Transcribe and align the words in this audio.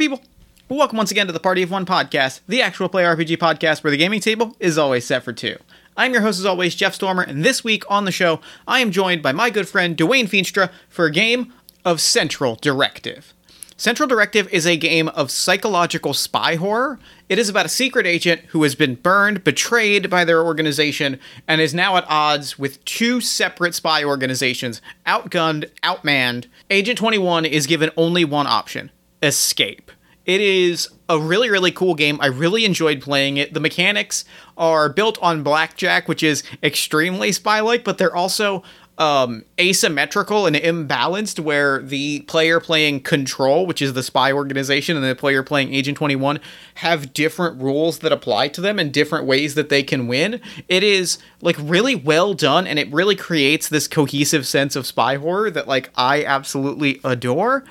people? 0.00 0.22
Welcome 0.70 0.96
once 0.96 1.10
again 1.10 1.26
to 1.26 1.32
the 1.34 1.38
Party 1.38 1.62
of 1.62 1.70
One 1.70 1.84
podcast, 1.84 2.40
the 2.48 2.62
actual 2.62 2.88
play 2.88 3.02
RPG 3.02 3.36
podcast 3.36 3.84
where 3.84 3.90
the 3.90 3.98
gaming 3.98 4.20
table 4.20 4.56
is 4.58 4.78
always 4.78 5.04
set 5.04 5.22
for 5.22 5.34
two. 5.34 5.58
I'm 5.94 6.14
your 6.14 6.22
host, 6.22 6.38
as 6.38 6.46
always, 6.46 6.74
Jeff 6.74 6.94
Stormer, 6.94 7.20
and 7.20 7.44
this 7.44 7.62
week 7.62 7.84
on 7.90 8.06
the 8.06 8.10
show, 8.10 8.40
I 8.66 8.80
am 8.80 8.92
joined 8.92 9.22
by 9.22 9.32
my 9.32 9.50
good 9.50 9.68
friend 9.68 9.98
Dwayne 9.98 10.26
Feenstra 10.26 10.70
for 10.88 11.04
a 11.04 11.10
game 11.10 11.52
of 11.84 12.00
Central 12.00 12.54
Directive. 12.54 13.34
Central 13.76 14.08
Directive 14.08 14.48
is 14.48 14.66
a 14.66 14.78
game 14.78 15.08
of 15.08 15.30
psychological 15.30 16.14
spy 16.14 16.54
horror. 16.54 16.98
It 17.28 17.38
is 17.38 17.50
about 17.50 17.66
a 17.66 17.68
secret 17.68 18.06
agent 18.06 18.40
who 18.48 18.62
has 18.62 18.74
been 18.74 18.94
burned, 18.94 19.44
betrayed 19.44 20.08
by 20.08 20.24
their 20.24 20.42
organization, 20.42 21.20
and 21.46 21.60
is 21.60 21.74
now 21.74 21.98
at 21.98 22.06
odds 22.08 22.58
with 22.58 22.82
two 22.86 23.20
separate 23.20 23.74
spy 23.74 24.02
organizations, 24.02 24.80
outgunned, 25.06 25.68
outmanned. 25.82 26.46
Agent 26.70 26.96
21 26.96 27.44
is 27.44 27.66
given 27.66 27.90
only 27.98 28.24
one 28.24 28.46
option 28.46 28.90
escape. 29.22 29.90
It 30.26 30.40
is 30.40 30.88
a 31.08 31.18
really, 31.18 31.50
really 31.50 31.72
cool 31.72 31.94
game. 31.94 32.18
I 32.20 32.26
really 32.26 32.64
enjoyed 32.64 33.00
playing 33.00 33.36
it. 33.36 33.54
The 33.54 33.60
mechanics 33.60 34.24
are 34.56 34.88
built 34.88 35.18
on 35.20 35.42
Blackjack, 35.42 36.06
which 36.06 36.22
is 36.22 36.42
extremely 36.62 37.32
spy 37.32 37.60
like, 37.60 37.82
but 37.82 37.98
they're 37.98 38.14
also 38.14 38.62
um, 39.00 39.46
asymmetrical 39.58 40.46
and 40.46 40.54
imbalanced, 40.54 41.40
where 41.40 41.80
the 41.80 42.20
player 42.22 42.60
playing 42.60 43.00
Control, 43.00 43.66
which 43.66 43.80
is 43.80 43.94
the 43.94 44.02
spy 44.02 44.30
organization, 44.30 44.94
and 44.94 45.04
the 45.04 45.16
player 45.16 45.42
playing 45.42 45.72
Agent 45.72 45.96
21 45.96 46.38
have 46.76 47.14
different 47.14 47.60
rules 47.60 48.00
that 48.00 48.12
apply 48.12 48.48
to 48.48 48.60
them 48.60 48.78
and 48.78 48.92
different 48.92 49.24
ways 49.24 49.54
that 49.54 49.70
they 49.70 49.82
can 49.82 50.06
win. 50.06 50.38
It 50.68 50.84
is 50.84 51.18
like 51.40 51.56
really 51.58 51.94
well 51.94 52.34
done, 52.34 52.66
and 52.66 52.78
it 52.78 52.92
really 52.92 53.16
creates 53.16 53.70
this 53.70 53.88
cohesive 53.88 54.46
sense 54.46 54.76
of 54.76 54.86
spy 54.86 55.16
horror 55.16 55.50
that 55.50 55.66
like 55.66 55.88
I 55.96 56.22
absolutely 56.22 57.00
adore. 57.02 57.64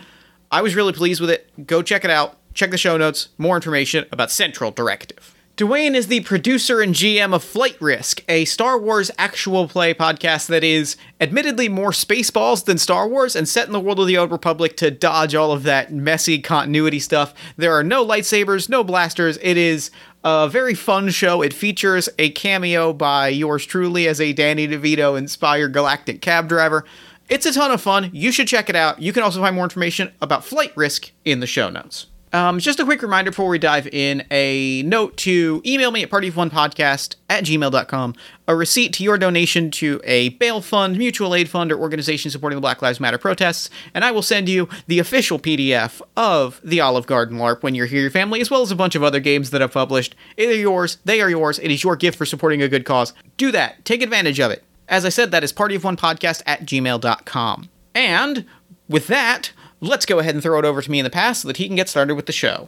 I 0.51 0.61
was 0.61 0.75
really 0.75 0.93
pleased 0.93 1.21
with 1.21 1.29
it. 1.29 1.67
Go 1.67 1.81
check 1.81 2.03
it 2.03 2.11
out. 2.11 2.37
Check 2.53 2.71
the 2.71 2.77
show 2.77 2.97
notes. 2.97 3.29
More 3.37 3.55
information 3.55 4.05
about 4.11 4.31
Central 4.31 4.71
Directive. 4.71 5.35
Dwayne 5.59 5.93
is 5.93 6.07
the 6.07 6.21
producer 6.21 6.79
and 6.79 6.95
GM 6.95 7.33
of 7.33 7.43
Flight 7.43 7.75
Risk, 7.81 8.23
a 8.29 8.45
Star 8.45 8.79
Wars 8.79 9.11
actual 9.17 9.67
play 9.67 9.93
podcast 9.93 10.47
that 10.47 10.63
is 10.63 10.95
admittedly 11.19 11.67
more 11.67 11.91
Spaceballs 11.91 12.63
than 12.63 12.77
Star 12.77 13.09
Wars 13.09 13.35
and 13.35 13.45
set 13.45 13.67
in 13.67 13.73
the 13.73 13.79
world 13.79 13.99
of 13.99 14.07
the 14.07 14.17
Old 14.17 14.31
Republic 14.31 14.77
to 14.77 14.89
dodge 14.89 15.35
all 15.35 15.51
of 15.51 15.63
that 15.63 15.91
messy 15.91 16.39
continuity 16.39 16.99
stuff. 16.99 17.33
There 17.57 17.73
are 17.73 17.83
no 17.83 18.05
lightsabers, 18.05 18.69
no 18.69 18.85
blasters. 18.85 19.37
It 19.41 19.57
is 19.57 19.91
a 20.23 20.47
very 20.47 20.75
fun 20.75 21.09
show. 21.09 21.41
It 21.41 21.53
features 21.53 22.07
a 22.17 22.29
cameo 22.29 22.93
by 22.93 23.27
yours 23.27 23.65
truly 23.65 24.07
as 24.07 24.21
a 24.21 24.31
Danny 24.31 24.65
DeVito 24.65 25.17
inspired 25.17 25.73
galactic 25.73 26.21
cab 26.21 26.47
driver. 26.47 26.85
It's 27.29 27.45
a 27.45 27.53
ton 27.53 27.71
of 27.71 27.79
fun. 27.79 28.09
You 28.11 28.31
should 28.31 28.47
check 28.47 28.69
it 28.69 28.75
out. 28.75 29.01
You 29.01 29.13
can 29.13 29.21
also 29.21 29.39
find 29.39 29.55
more 29.55 29.63
information 29.63 30.11
about 30.19 30.43
Flight 30.43 30.75
Risk 30.75 31.11
in 31.25 31.39
the 31.41 31.47
show 31.47 31.69
notes. 31.69 32.07
Um, 32.31 32.59
just 32.59 32.79
a 32.79 32.85
quick 32.85 33.01
reminder 33.01 33.31
before 33.31 33.49
we 33.49 33.57
dive 33.57 33.87
in 33.87 34.23
a 34.29 34.83
note 34.83 35.17
to 35.17 35.63
email 35.65 35.89
me 35.89 36.03
at 36.03 36.11
partyofonepodcast 36.11 37.15
at 37.27 37.43
gmail.com, 37.43 38.15
a 38.47 38.55
receipt 38.55 38.93
to 38.93 39.03
your 39.03 39.17
donation 39.17 39.71
to 39.71 39.99
a 40.03 40.29
bail 40.29 40.61
fund, 40.61 40.97
mutual 40.97 41.33
aid 41.33 41.49
fund, 41.49 41.71
or 41.71 41.79
organization 41.79 42.29
supporting 42.29 42.57
the 42.57 42.61
Black 42.61 42.83
Lives 42.83 42.99
Matter 42.99 43.17
protests, 43.17 43.69
and 43.95 44.05
I 44.05 44.11
will 44.11 44.21
send 44.21 44.47
you 44.47 44.69
the 44.85 44.99
official 44.99 45.39
PDF 45.39 46.01
of 46.15 46.61
the 46.63 46.81
Olive 46.81 47.07
Garden 47.07 47.39
LARP 47.39 47.63
when 47.63 47.73
you're 47.73 47.87
here, 47.87 48.01
your 48.01 48.11
family, 48.11 48.41
as 48.41 48.51
well 48.51 48.61
as 48.61 48.71
a 48.71 48.75
bunch 48.75 48.93
of 48.93 49.03
other 49.03 49.19
games 49.19 49.49
that 49.49 49.63
I've 49.63 49.71
published. 49.71 50.15
They're 50.37 50.53
yours, 50.53 50.97
they 51.05 51.21
are 51.21 51.29
yours, 51.31 51.57
it 51.57 51.71
is 51.71 51.83
you're 51.83 51.95
gift 51.95 52.17
for 52.17 52.25
supporting 52.25 52.61
a 52.61 52.67
good 52.67 52.85
cause. 52.85 53.13
Do 53.37 53.51
that, 53.53 53.85
take 53.85 54.03
advantage 54.03 54.39
of 54.39 54.51
it. 54.51 54.63
As 54.89 55.05
I 55.05 55.09
said, 55.09 55.31
that 55.31 55.43
is 55.43 55.53
partyofonepodcast 55.53 56.41
at 56.45 56.65
gmail.com. 56.65 57.69
And 57.93 58.45
with 58.89 59.07
that, 59.07 59.51
let's 59.79 60.05
go 60.05 60.19
ahead 60.19 60.33
and 60.33 60.43
throw 60.43 60.59
it 60.59 60.65
over 60.65 60.81
to 60.81 60.91
me 60.91 60.99
in 60.99 61.03
the 61.03 61.09
past 61.09 61.43
so 61.43 61.47
that 61.47 61.57
he 61.57 61.67
can 61.67 61.75
get 61.75 61.87
started 61.87 62.15
with 62.15 62.25
the 62.25 62.31
show. 62.33 62.67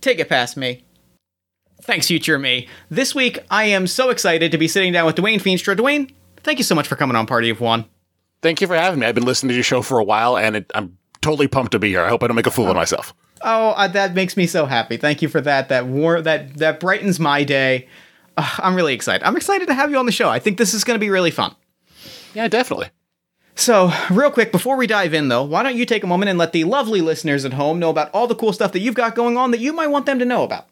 Take 0.00 0.20
it 0.20 0.28
past 0.28 0.56
me. 0.56 0.84
Thanks, 1.82 2.06
future 2.06 2.38
me. 2.38 2.68
This 2.90 3.14
week, 3.14 3.40
I 3.50 3.64
am 3.64 3.86
so 3.86 4.10
excited 4.10 4.52
to 4.52 4.58
be 4.58 4.68
sitting 4.68 4.92
down 4.92 5.06
with 5.06 5.16
Dwayne 5.16 5.40
Feenstra. 5.40 5.76
Dwayne, 5.76 6.12
thank 6.38 6.58
you 6.58 6.64
so 6.64 6.74
much 6.74 6.86
for 6.86 6.96
coming 6.96 7.16
on 7.16 7.26
Party 7.26 7.50
of 7.50 7.60
One. 7.60 7.84
Thank 8.40 8.60
you 8.60 8.66
for 8.68 8.76
having 8.76 9.00
me. 9.00 9.06
I've 9.06 9.14
been 9.14 9.24
listening 9.24 9.48
to 9.48 9.54
your 9.54 9.64
show 9.64 9.82
for 9.82 9.98
a 9.98 10.04
while, 10.04 10.36
and 10.36 10.56
it, 10.56 10.70
I'm 10.74 10.96
totally 11.22 11.48
pumped 11.48 11.72
to 11.72 11.78
be 11.78 11.88
here. 11.88 12.02
I 12.02 12.08
hope 12.08 12.22
I 12.22 12.28
don't 12.28 12.36
make 12.36 12.46
a 12.46 12.52
fool 12.52 12.68
of 12.68 12.76
myself. 12.76 13.14
Oh, 13.42 13.70
uh, 13.70 13.88
that 13.88 14.14
makes 14.14 14.36
me 14.36 14.46
so 14.46 14.66
happy. 14.66 14.96
Thank 14.96 15.22
you 15.22 15.28
for 15.28 15.40
that. 15.40 15.68
That 15.68 15.86
war 15.86 16.20
that 16.20 16.56
that 16.58 16.80
brightens 16.80 17.18
my 17.20 17.44
day. 17.44 17.88
Uh, 18.38 18.48
I'm 18.58 18.76
really 18.76 18.94
excited. 18.94 19.26
I'm 19.26 19.36
excited 19.36 19.66
to 19.66 19.74
have 19.74 19.90
you 19.90 19.98
on 19.98 20.06
the 20.06 20.12
show. 20.12 20.28
I 20.28 20.38
think 20.38 20.58
this 20.58 20.72
is 20.72 20.84
going 20.84 20.94
to 20.94 21.00
be 21.00 21.10
really 21.10 21.32
fun. 21.32 21.56
Yeah, 22.34 22.46
definitely. 22.46 22.90
So, 23.56 23.92
real 24.10 24.30
quick, 24.30 24.52
before 24.52 24.76
we 24.76 24.86
dive 24.86 25.12
in, 25.12 25.28
though, 25.28 25.42
why 25.42 25.64
don't 25.64 25.74
you 25.74 25.84
take 25.84 26.04
a 26.04 26.06
moment 26.06 26.28
and 26.28 26.38
let 26.38 26.52
the 26.52 26.62
lovely 26.62 27.00
listeners 27.00 27.44
at 27.44 27.54
home 27.54 27.80
know 27.80 27.90
about 27.90 28.10
all 28.14 28.28
the 28.28 28.36
cool 28.36 28.52
stuff 28.52 28.70
that 28.72 28.78
you've 28.78 28.94
got 28.94 29.16
going 29.16 29.36
on 29.36 29.50
that 29.50 29.58
you 29.58 29.72
might 29.72 29.88
want 29.88 30.06
them 30.06 30.20
to 30.20 30.24
know 30.24 30.44
about? 30.44 30.68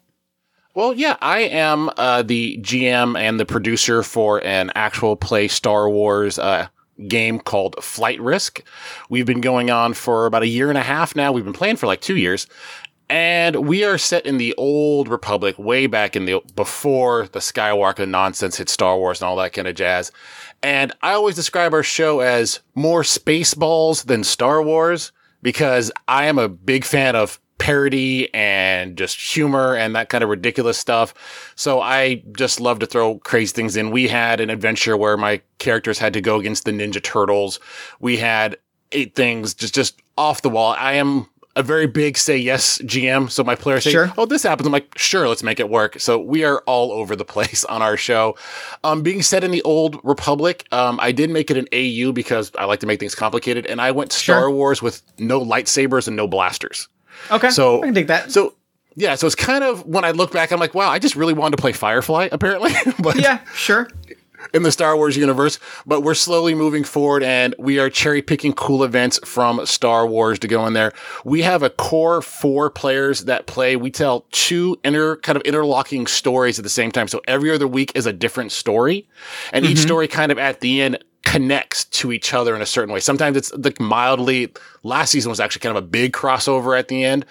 Well, 0.73 0.93
yeah, 0.93 1.17
I 1.21 1.39
am 1.39 1.89
uh, 1.97 2.21
the 2.21 2.57
GM 2.61 3.19
and 3.19 3.37
the 3.37 3.45
producer 3.45 4.01
for 4.01 4.41
an 4.45 4.71
actual 4.73 5.17
play 5.17 5.49
Star 5.49 5.89
Wars 5.89 6.39
uh, 6.39 6.69
game 7.07 7.39
called 7.39 7.83
Flight 7.83 8.21
Risk. 8.21 8.63
We've 9.09 9.25
been 9.25 9.41
going 9.41 9.69
on 9.69 9.93
for 9.93 10.25
about 10.25 10.43
a 10.43 10.47
year 10.47 10.69
and 10.69 10.77
a 10.77 10.83
half 10.83 11.15
now. 11.15 11.33
We've 11.33 11.43
been 11.43 11.51
playing 11.51 11.75
for 11.75 11.87
like 11.87 11.99
two 11.99 12.15
years. 12.15 12.47
And 13.09 13.67
we 13.67 13.83
are 13.85 13.97
set 13.97 14.25
in 14.25 14.37
the 14.37 14.53
old 14.55 15.07
Republic, 15.07 15.57
way 15.57 15.87
back 15.87 16.15
in 16.15 16.25
the 16.25 16.41
before 16.55 17.27
the 17.27 17.39
Skywalker 17.39 18.07
nonsense 18.07 18.57
hit 18.57 18.69
Star 18.69 18.97
Wars 18.97 19.21
and 19.21 19.29
all 19.29 19.37
that 19.37 19.53
kind 19.53 19.67
of 19.67 19.75
jazz. 19.75 20.11
And 20.61 20.91
I 21.01 21.13
always 21.13 21.35
describe 21.35 21.73
our 21.73 21.83
show 21.83 22.19
as 22.19 22.59
more 22.75 23.03
Spaceballs 23.03 24.05
than 24.05 24.23
Star 24.23 24.61
Wars 24.61 25.11
because 25.41 25.91
I 26.07 26.25
am 26.25 26.37
a 26.37 26.49
big 26.49 26.83
fan 26.83 27.15
of 27.15 27.39
parody 27.57 28.33
and 28.33 28.97
just 28.97 29.19
humor 29.19 29.75
and 29.75 29.95
that 29.95 30.09
kind 30.09 30.23
of 30.23 30.29
ridiculous 30.29 30.77
stuff. 30.77 31.13
So 31.55 31.81
I 31.81 32.23
just 32.35 32.59
love 32.59 32.79
to 32.79 32.85
throw 32.85 33.19
crazy 33.19 33.53
things 33.53 33.75
in. 33.75 33.91
We 33.91 34.07
had 34.07 34.39
an 34.39 34.49
adventure 34.49 34.97
where 34.97 35.17
my 35.17 35.41
characters 35.57 35.97
had 35.97 36.13
to 36.13 36.21
go 36.21 36.39
against 36.39 36.65
the 36.65 36.71
Ninja 36.71 37.01
Turtles. 37.01 37.59
We 37.99 38.17
had 38.17 38.57
eight 38.91 39.15
things 39.15 39.53
just 39.53 39.73
just 39.73 40.01
off 40.17 40.41
the 40.41 40.49
wall. 40.49 40.75
I 40.77 40.93
am 40.93 41.27
a 41.57 41.63
very 41.63 41.87
big 41.87 42.17
say 42.17 42.37
yes 42.37 42.77
GM. 42.79 43.29
So 43.29 43.43
my 43.43 43.55
players 43.55 43.83
say, 43.83 43.91
Sure. 43.91 44.13
"Oh, 44.17 44.25
this 44.25 44.43
happens." 44.43 44.65
I'm 44.67 44.71
like, 44.73 44.97
"Sure, 44.97 45.27
let's 45.27 45.43
make 45.43 45.59
it 45.59 45.69
work." 45.69 45.99
So 45.99 46.17
we 46.19 46.43
are 46.45 46.59
all 46.65 46.91
over 46.91 47.15
the 47.15 47.25
place 47.35 47.65
on 47.65 47.81
our 47.81 47.97
show. 47.97 48.37
Um, 48.83 49.01
being 49.01 49.21
set 49.21 49.43
in 49.43 49.51
the 49.51 49.61
old 49.63 49.99
Republic, 50.03 50.65
um, 50.71 50.99
I 51.01 51.11
did 51.11 51.29
make 51.29 51.51
it 51.51 51.57
an 51.57 51.67
AU 51.73 52.11
because 52.13 52.51
I 52.57 52.65
like 52.65 52.79
to 52.81 52.87
make 52.87 52.99
things 52.99 53.15
complicated, 53.15 53.65
and 53.65 53.81
I 53.81 53.91
went 53.91 54.11
Star 54.13 54.41
Sure. 54.41 54.51
Wars 54.51 54.81
with 54.81 55.01
no 55.19 55.43
lightsabers 55.43 56.07
and 56.07 56.15
no 56.15 56.27
blasters. 56.27 56.87
Okay. 57.31 57.49
So 57.49 57.81
I 57.81 57.85
can 57.87 57.93
dig 57.93 58.07
that. 58.07 58.31
So 58.31 58.53
yeah, 58.95 59.13
so 59.13 59.27
it's 59.27 59.35
kind 59.35 59.63
of 59.63 59.85
when 59.85 60.03
I 60.03 60.11
look 60.11 60.31
back, 60.31 60.51
I'm 60.51 60.59
like, 60.59 60.73
wow, 60.73 60.89
I 60.89 60.97
just 60.97 61.15
really 61.15 61.33
wanted 61.33 61.55
to 61.57 61.61
play 61.61 61.71
Firefly, 61.71 62.29
apparently. 62.31 62.71
but 62.99 63.19
yeah, 63.19 63.39
sure. 63.53 63.89
In 64.53 64.63
the 64.63 64.71
Star 64.71 64.95
Wars 64.95 65.17
universe, 65.17 65.59
but 65.85 66.01
we're 66.01 66.13
slowly 66.13 66.55
moving 66.55 66.83
forward 66.83 67.23
and 67.23 67.55
we 67.57 67.79
are 67.79 67.89
cherry 67.89 68.21
picking 68.21 68.53
cool 68.53 68.83
events 68.83 69.19
from 69.25 69.65
Star 69.65 70.05
Wars 70.05 70.39
to 70.39 70.47
go 70.47 70.65
in 70.65 70.73
there. 70.73 70.93
We 71.25 71.41
have 71.41 71.63
a 71.63 71.69
core 71.69 72.21
four 72.21 72.69
players 72.69 73.25
that 73.25 73.47
play. 73.47 73.75
We 73.75 73.91
tell 73.91 74.25
two 74.31 74.79
inter 74.83 75.17
kind 75.17 75.35
of 75.35 75.41
interlocking 75.43 76.07
stories 76.07 76.59
at 76.59 76.63
the 76.63 76.69
same 76.69 76.91
time. 76.91 77.07
So 77.07 77.21
every 77.27 77.51
other 77.51 77.67
week 77.67 77.91
is 77.95 78.05
a 78.05 78.13
different 78.13 78.51
story 78.51 79.07
and 79.51 79.65
each 79.65 79.77
mm-hmm. 79.77 79.87
story 79.87 80.07
kind 80.07 80.31
of 80.31 80.37
at 80.37 80.59
the 80.59 80.81
end 80.81 81.03
connects 81.31 81.83
to 81.85 82.13
each 82.13 82.33
other 82.33 82.55
in 82.55 82.61
a 82.61 82.65
certain 82.65 82.93
way. 82.93 83.01
Sometimes 83.01 83.35
it's 83.35 83.53
like 83.53 83.81
mildly 83.81 84.53
last 84.83 85.11
season 85.11 85.29
was 85.29 85.41
actually 85.41 85.59
kind 85.59 85.77
of 85.77 85.83
a 85.83 85.85
big 85.85 86.13
crossover 86.13 86.79
at 86.79 86.87
the 86.87 87.03
end. 87.03 87.25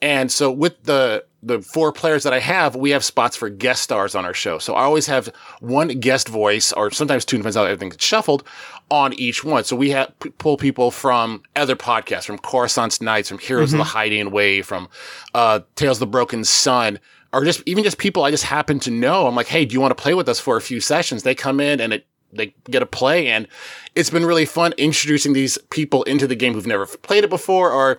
And 0.00 0.30
so 0.30 0.52
with 0.52 0.84
the 0.84 1.24
the 1.42 1.60
four 1.60 1.90
players 1.90 2.22
that 2.24 2.34
I 2.34 2.38
have, 2.38 2.76
we 2.76 2.90
have 2.90 3.02
spots 3.02 3.34
for 3.34 3.48
guest 3.48 3.82
stars 3.82 4.14
on 4.14 4.26
our 4.26 4.34
show. 4.34 4.58
So 4.58 4.74
I 4.74 4.82
always 4.82 5.06
have 5.06 5.28
one 5.60 5.88
guest 5.88 6.28
voice, 6.28 6.70
or 6.72 6.90
sometimes 6.90 7.24
two, 7.24 7.38
depends 7.38 7.56
on 7.56 7.64
how 7.64 7.70
everything 7.70 7.88
gets 7.88 8.04
shuffled, 8.04 8.44
on 8.90 9.14
each 9.14 9.42
one. 9.42 9.64
So 9.64 9.74
we 9.74 9.88
have 9.90 10.16
p- 10.20 10.30
pull 10.30 10.58
people 10.58 10.90
from 10.90 11.42
other 11.56 11.76
podcasts, 11.76 12.26
from 12.26 12.38
Coruscant's 12.38 13.00
Knights, 13.00 13.30
from 13.30 13.38
Heroes 13.38 13.72
of 13.72 13.78
the 13.78 13.84
Hiding 13.84 14.30
Way, 14.30 14.60
from 14.60 14.88
uh, 15.34 15.60
Tales 15.76 15.96
of 15.96 16.00
the 16.00 16.06
Broken 16.08 16.44
Sun, 16.44 17.00
or 17.32 17.42
just 17.44 17.62
even 17.64 17.84
just 17.84 17.96
people 17.96 18.22
I 18.22 18.30
just 18.30 18.44
happen 18.44 18.78
to 18.80 18.90
know. 18.90 19.26
I'm 19.26 19.34
like, 19.34 19.48
hey, 19.48 19.64
do 19.64 19.72
you 19.72 19.80
want 19.80 19.96
to 19.96 20.02
play 20.02 20.12
with 20.12 20.28
us 20.28 20.38
for 20.38 20.58
a 20.58 20.60
few 20.60 20.80
sessions? 20.80 21.22
They 21.22 21.34
come 21.34 21.58
in 21.58 21.80
and 21.80 21.94
it 21.94 22.06
they 22.32 22.54
get 22.70 22.82
a 22.82 22.86
play 22.86 23.28
and 23.28 23.48
it's 23.94 24.10
been 24.10 24.24
really 24.24 24.46
fun 24.46 24.72
introducing 24.78 25.32
these 25.32 25.58
people 25.70 26.02
into 26.04 26.26
the 26.26 26.34
game 26.34 26.54
who've 26.54 26.66
never 26.66 26.86
played 26.86 27.24
it 27.24 27.30
before 27.30 27.70
or 27.70 27.98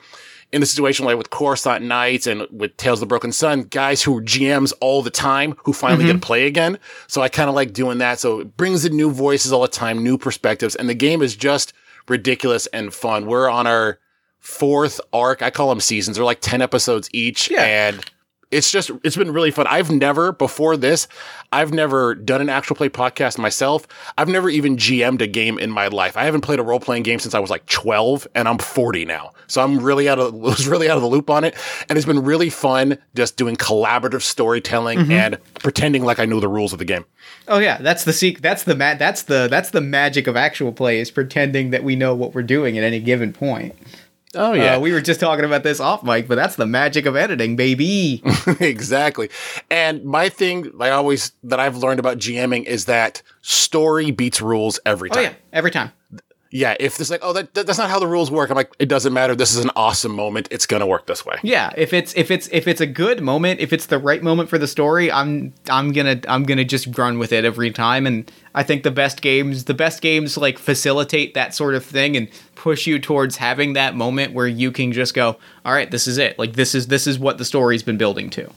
in 0.52 0.60
the 0.60 0.68
situation 0.68 1.06
like 1.06 1.18
with 1.18 1.30
Coruscant 1.30 1.84
Knights 1.84 2.28
and 2.28 2.46
with 2.52 2.76
Tales 2.78 2.98
of 2.98 3.02
the 3.02 3.06
Broken 3.06 3.32
Sun, 3.32 3.64
guys 3.64 4.04
who 4.04 4.18
are 4.18 4.22
GMs 4.22 4.74
all 4.82 5.02
the 5.02 5.10
time 5.10 5.56
who 5.64 5.74
finally 5.74 6.04
get 6.04 6.12
to 6.12 6.18
mm-hmm. 6.18 6.24
play 6.24 6.46
again. 6.46 6.78
So 7.08 7.22
I 7.22 7.30
kind 7.30 7.50
of 7.50 7.56
like 7.56 7.74
doing 7.74 8.00
that. 8.00 8.20
So 8.20 8.42
it 8.42 8.58
brings 8.58 8.84
in 8.84 8.96
new 8.96 9.12
voices 9.12 9.54
all 9.54 9.62
the 9.62 9.70
time, 9.70 10.04
new 10.04 10.18
perspectives, 10.18 10.76
and 10.76 10.90
the 10.90 10.94
game 10.94 11.22
is 11.22 11.36
just 11.36 11.74
ridiculous 12.10 12.68
and 12.68 12.94
fun. 12.94 13.26
We're 13.28 13.50
on 13.50 13.66
our 13.66 14.00
fourth 14.40 15.00
arc. 15.14 15.42
I 15.42 15.52
call 15.52 15.70
them 15.70 15.80
seasons. 15.80 16.18
They're 16.18 16.26
like 16.26 16.42
10 16.42 16.62
episodes 16.62 17.10
each. 17.14 17.50
Yeah. 17.50 17.64
And 17.64 18.06
it's 18.52 18.70
just 18.70 18.92
it's 19.04 19.16
been 19.16 19.32
really 19.32 19.52
fun. 19.52 19.66
I've 19.68 19.90
never 19.90 20.32
before 20.34 20.78
this, 20.78 21.08
I've 21.52 21.74
never 21.74 22.14
done 22.14 22.42
an 22.42 22.50
actual 22.50 22.76
play 22.76 22.90
podcast 22.90 23.38
myself. 23.38 23.88
I've 24.18 24.28
never 24.28 24.50
even 24.50 24.78
GM'd 24.78 25.22
a 25.22 25.28
game 25.28 25.58
in 25.58 25.72
my 25.72 25.88
life. 25.88 26.18
I 26.18 26.26
haven't 26.26 26.42
played 26.42 26.60
a 26.60 26.64
role 26.64 26.80
playing 26.80 27.04
game 27.04 27.20
since 27.20 27.34
I 27.34 27.40
was 27.40 27.50
like 27.50 27.66
12 27.68 28.28
and 28.36 28.48
I'm 28.48 28.58
40 28.58 29.06
now. 29.06 29.32
So 29.48 29.64
I'm 29.64 29.80
really 29.80 30.10
out 30.10 30.20
of 30.20 30.34
was 30.42 30.68
really 30.68 30.90
out 30.90 30.98
of 30.98 31.02
the 31.02 31.10
loop 31.10 31.30
on 31.30 31.44
it 31.44 31.56
and 31.90 31.98
it's 31.98 32.06
been 32.06 32.24
really 32.24 32.50
fun 32.50 32.98
just 33.16 33.38
doing 33.38 33.56
collaborative 33.56 34.22
storytelling 34.22 35.00
mm-hmm. 35.00 35.12
and 35.12 35.38
pretending 35.56 36.04
like 36.04 36.20
I 36.20 36.26
know 36.26 36.40
the 36.40 36.50
rules 36.50 36.74
of 36.74 36.80
the 36.80 36.86
game. 36.86 37.06
Oh 37.48 37.60
yeah, 37.60 37.78
that's 37.78 38.04
the 38.04 38.14
seek 38.14 38.42
that's 38.42 38.64
the 38.64 38.76
ma- 38.76 38.96
that's 38.96 39.24
the 39.24 39.48
that's 39.50 39.70
the 39.72 39.82
magic 39.82 40.28
of 40.28 40.36
actual 40.36 40.74
play 40.74 41.00
is 41.00 41.10
pretending 41.10 41.70
that 41.72 41.84
we 41.84 41.96
know 41.96 42.14
what 42.14 42.36
we're 42.36 42.44
doing 42.44 42.78
at 42.78 42.84
any 42.84 43.00
given 43.00 43.32
point. 43.32 43.76
Oh 44.34 44.54
yeah, 44.54 44.76
uh, 44.76 44.80
we 44.80 44.94
were 44.94 45.02
just 45.02 45.20
talking 45.20 45.44
about 45.44 45.64
this 45.64 45.80
off 45.80 46.04
mic, 46.04 46.28
but 46.28 46.36
that's 46.36 46.56
the 46.56 46.66
magic 46.66 47.06
of 47.06 47.16
editing, 47.16 47.56
baby. 47.56 48.24
exactly. 48.60 49.30
And 49.70 50.06
my 50.06 50.30
thing, 50.30 50.72
I 50.80 50.92
always 50.92 51.34
that 51.44 51.60
I've 51.60 51.78
learned 51.78 52.00
about 52.00 52.18
GMing 52.18 52.66
is 52.66 52.86
that 52.86 53.22
story 53.42 54.12
beats 54.12 54.42
rules 54.42 54.80
every 54.86 55.10
time. 55.10 55.20
Oh 55.20 55.22
yeah, 55.24 55.34
every 55.52 55.72
time 55.72 55.92
yeah, 56.54 56.76
if 56.82 57.00
it's 57.00 57.10
like, 57.10 57.22
oh, 57.24 57.32
that, 57.32 57.54
that's 57.54 57.78
not 57.78 57.90
how 57.90 57.98
the 57.98 58.08
rules 58.08 58.30
work. 58.30 58.50
I'm 58.50 58.58
like, 58.58 58.74
it 58.78 58.90
doesn't 58.90 59.14
matter. 59.14 59.36
This 59.36 59.56
is 59.56 59.64
an 59.64 59.72
awesome 59.78 60.14
moment. 60.14 60.50
It's 60.52 60.66
gonna 60.66 60.86
work 60.86 61.08
this 61.08 61.26
way. 61.26 61.38
Yeah, 61.44 61.72
if 61.78 61.94
it's 61.94 62.14
if 62.16 62.30
it's 62.30 62.50
if 62.52 62.68
it's 62.68 62.82
a 62.82 62.86
good 62.86 63.22
moment, 63.22 63.62
if 63.62 63.72
it's 63.72 63.86
the 63.86 63.98
right 63.98 64.22
moment 64.22 64.50
for 64.50 64.58
the 64.58 64.68
story, 64.68 65.10
I'm 65.10 65.54
I'm 65.70 65.94
gonna 65.94 66.20
I'm 66.28 66.44
gonna 66.44 66.66
just 66.66 66.98
run 66.98 67.20
with 67.20 67.32
it 67.32 67.46
every 67.46 67.72
time. 67.72 68.06
And 68.06 68.30
I 68.54 68.64
think 68.64 68.84
the 68.84 68.92
best 68.92 69.22
games, 69.22 69.64
the 69.64 69.74
best 69.74 70.02
games, 70.02 70.38
like 70.38 70.60
facilitate 70.60 71.36
that 71.36 71.56
sort 71.56 71.74
of 71.74 71.86
thing 71.86 72.18
and 72.18 72.28
push 72.56 72.86
you 72.86 73.00
towards 73.00 73.38
having 73.38 73.72
that 73.74 73.96
moment 73.96 74.34
where 74.34 74.48
you 74.48 74.74
can 74.74 74.92
just 74.92 75.14
go, 75.14 75.38
all 75.64 75.74
right, 75.74 75.90
this 75.90 76.06
is 76.06 76.18
it. 76.18 76.38
Like 76.38 76.54
this 76.54 76.76
is 76.76 76.88
this 76.88 77.08
is 77.08 77.18
what 77.18 77.38
the 77.38 77.46
story's 77.46 77.82
been 77.82 77.98
building 77.98 78.30
to. 78.32 78.52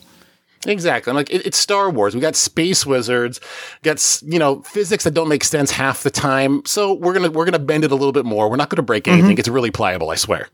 Exactly. 0.66 1.10
I'm 1.10 1.16
like 1.16 1.30
it, 1.30 1.46
it's 1.46 1.58
Star 1.58 1.90
Wars. 1.90 2.14
We 2.14 2.20
got 2.20 2.36
space 2.36 2.84
wizards, 2.86 3.40
got 3.82 4.22
you 4.24 4.38
know 4.38 4.62
physics 4.62 5.04
that 5.04 5.12
don't 5.12 5.28
make 5.28 5.44
sense 5.44 5.70
half 5.70 6.02
the 6.02 6.10
time. 6.10 6.62
So 6.64 6.92
we're 6.92 7.12
gonna 7.12 7.30
we're 7.30 7.44
gonna 7.44 7.58
bend 7.58 7.84
it 7.84 7.92
a 7.92 7.94
little 7.94 8.12
bit 8.12 8.24
more. 8.24 8.48
We're 8.48 8.56
not 8.56 8.70
gonna 8.70 8.82
break 8.82 9.08
anything. 9.08 9.32
Mm-hmm. 9.32 9.40
It's 9.40 9.48
really 9.48 9.70
pliable. 9.70 10.10
I 10.10 10.16
swear. 10.16 10.48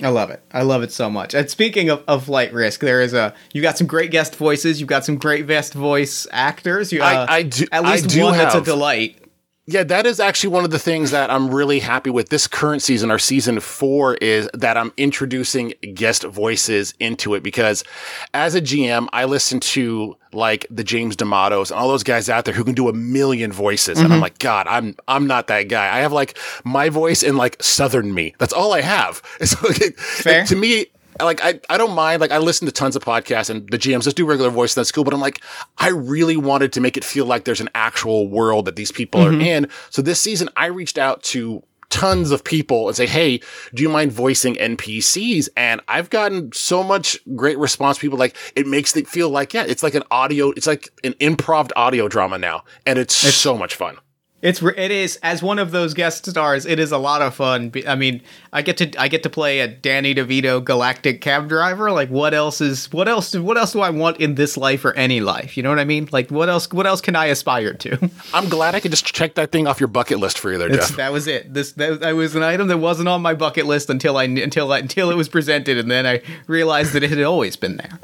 I 0.00 0.10
love 0.10 0.30
it. 0.30 0.42
I 0.52 0.62
love 0.62 0.82
it 0.82 0.92
so 0.92 1.10
much. 1.10 1.34
And 1.34 1.50
speaking 1.50 1.90
of, 1.90 2.04
of 2.06 2.24
flight 2.26 2.52
risk, 2.52 2.80
there 2.80 3.00
is 3.00 3.14
a 3.14 3.34
you 3.52 3.62
got 3.62 3.76
some 3.76 3.86
great 3.86 4.10
guest 4.10 4.36
voices. 4.36 4.80
You've 4.80 4.88
got 4.88 5.04
some 5.04 5.16
great 5.16 5.46
guest 5.46 5.74
voice 5.74 6.26
actors. 6.30 6.92
You, 6.92 7.02
uh, 7.02 7.26
I, 7.28 7.36
I 7.36 7.42
do. 7.42 7.66
At 7.72 7.84
least 7.84 8.16
one 8.16 8.34
have. 8.34 8.52
that's 8.52 8.54
a 8.54 8.60
delight. 8.62 9.27
Yeah, 9.70 9.82
that 9.82 10.06
is 10.06 10.18
actually 10.18 10.48
one 10.48 10.64
of 10.64 10.70
the 10.70 10.78
things 10.78 11.10
that 11.10 11.30
I'm 11.30 11.54
really 11.54 11.78
happy 11.78 12.08
with 12.08 12.30
this 12.30 12.46
current 12.46 12.80
season, 12.80 13.10
our 13.10 13.18
season 13.18 13.60
four, 13.60 14.14
is 14.14 14.48
that 14.54 14.78
I'm 14.78 14.94
introducing 14.96 15.74
guest 15.92 16.22
voices 16.22 16.94
into 16.98 17.34
it 17.34 17.42
because 17.42 17.84
as 18.32 18.54
a 18.54 18.62
GM, 18.62 19.08
I 19.12 19.26
listen 19.26 19.60
to 19.60 20.16
like 20.32 20.66
the 20.70 20.82
James 20.82 21.16
D'Amatos 21.16 21.70
and 21.70 21.78
all 21.78 21.88
those 21.88 22.02
guys 22.02 22.30
out 22.30 22.46
there 22.46 22.54
who 22.54 22.64
can 22.64 22.74
do 22.74 22.88
a 22.88 22.94
million 22.94 23.52
voices. 23.52 23.98
Mm-hmm. 23.98 24.06
And 24.06 24.14
I'm 24.14 24.16
mm-hmm. 24.16 24.22
like, 24.22 24.38
God, 24.38 24.66
I'm, 24.68 24.96
I'm 25.06 25.26
not 25.26 25.48
that 25.48 25.64
guy. 25.64 25.94
I 25.94 25.98
have 25.98 26.12
like 26.12 26.38
my 26.64 26.88
voice 26.88 27.22
and 27.22 27.36
like 27.36 27.62
Southern 27.62 28.14
me. 28.14 28.34
That's 28.38 28.54
all 28.54 28.72
I 28.72 28.80
have. 28.80 29.20
So, 29.48 29.68
like, 29.68 30.46
to 30.46 30.56
me, 30.56 30.86
like 31.24 31.42
I, 31.42 31.60
I 31.68 31.78
don't 31.78 31.94
mind 31.94 32.20
like 32.20 32.30
I 32.30 32.38
listen 32.38 32.66
to 32.66 32.72
tons 32.72 32.96
of 32.96 33.04
podcasts 33.04 33.50
and 33.50 33.68
the 33.68 33.78
GMs 33.78 34.04
just 34.04 34.16
do 34.16 34.26
regular 34.26 34.50
voice 34.50 34.76
and 34.76 34.80
that's 34.80 34.92
cool, 34.92 35.04
but 35.04 35.14
I'm 35.14 35.20
like, 35.20 35.42
I 35.78 35.88
really 35.88 36.36
wanted 36.36 36.72
to 36.74 36.80
make 36.80 36.96
it 36.96 37.04
feel 37.04 37.26
like 37.26 37.44
there's 37.44 37.60
an 37.60 37.70
actual 37.74 38.28
world 38.28 38.64
that 38.66 38.76
these 38.76 38.92
people 38.92 39.20
mm-hmm. 39.20 39.40
are 39.40 39.44
in. 39.44 39.68
So 39.90 40.02
this 40.02 40.20
season 40.20 40.48
I 40.56 40.66
reached 40.66 40.98
out 40.98 41.22
to 41.24 41.62
tons 41.90 42.30
of 42.30 42.44
people 42.44 42.88
and 42.88 42.96
say, 42.96 43.06
Hey, 43.06 43.40
do 43.74 43.82
you 43.82 43.88
mind 43.88 44.12
voicing 44.12 44.54
NPCs? 44.54 45.48
And 45.56 45.80
I've 45.88 46.10
gotten 46.10 46.52
so 46.52 46.82
much 46.82 47.18
great 47.34 47.58
response. 47.58 47.98
People 47.98 48.18
like, 48.18 48.36
it 48.54 48.66
makes 48.66 48.96
it 48.96 49.08
feel 49.08 49.30
like, 49.30 49.54
yeah, 49.54 49.64
it's 49.66 49.82
like 49.82 49.94
an 49.94 50.02
audio, 50.10 50.50
it's 50.50 50.66
like 50.66 50.90
an 51.04 51.14
improv 51.14 51.70
audio 51.76 52.08
drama 52.08 52.38
now. 52.38 52.64
And 52.86 52.98
it's, 52.98 53.24
it's 53.24 53.36
so 53.36 53.56
much 53.56 53.74
fun. 53.74 53.98
It's 54.40 54.62
it 54.62 54.92
is 54.92 55.18
as 55.24 55.42
one 55.42 55.58
of 55.58 55.72
those 55.72 55.94
guest 55.94 56.24
stars. 56.24 56.64
It 56.64 56.78
is 56.78 56.92
a 56.92 56.98
lot 56.98 57.22
of 57.22 57.34
fun. 57.34 57.72
I 57.88 57.96
mean, 57.96 58.22
I 58.52 58.62
get 58.62 58.76
to 58.76 59.00
I 59.00 59.08
get 59.08 59.24
to 59.24 59.30
play 59.30 59.58
a 59.58 59.66
Danny 59.66 60.14
DeVito 60.14 60.64
galactic 60.64 61.20
cab 61.20 61.48
driver. 61.48 61.90
Like, 61.90 62.08
what 62.08 62.34
else 62.34 62.60
is 62.60 62.92
what 62.92 63.08
else 63.08 63.34
what 63.34 63.58
else 63.58 63.72
do 63.72 63.80
I 63.80 63.90
want 63.90 64.18
in 64.18 64.36
this 64.36 64.56
life 64.56 64.84
or 64.84 64.92
any 64.92 65.20
life? 65.20 65.56
You 65.56 65.64
know 65.64 65.70
what 65.70 65.80
I 65.80 65.84
mean? 65.84 66.08
Like, 66.12 66.30
what 66.30 66.48
else 66.48 66.72
what 66.72 66.86
else 66.86 67.00
can 67.00 67.16
I 67.16 67.26
aspire 67.26 67.74
to? 67.74 68.10
I'm 68.32 68.48
glad 68.48 68.76
I 68.76 68.80
could 68.80 68.92
just 68.92 69.04
check 69.06 69.34
that 69.34 69.50
thing 69.50 69.66
off 69.66 69.80
your 69.80 69.88
bucket 69.88 70.20
list 70.20 70.38
for 70.38 70.52
you 70.52 70.58
there, 70.58 70.68
Jeff. 70.68 70.94
That 70.94 71.12
was 71.12 71.26
it. 71.26 71.52
This 71.52 71.72
that, 71.72 71.98
that, 71.98 72.12
was 72.12 72.36
an 72.36 72.44
item 72.44 72.68
that 72.68 72.78
wasn't 72.78 73.08
on 73.08 73.20
my 73.20 73.34
bucket 73.34 73.66
list 73.66 73.90
until 73.90 74.16
I 74.16 74.24
until 74.24 74.72
I, 74.72 74.78
until 74.78 75.10
it 75.10 75.16
was 75.16 75.28
presented, 75.28 75.78
and 75.78 75.90
then 75.90 76.06
I 76.06 76.22
realized 76.46 76.92
that 76.92 77.02
it 77.02 77.10
had 77.10 77.20
always 77.22 77.56
been 77.56 77.76
there. 77.76 77.98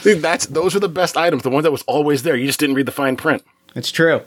See, 0.00 0.12
that's 0.14 0.44
those 0.46 0.76
are 0.76 0.80
the 0.80 0.88
best 0.90 1.16
items. 1.16 1.44
The 1.44 1.50
one 1.50 1.62
that 1.62 1.72
was 1.72 1.82
always 1.84 2.24
there. 2.24 2.36
You 2.36 2.46
just 2.46 2.60
didn't 2.60 2.76
read 2.76 2.86
the 2.86 2.92
fine 2.92 3.16
print. 3.16 3.42
It's 3.74 3.90
true. 3.90 4.22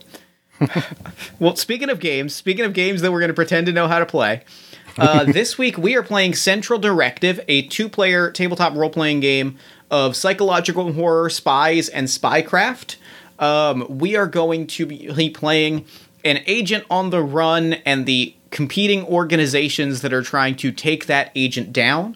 well, 1.39 1.55
speaking 1.55 1.89
of 1.89 1.99
games, 1.99 2.35
speaking 2.35 2.65
of 2.65 2.73
games 2.73 3.01
that 3.01 3.11
we're 3.11 3.19
going 3.19 3.29
to 3.29 3.35
pretend 3.35 3.65
to 3.67 3.73
know 3.73 3.87
how 3.87 3.99
to 3.99 4.05
play, 4.05 4.43
uh, 4.97 5.23
this 5.31 5.57
week 5.57 5.77
we 5.77 5.95
are 5.95 6.03
playing 6.03 6.35
Central 6.35 6.79
Directive, 6.79 7.39
a 7.47 7.63
two-player 7.63 8.31
tabletop 8.31 8.75
role-playing 8.75 9.19
game 9.19 9.57
of 9.89 10.15
psychological 10.15 10.93
horror, 10.93 11.29
spies, 11.29 11.89
and 11.89 12.07
spycraft. 12.07 12.95
Um, 13.39 13.85
we 13.89 14.15
are 14.15 14.27
going 14.27 14.67
to 14.67 14.85
be 14.85 15.29
playing 15.29 15.85
an 16.23 16.41
agent 16.45 16.85
on 16.89 17.09
the 17.09 17.23
run 17.23 17.73
and 17.73 18.05
the 18.05 18.35
competing 18.51 19.03
organizations 19.05 20.01
that 20.01 20.13
are 20.13 20.21
trying 20.21 20.55
to 20.57 20.71
take 20.71 21.07
that 21.07 21.31
agent 21.35 21.73
down. 21.73 22.15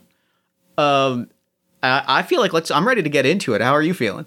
Um, 0.77 1.29
I 1.81 2.23
feel 2.23 2.41
like 2.41 2.51
let's. 2.51 2.71
I'm 2.71 2.87
ready 2.87 3.03
to 3.03 3.09
get 3.09 3.25
into 3.25 3.53
it. 3.53 3.61
How 3.61 3.71
are 3.71 3.81
you 3.81 3.93
feeling? 3.93 4.25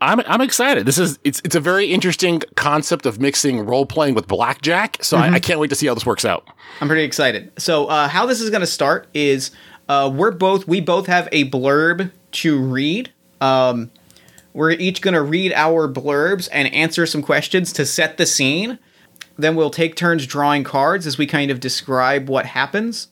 I'm 0.00 0.20
I'm 0.20 0.40
excited. 0.40 0.86
This 0.86 0.98
is 0.98 1.18
it's 1.24 1.40
it's 1.44 1.54
a 1.54 1.60
very 1.60 1.86
interesting 1.92 2.42
concept 2.54 3.06
of 3.06 3.20
mixing 3.20 3.64
role 3.64 3.86
playing 3.86 4.14
with 4.14 4.28
blackjack. 4.28 5.02
So 5.02 5.16
mm-hmm. 5.16 5.34
I, 5.34 5.36
I, 5.36 5.40
can't 5.40 5.60
wait 5.60 5.70
to 5.70 5.76
see 5.76 5.86
how 5.86 5.94
this 5.94 6.06
works 6.06 6.24
out. 6.24 6.46
I'm 6.80 6.88
pretty 6.88 7.04
excited. 7.04 7.52
So 7.58 7.86
uh, 7.86 8.08
how 8.08 8.26
this 8.26 8.40
is 8.40 8.50
going 8.50 8.60
to 8.60 8.66
start 8.66 9.08
is 9.14 9.50
uh, 9.88 10.10
we're 10.12 10.30
both 10.30 10.66
we 10.66 10.80
both 10.80 11.06
have 11.06 11.28
a 11.32 11.48
blurb 11.50 12.10
to 12.32 12.58
read. 12.58 13.12
Um, 13.40 13.90
we're 14.52 14.70
each 14.70 15.02
going 15.02 15.14
to 15.14 15.22
read 15.22 15.52
our 15.52 15.86
blurbs 15.86 16.48
and 16.50 16.72
answer 16.72 17.04
some 17.04 17.22
questions 17.22 17.72
to 17.74 17.84
set 17.84 18.16
the 18.16 18.24
scene. 18.24 18.78
Then 19.36 19.54
we'll 19.54 19.70
take 19.70 19.96
turns 19.96 20.26
drawing 20.26 20.64
cards 20.64 21.06
as 21.06 21.18
we 21.18 21.26
kind 21.26 21.50
of 21.50 21.60
describe 21.60 22.28
what 22.30 22.46
happens. 22.46 23.08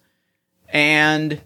And 0.70 1.43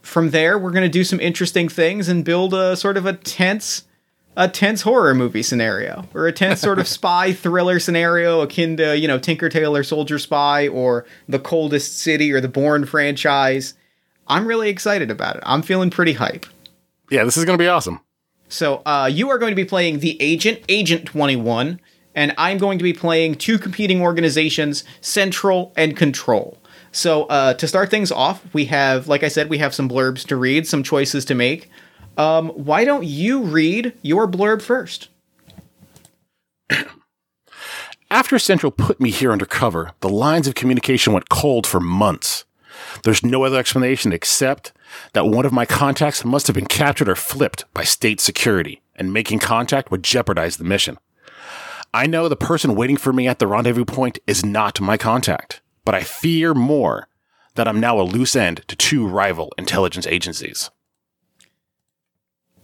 from 0.00 0.30
there, 0.30 0.58
we're 0.58 0.70
going 0.70 0.84
to 0.84 0.88
do 0.88 1.04
some 1.04 1.20
interesting 1.20 1.68
things 1.68 2.08
and 2.08 2.24
build 2.24 2.54
a 2.54 2.74
sort 2.76 2.96
of 2.96 3.04
a 3.04 3.12
tense 3.12 3.84
a 4.36 4.48
tense 4.48 4.82
horror 4.82 5.14
movie 5.14 5.42
scenario 5.42 6.08
or 6.14 6.26
a 6.26 6.32
tense 6.32 6.60
sort 6.60 6.78
of 6.78 6.88
spy 6.88 7.32
thriller 7.32 7.78
scenario 7.78 8.40
akin 8.40 8.76
to, 8.76 8.96
you 8.98 9.08
know, 9.08 9.18
Tinker 9.18 9.48
Tailor 9.48 9.82
Soldier 9.82 10.18
Spy 10.18 10.68
or 10.68 11.06
The 11.28 11.38
Coldest 11.38 11.98
City 11.98 12.32
or 12.32 12.40
the 12.40 12.48
Bourne 12.48 12.86
franchise. 12.86 13.74
I'm 14.26 14.46
really 14.46 14.68
excited 14.68 15.10
about 15.10 15.36
it. 15.36 15.42
I'm 15.46 15.62
feeling 15.62 15.90
pretty 15.90 16.14
hype. 16.14 16.46
Yeah, 17.10 17.24
this 17.24 17.36
is 17.36 17.44
going 17.44 17.58
to 17.58 17.62
be 17.62 17.68
awesome. 17.68 18.00
So, 18.48 18.82
uh, 18.86 19.10
you 19.12 19.30
are 19.30 19.38
going 19.38 19.52
to 19.52 19.56
be 19.56 19.64
playing 19.64 19.98
the 19.98 20.20
Agent, 20.20 20.60
Agent 20.68 21.06
21, 21.06 21.80
and 22.14 22.34
I'm 22.38 22.58
going 22.58 22.78
to 22.78 22.84
be 22.84 22.92
playing 22.92 23.36
two 23.36 23.58
competing 23.58 24.00
organizations, 24.00 24.84
Central 25.00 25.72
and 25.76 25.96
Control. 25.96 26.58
So, 26.92 27.24
uh, 27.24 27.54
to 27.54 27.66
start 27.66 27.90
things 27.90 28.12
off, 28.12 28.44
we 28.54 28.66
have, 28.66 29.08
like 29.08 29.22
I 29.22 29.28
said, 29.28 29.50
we 29.50 29.58
have 29.58 29.74
some 29.74 29.88
blurbs 29.88 30.24
to 30.26 30.36
read, 30.36 30.66
some 30.66 30.82
choices 30.82 31.24
to 31.26 31.34
make. 31.34 31.70
Um, 32.16 32.50
why 32.50 32.84
don't 32.84 33.04
you 33.04 33.42
read 33.42 33.94
your 34.02 34.28
blurb 34.28 34.62
first? 34.62 35.08
After 38.10 38.38
Central 38.38 38.70
put 38.70 39.00
me 39.00 39.10
here 39.10 39.32
under 39.32 39.46
cover, 39.46 39.92
the 40.00 40.08
lines 40.08 40.46
of 40.46 40.54
communication 40.54 41.12
went 41.12 41.28
cold 41.28 41.66
for 41.66 41.80
months. 41.80 42.44
There's 43.02 43.24
no 43.24 43.44
other 43.44 43.58
explanation 43.58 44.12
except 44.12 44.72
that 45.14 45.26
one 45.26 45.44
of 45.44 45.52
my 45.52 45.66
contacts 45.66 46.24
must 46.24 46.46
have 46.46 46.54
been 46.54 46.66
captured 46.66 47.08
or 47.08 47.16
flipped 47.16 47.64
by 47.74 47.82
state 47.82 48.20
security, 48.20 48.82
and 48.94 49.12
making 49.12 49.40
contact 49.40 49.90
would 49.90 50.04
jeopardize 50.04 50.58
the 50.58 50.64
mission. 50.64 50.98
I 51.92 52.06
know 52.06 52.28
the 52.28 52.36
person 52.36 52.76
waiting 52.76 52.96
for 52.96 53.12
me 53.12 53.26
at 53.26 53.38
the 53.40 53.46
rendezvous 53.46 53.84
point 53.84 54.18
is 54.26 54.44
not 54.44 54.80
my 54.80 54.96
contact, 54.96 55.60
but 55.84 55.94
I 55.94 56.02
fear 56.02 56.54
more 56.54 57.08
that 57.54 57.66
I'm 57.66 57.80
now 57.80 58.00
a 58.00 58.02
loose 58.02 58.36
end 58.36 58.62
to 58.68 58.76
two 58.76 59.06
rival 59.06 59.52
intelligence 59.58 60.06
agencies. 60.06 60.70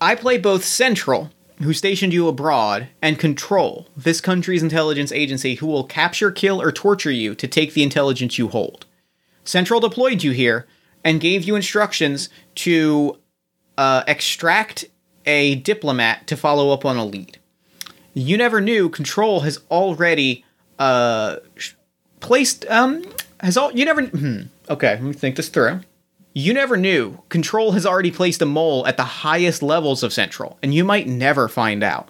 I 0.01 0.15
play 0.15 0.39
both 0.39 0.65
Central, 0.65 1.31
who 1.63 1.73
stationed 1.73 2.13
you 2.13 2.27
abroad, 2.27 2.89
and 3.03 3.19
Control, 3.19 3.87
this 3.97 4.21
country's 4.21 4.63
intelligence 4.63 5.13
agency 5.13 5.57
who 5.57 5.67
will 5.67 5.85
capture, 5.85 6.31
kill, 6.31 6.61
or 6.61 6.73
torture 6.73 7.11
you 7.11 7.35
to 7.35 7.47
take 7.47 7.75
the 7.75 7.83
intelligence 7.83 8.39
you 8.39 8.49
hold. 8.49 8.87
Central 9.45 9.81
deployed 9.81 10.23
you 10.23 10.31
here 10.33 10.67
and 11.05 11.21
gave 11.21 11.45
you 11.45 11.57
instructions 11.57 12.29
to 12.55 13.19
uh, 13.77 14.05
extract 14.07 14.85
a 15.27 15.57
diplomat 15.57 16.27
to 16.27 16.37
follow 16.37 16.73
up 16.73 16.85
on 16.85 16.97
a 16.97 17.05
lead. 17.05 17.39
You 18.15 18.37
never 18.37 18.61
knew 18.61 18.89
Control 18.89 19.41
has 19.41 19.61
already 19.71 20.45
uh, 20.79 21.37
placed 22.21 22.65
um 22.71 23.03
has 23.41 23.57
all 23.57 23.73
you 23.73 23.85
never 23.85 24.07
hmm, 24.07 24.43
okay 24.69 24.93
let 24.93 25.03
me 25.03 25.13
think 25.13 25.37
this 25.37 25.49
through 25.49 25.81
You 26.41 26.55
never 26.55 26.79
knew. 26.79 27.23
Control 27.29 27.73
has 27.73 27.85
already 27.85 28.11
placed 28.11 28.41
a 28.41 28.47
mole 28.47 28.87
at 28.87 28.97
the 28.97 29.05
highest 29.05 29.63
levels 29.63 30.03
of 30.03 30.11
Central, 30.11 30.59
and 30.63 30.73
you 30.73 30.85
might 30.85 31.07
never 31.07 31.49
find 31.49 31.83
out. 31.83 32.09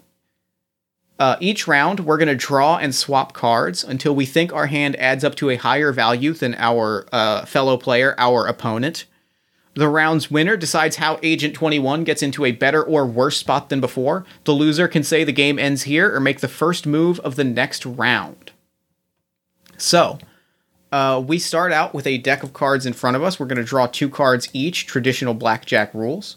Uh, 1.19 1.37
each 1.41 1.67
round, 1.67 1.99
we're 1.99 2.17
going 2.17 2.29
to 2.29 2.37
draw 2.37 2.77
and 2.77 2.95
swap 2.95 3.33
cards 3.33 3.83
until 3.83 4.15
we 4.15 4.25
think 4.25 4.53
our 4.53 4.67
hand 4.67 4.95
adds 5.01 5.25
up 5.25 5.35
to 5.35 5.51
a 5.51 5.57
higher 5.57 5.91
value 5.91 6.33
than 6.33 6.55
our 6.55 7.09
uh, 7.11 7.45
fellow 7.45 7.77
player, 7.77 8.15
our 8.19 8.47
opponent. 8.47 9.05
The 9.75 9.89
round's 9.89 10.31
winner 10.31 10.57
decides 10.57 10.97
how 10.97 11.19
Agent 11.25 11.55
21 11.55 12.05
gets 12.05 12.23
into 12.23 12.45
a 12.45 12.53
better 12.53 12.85
or 12.85 13.07
worse 13.07 13.37
spot 13.37 13.69
than 13.69 13.81
before. 13.81 14.25
The 14.45 14.53
loser 14.53 14.87
can 14.87 15.03
say 15.03 15.25
the 15.25 15.33
game 15.33 15.59
ends 15.59 15.83
here 15.83 16.15
or 16.15 16.21
make 16.21 16.39
the 16.39 16.47
first 16.47 16.87
move 16.87 17.19
of 17.21 17.35
the 17.35 17.45
next 17.45 17.85
round. 17.85 18.53
So, 19.77 20.21
uh, 20.93 21.23
we 21.25 21.39
start 21.39 21.73
out 21.73 21.95
with 21.95 22.07
a 22.07 22.19
deck 22.19 22.43
of 22.43 22.53
cards 22.53 22.87
in 22.87 22.93
front 22.93 23.17
of 23.17 23.23
us. 23.23 23.39
We're 23.39 23.47
going 23.47 23.59
to 23.59 23.65
draw 23.65 23.87
two 23.87 24.09
cards 24.09 24.49
each, 24.53 24.87
traditional 24.87 25.35
blackjack 25.35 25.95
rules. 25.95 26.37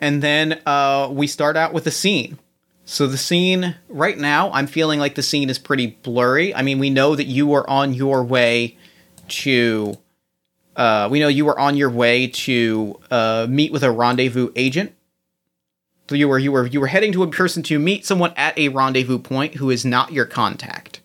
And 0.00 0.22
then 0.22 0.60
uh, 0.64 1.08
we 1.10 1.26
start 1.26 1.56
out 1.56 1.72
with 1.72 1.86
a 1.86 1.90
scene. 1.90 2.38
So 2.84 3.06
the 3.06 3.18
scene 3.18 3.76
right 3.88 4.16
now, 4.16 4.50
I'm 4.52 4.66
feeling 4.66 4.98
like 4.98 5.14
the 5.14 5.22
scene 5.22 5.50
is 5.50 5.58
pretty 5.58 5.98
blurry. 6.02 6.54
I 6.54 6.62
mean, 6.62 6.78
we 6.78 6.88
know 6.88 7.14
that 7.16 7.26
you 7.26 7.46
were 7.46 7.68
on 7.68 7.92
your 7.94 8.24
way 8.24 8.76
to. 9.28 9.98
Uh, 10.74 11.08
we 11.10 11.18
know 11.18 11.28
you 11.28 11.44
were 11.44 11.58
on 11.58 11.76
your 11.76 11.90
way 11.90 12.28
to 12.28 12.98
uh, 13.10 13.46
meet 13.50 13.72
with 13.72 13.82
a 13.82 13.90
rendezvous 13.90 14.52
agent. 14.54 14.94
So 16.08 16.14
you 16.14 16.28
were 16.28 16.38
you 16.38 16.52
were 16.52 16.66
you 16.66 16.80
were 16.80 16.86
heading 16.86 17.12
to 17.12 17.22
a 17.24 17.30
person 17.30 17.62
to 17.64 17.78
meet 17.78 18.06
someone 18.06 18.32
at 18.36 18.56
a 18.56 18.68
rendezvous 18.68 19.18
point 19.18 19.56
who 19.56 19.68
is 19.68 19.84
not 19.84 20.12
your 20.12 20.24
contact. 20.24 20.97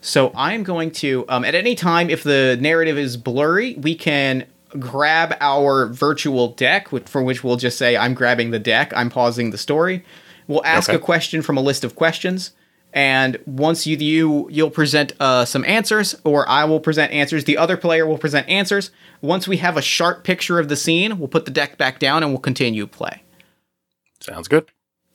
So 0.00 0.32
I'm 0.34 0.62
going 0.62 0.90
to 0.92 1.24
um, 1.28 1.44
at 1.44 1.54
any 1.54 1.74
time 1.74 2.08
if 2.08 2.22
the 2.22 2.56
narrative 2.60 2.96
is 2.96 3.16
blurry, 3.16 3.74
we 3.74 3.94
can 3.94 4.46
grab 4.78 5.36
our 5.40 5.86
virtual 5.86 6.48
deck, 6.48 6.88
for 7.08 7.22
which 7.22 7.42
we'll 7.42 7.56
just 7.56 7.78
say 7.78 7.96
I'm 7.96 8.14
grabbing 8.14 8.50
the 8.50 8.58
deck. 8.58 8.92
I'm 8.94 9.10
pausing 9.10 9.50
the 9.50 9.58
story 9.58 10.04
We'll 10.48 10.64
ask 10.64 10.88
okay. 10.88 10.96
a 10.96 10.98
question 10.98 11.42
from 11.42 11.58
a 11.58 11.60
list 11.60 11.84
of 11.84 11.94
questions, 11.94 12.52
and 12.94 13.38
once 13.44 13.86
you 13.86 13.98
you 13.98 14.48
you'll 14.50 14.70
present 14.70 15.12
uh, 15.20 15.44
some 15.44 15.62
answers, 15.66 16.16
or 16.24 16.48
I 16.48 16.64
will 16.64 16.80
present 16.80 17.12
answers. 17.12 17.44
The 17.44 17.58
other 17.58 17.76
player 17.76 18.06
will 18.06 18.16
present 18.16 18.48
answers. 18.48 18.90
Once 19.20 19.46
we 19.46 19.58
have 19.58 19.76
a 19.76 19.82
sharp 19.82 20.24
picture 20.24 20.58
of 20.58 20.68
the 20.68 20.76
scene, 20.76 21.18
we'll 21.18 21.28
put 21.28 21.44
the 21.44 21.50
deck 21.50 21.76
back 21.76 21.98
down 21.98 22.22
and 22.22 22.32
we'll 22.32 22.40
continue 22.40 22.86
play. 22.86 23.22
Sounds 24.20 24.48
good. 24.48 24.70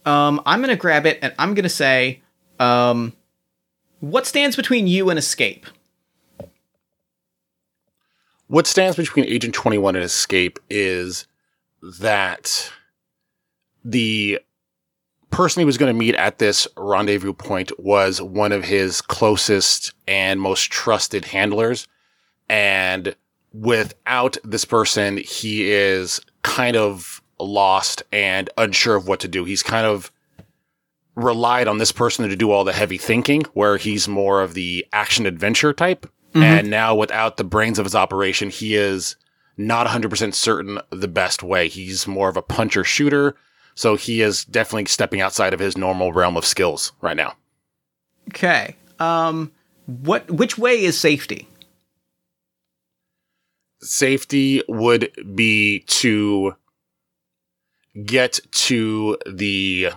Um, 0.05 0.39
I'm 0.45 0.61
gonna 0.61 0.75
grab 0.75 1.07
it 1.07 1.17
and 1.23 1.33
I'm 1.39 1.55
gonna 1.55 1.67
say, 1.67 2.21
um, 2.59 3.13
what 4.03 4.27
stands 4.27 4.57
between 4.57 4.85
you 4.85 5.09
and 5.09 5.17
escape? 5.17 5.65
What 8.47 8.67
stands 8.67 8.97
between 8.97 9.23
Agent 9.23 9.55
21 9.55 9.95
and 9.95 10.03
Escape 10.03 10.59
is 10.69 11.25
that 11.81 12.69
the 13.85 14.41
person 15.29 15.61
he 15.61 15.65
was 15.65 15.77
going 15.77 15.93
to 15.93 15.97
meet 15.97 16.15
at 16.15 16.37
this 16.37 16.67
rendezvous 16.75 17.31
point 17.31 17.71
was 17.79 18.21
one 18.21 18.51
of 18.51 18.65
his 18.65 18.99
closest 19.01 19.93
and 20.05 20.41
most 20.41 20.69
trusted 20.69 21.23
handlers. 21.23 21.87
And 22.49 23.15
without 23.53 24.35
this 24.43 24.65
person, 24.65 25.15
he 25.15 25.71
is 25.71 26.19
kind 26.41 26.75
of 26.75 27.21
lost 27.39 28.03
and 28.11 28.49
unsure 28.57 28.97
of 28.97 29.07
what 29.07 29.21
to 29.21 29.29
do. 29.29 29.45
He's 29.45 29.63
kind 29.63 29.85
of 29.85 30.11
relied 31.15 31.67
on 31.67 31.77
this 31.77 31.91
person 31.91 32.27
to 32.27 32.35
do 32.35 32.51
all 32.51 32.63
the 32.63 32.73
heavy 32.73 32.97
thinking, 32.97 33.43
where 33.53 33.77
he's 33.77 34.07
more 34.07 34.41
of 34.41 34.53
the 34.53 34.85
action 34.93 35.25
adventure 35.25 35.73
type. 35.73 36.05
Mm-hmm. 36.29 36.43
And 36.43 36.69
now 36.69 36.95
without 36.95 37.37
the 37.37 37.43
brains 37.43 37.77
of 37.77 37.85
his 37.85 37.95
operation, 37.95 38.49
he 38.49 38.75
is 38.75 39.15
not 39.55 39.85
100% 39.85 40.33
certain 40.33 40.79
the 40.89 41.07
best 41.07 41.43
way. 41.43 41.67
He's 41.67 42.07
more 42.07 42.29
of 42.29 42.37
a 42.37 42.41
puncher 42.41 42.83
shooter 42.83 43.35
so 43.75 43.95
he 43.95 44.21
is 44.21 44.45
definitely 44.45 44.85
stepping 44.85 45.21
outside 45.21 45.53
of 45.53 45.59
his 45.59 45.77
normal 45.77 46.13
realm 46.13 46.37
of 46.37 46.45
skills 46.45 46.91
right 47.01 47.17
now. 47.17 47.33
Okay. 48.29 48.75
Um 48.99 49.51
what 49.85 50.29
which 50.29 50.57
way 50.57 50.83
is 50.83 50.97
safety? 50.97 51.47
Safety 53.81 54.63
would 54.69 55.11
be 55.35 55.79
to 55.79 56.55
get 58.05 58.39
to 58.51 59.17
the 59.29 59.89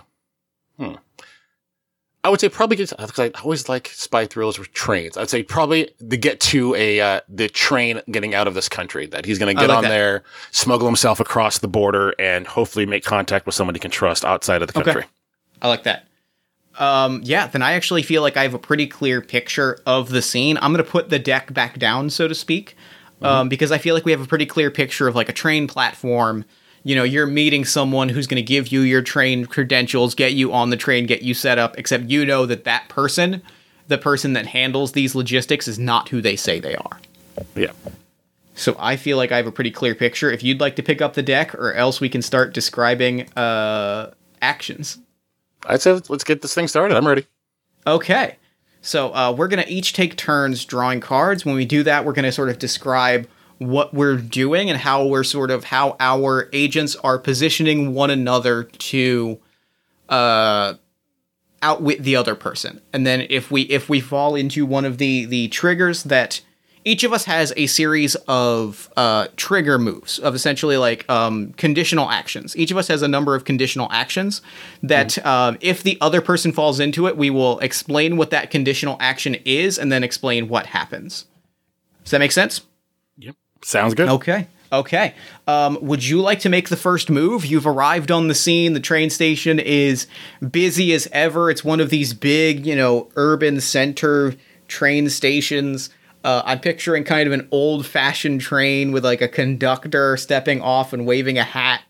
I 2.27 2.29
would 2.29 2.41
say 2.41 2.49
probably 2.49 2.75
get 2.75 2.89
because 2.89 3.19
I 3.19 3.31
always 3.41 3.69
like 3.69 3.87
spy 3.87 4.25
thrillers 4.25 4.59
with 4.59 4.73
trains. 4.73 5.15
I'd 5.15 5.29
say 5.29 5.43
probably 5.43 5.89
to 6.09 6.17
get 6.17 6.41
to 6.41 6.75
a 6.75 6.99
uh, 6.99 7.21
the 7.29 7.47
train 7.47 8.01
getting 8.11 8.35
out 8.35 8.49
of 8.49 8.53
this 8.53 8.67
country 8.67 9.05
that 9.07 9.25
he's 9.25 9.39
going 9.39 9.55
to 9.55 9.57
get 9.57 9.69
like 9.69 9.77
on 9.77 9.83
that. 9.83 9.89
there, 9.89 10.23
smuggle 10.51 10.89
himself 10.89 11.21
across 11.21 11.59
the 11.59 11.69
border, 11.69 12.13
and 12.19 12.45
hopefully 12.45 12.85
make 12.85 13.05
contact 13.05 13.45
with 13.45 13.55
someone 13.55 13.75
he 13.75 13.79
can 13.79 13.91
trust 13.91 14.25
outside 14.25 14.61
of 14.61 14.67
the 14.67 14.73
country. 14.73 15.03
Okay. 15.03 15.09
I 15.61 15.69
like 15.69 15.83
that. 15.83 16.05
Um, 16.77 17.21
yeah, 17.23 17.47
then 17.47 17.61
I 17.61 17.73
actually 17.73 18.03
feel 18.03 18.21
like 18.21 18.35
I 18.35 18.43
have 18.43 18.53
a 18.53 18.59
pretty 18.59 18.87
clear 18.87 19.21
picture 19.21 19.79
of 19.85 20.09
the 20.09 20.21
scene. 20.21 20.57
I'm 20.57 20.73
going 20.73 20.83
to 20.83 20.91
put 20.91 21.09
the 21.09 21.19
deck 21.19 21.53
back 21.53 21.79
down, 21.79 22.09
so 22.09 22.27
to 22.27 22.35
speak, 22.35 22.75
mm-hmm. 23.15 23.25
um, 23.25 23.49
because 23.49 23.71
I 23.71 23.77
feel 23.77 23.95
like 23.95 24.03
we 24.03 24.11
have 24.11 24.21
a 24.21 24.27
pretty 24.27 24.45
clear 24.45 24.69
picture 24.69 25.07
of 25.07 25.15
like 25.15 25.29
a 25.29 25.33
train 25.33 25.65
platform 25.65 26.43
you 26.87 26.95
know, 26.95 27.03
you're 27.03 27.27
meeting 27.27 27.65
someone 27.65 28.07
who's 28.07 28.27
going 28.27 28.37
to 28.37 28.41
give 28.41 28.69
you 28.69 28.79
your 28.79 29.01
train 29.01 29.45
credentials, 29.45 30.15
get 30.15 30.31
you 30.31 30.53
on 30.53 30.69
the 30.69 30.77
train, 30.77 31.05
get 31.05 31.21
you 31.21 31.33
set 31.33 31.59
up, 31.59 31.77
except 31.77 32.05
you 32.05 32.25
know 32.25 32.45
that 32.45 32.63
that 32.63 32.87
person, 32.87 33.41
the 33.89 33.97
person 33.97 34.31
that 34.31 34.47
handles 34.47 34.93
these 34.93 35.13
logistics, 35.13 35.67
is 35.67 35.77
not 35.77 36.07
who 36.07 36.21
they 36.21 36.37
say 36.37 36.61
they 36.61 36.77
are. 36.77 36.97
Yeah. 37.55 37.73
So 38.55 38.73
I 38.79 38.95
feel 38.95 39.17
like 39.17 39.33
I 39.33 39.35
have 39.35 39.47
a 39.47 39.51
pretty 39.51 39.69
clear 39.69 39.95
picture. 39.95 40.31
If 40.31 40.43
you'd 40.43 40.61
like 40.61 40.77
to 40.77 40.81
pick 40.81 41.01
up 41.01 41.15
the 41.15 41.21
deck, 41.21 41.53
or 41.55 41.73
else 41.73 41.99
we 41.99 42.07
can 42.07 42.21
start 42.21 42.53
describing 42.53 43.29
uh, 43.33 44.11
actions. 44.41 44.97
I'd 45.65 45.81
say 45.81 45.91
let's 45.91 46.23
get 46.23 46.41
this 46.41 46.55
thing 46.55 46.69
started. 46.69 46.95
I'm 46.95 47.05
ready. 47.05 47.25
Okay. 47.85 48.37
So 48.81 49.13
uh, 49.13 49.35
we're 49.37 49.49
going 49.49 49.61
to 49.61 49.69
each 49.69 49.91
take 49.91 50.15
turns 50.15 50.63
drawing 50.63 51.01
cards. 51.01 51.43
When 51.43 51.55
we 51.55 51.65
do 51.65 51.83
that, 51.83 52.05
we're 52.05 52.13
going 52.13 52.23
to 52.23 52.31
sort 52.31 52.47
of 52.47 52.59
describe 52.59 53.27
what 53.59 53.93
we're 53.93 54.17
doing 54.17 54.69
and 54.69 54.79
how 54.79 55.05
we're 55.05 55.23
sort 55.23 55.51
of 55.51 55.65
how 55.65 55.95
our 55.99 56.49
agents 56.53 56.95
are 56.97 57.17
positioning 57.17 57.93
one 57.93 58.09
another 58.09 58.63
to 58.63 59.39
uh 60.09 60.73
outwit 61.61 62.03
the 62.03 62.15
other 62.15 62.35
person. 62.35 62.81
And 62.93 63.05
then 63.05 63.25
if 63.29 63.49
we 63.49 63.63
if 63.63 63.89
we 63.89 63.99
fall 63.99 64.35
into 64.35 64.65
one 64.65 64.85
of 64.85 64.97
the 64.97 65.25
the 65.25 65.47
triggers 65.47 66.03
that 66.03 66.41
each 66.87 67.03
of 67.03 67.11
us 67.11 67.25
has 67.25 67.51
a 67.57 67.67
series 67.67 68.15
of 68.29 68.89
uh, 68.95 69.27
trigger 69.35 69.77
moves 69.77 70.19
of 70.19 70.33
essentially 70.33 70.77
like 70.77 71.07
um, 71.09 71.51
conditional 71.57 72.09
actions. 72.09 72.55
Each 72.55 72.71
of 72.71 72.77
us 72.77 72.87
has 72.87 73.01
a 73.01 73.09
number 73.09 73.35
of 73.35 73.43
conditional 73.43 73.89
actions 73.91 74.41
that, 74.81 75.09
mm 75.09 75.21
uh, 75.25 75.57
if 75.59 75.83
the 75.83 75.97
other 75.99 76.21
person 76.21 76.53
falls 76.53 76.79
into 76.79 77.05
it, 77.07 77.17
we 77.17 77.29
will 77.29 77.59
explain 77.59 78.15
what 78.15 78.29
that 78.29 78.49
conditional 78.49 78.95
action 79.01 79.35
is 79.43 79.77
and 79.77 79.91
then 79.91 80.01
explain 80.01 80.47
what 80.47 80.67
happens. 80.67 81.25
Does 82.05 82.11
that 82.11 82.19
make 82.19 82.31
sense? 82.31 82.61
Sounds 83.63 83.93
good. 83.93 84.09
Okay. 84.09 84.47
Okay. 84.71 85.13
Um, 85.47 85.77
would 85.81 86.05
you 86.05 86.21
like 86.21 86.39
to 86.41 86.49
make 86.49 86.69
the 86.69 86.75
first 86.75 87.09
move? 87.09 87.45
You've 87.45 87.67
arrived 87.67 88.11
on 88.11 88.27
the 88.27 88.35
scene. 88.35 88.73
The 88.73 88.79
train 88.79 89.09
station 89.09 89.59
is 89.59 90.07
busy 90.51 90.93
as 90.93 91.07
ever. 91.11 91.49
It's 91.49 91.63
one 91.63 91.79
of 91.79 91.89
these 91.89 92.13
big, 92.13 92.65
you 92.65 92.75
know, 92.75 93.09
urban 93.15 93.61
center 93.61 94.35
train 94.67 95.09
stations. 95.09 95.89
Uh, 96.23 96.41
I'm 96.45 96.59
picturing 96.59 97.05
kind 97.05 97.27
of 97.27 97.33
an 97.33 97.47
old 97.51 97.85
fashioned 97.85 98.41
train 98.41 98.91
with 98.91 99.05
like 99.05 99.21
a 99.21 99.29
conductor 99.29 100.17
stepping 100.17 100.61
off 100.61 100.91
and 100.91 101.05
waving 101.05 101.37
a 101.37 101.43
hat. 101.43 101.83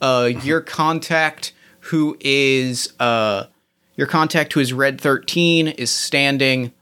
Uh, 0.00 0.30
your 0.42 0.60
contact, 0.60 1.52
who 1.80 2.16
is 2.20 2.92
uh, 3.00 3.46
your 3.96 4.06
contact, 4.06 4.52
who 4.52 4.60
is 4.60 4.72
Red 4.72 5.00
13, 5.00 5.68
is 5.68 5.90
standing 5.90 6.72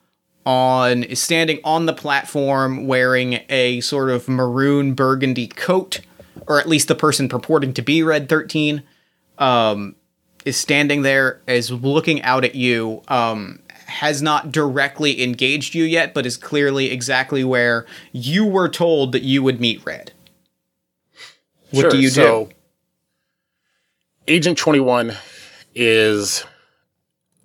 on 0.47 1.03
is 1.03 1.21
standing 1.21 1.61
on 1.65 1.87
the 1.87 1.93
platform 1.93 2.87
wearing 2.87 3.41
a 3.49 3.81
sort 3.81 4.11
of 4.11 4.29
maroon 4.29 4.95
burgundy 4.95 5.47
coat, 5.47 6.01
or 6.47 6.61
at 6.61 6.69
least 6.69 6.89
the 6.89 6.95
person 6.95 7.29
purporting 7.29 7.73
to 7.75 7.83
be 7.83 8.03
Red 8.03 8.29
13 8.29 8.83
um, 9.39 9.97
is 10.45 10.57
standing 10.57 11.03
there, 11.03 11.41
is 11.47 11.71
looking 11.71 12.23
out 12.23 12.45
at 12.45 12.55
you, 12.55 13.03
um, 13.09 13.61
has 13.87 14.23
not 14.23 14.53
directly 14.53 15.23
engaged 15.23 15.75
you 15.75 15.85
yet, 15.85 16.15
but 16.15 16.27
is 16.27 16.37
clearly 16.37 16.91
exactly 16.91 17.45
where 17.45 17.87
you 18.13 18.45
were 18.45 18.69
told 18.69 19.13
that 19.13 19.23
you 19.23 19.43
would 19.43 19.61
meet 19.61 19.85
Red. 19.85 20.13
What 21.71 21.83
sure, 21.83 21.91
do 21.91 21.99
you 21.99 22.09
so 22.09 22.47
do? 22.47 22.55
Agent 24.27 24.59
21 24.59 25.17
is 25.75 26.45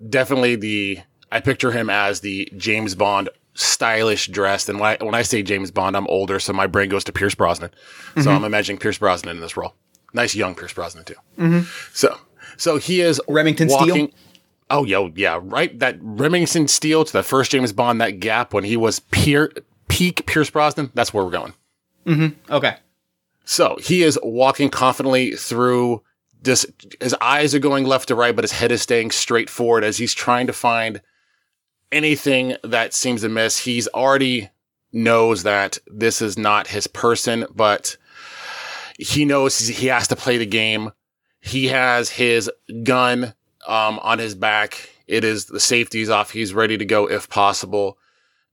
definitely 0.07 0.55
the 0.55 0.99
I 1.31 1.39
picture 1.39 1.71
him 1.71 1.89
as 1.89 2.21
the 2.21 2.51
James 2.57 2.95
Bond 2.95 3.29
stylish 3.53 4.27
dressed. 4.27 4.69
And 4.69 4.79
when 4.79 4.97
I, 4.99 5.03
when 5.03 5.15
I 5.15 5.21
say 5.21 5.43
James 5.43 5.71
Bond, 5.71 5.95
I'm 5.95 6.07
older, 6.07 6.39
so 6.39 6.53
my 6.53 6.67
brain 6.67 6.89
goes 6.89 7.03
to 7.05 7.11
Pierce 7.11 7.35
Brosnan. 7.35 7.69
Mm-hmm. 7.69 8.21
So 8.21 8.31
I'm 8.31 8.43
imagining 8.43 8.79
Pierce 8.79 8.97
Brosnan 8.97 9.35
in 9.35 9.41
this 9.41 9.57
role. 9.57 9.75
Nice 10.13 10.33
young 10.33 10.55
Pierce 10.55 10.73
Brosnan 10.73 11.03
too. 11.03 11.15
Mm-hmm. 11.37 11.69
So, 11.93 12.17
so 12.57 12.77
he 12.77 13.01
is 13.01 13.21
Remington 13.27 13.67
walking, 13.67 13.89
Steele. 13.89 14.09
Oh, 14.69 14.85
yo, 14.85 15.11
yeah, 15.15 15.39
right. 15.41 15.77
That 15.79 15.97
Remington 16.01 16.67
Steele 16.67 17.03
to 17.03 17.13
the 17.13 17.23
first 17.23 17.51
James 17.51 17.73
Bond, 17.73 18.01
that 18.01 18.19
gap 18.19 18.53
when 18.53 18.63
he 18.63 18.77
was 18.77 18.99
peer, 18.99 19.51
peak 19.87 20.25
Pierce 20.25 20.49
Brosnan. 20.49 20.91
That's 20.93 21.13
where 21.13 21.23
we're 21.23 21.31
going. 21.31 21.53
Mm-hmm. 22.05 22.53
Okay. 22.53 22.77
So 23.45 23.77
he 23.81 24.03
is 24.03 24.17
walking 24.23 24.69
confidently 24.69 25.31
through 25.31 26.03
this. 26.41 26.65
His 27.01 27.15
eyes 27.19 27.53
are 27.53 27.59
going 27.59 27.85
left 27.85 28.07
to 28.07 28.15
right, 28.15 28.35
but 28.35 28.43
his 28.43 28.51
head 28.51 28.71
is 28.71 28.81
staying 28.81 29.11
straight 29.11 29.49
forward 29.49 29.83
as 29.83 29.97
he's 29.97 30.13
trying 30.13 30.47
to 30.47 30.53
find 30.53 31.01
anything 31.91 32.55
that 32.63 32.93
seems 32.93 33.23
amiss. 33.23 33.59
He's 33.59 33.87
already 33.87 34.49
knows 34.91 35.43
that 35.43 35.77
this 35.87 36.21
is 36.21 36.37
not 36.37 36.67
his 36.67 36.87
person, 36.87 37.45
but 37.53 37.97
he 38.97 39.25
knows 39.25 39.57
he 39.57 39.87
has 39.87 40.07
to 40.09 40.15
play 40.15 40.37
the 40.37 40.45
game. 40.45 40.91
He 41.41 41.67
has 41.67 42.09
his 42.09 42.51
gun 42.83 43.33
um, 43.67 43.99
on 43.99 44.19
his 44.19 44.35
back. 44.35 44.89
It 45.07 45.23
is 45.23 45.45
the 45.45 45.59
safety's 45.59 46.09
off. 46.09 46.31
He's 46.31 46.53
ready 46.53 46.77
to 46.77 46.85
go 46.85 47.09
if 47.09 47.29
possible. 47.29 47.97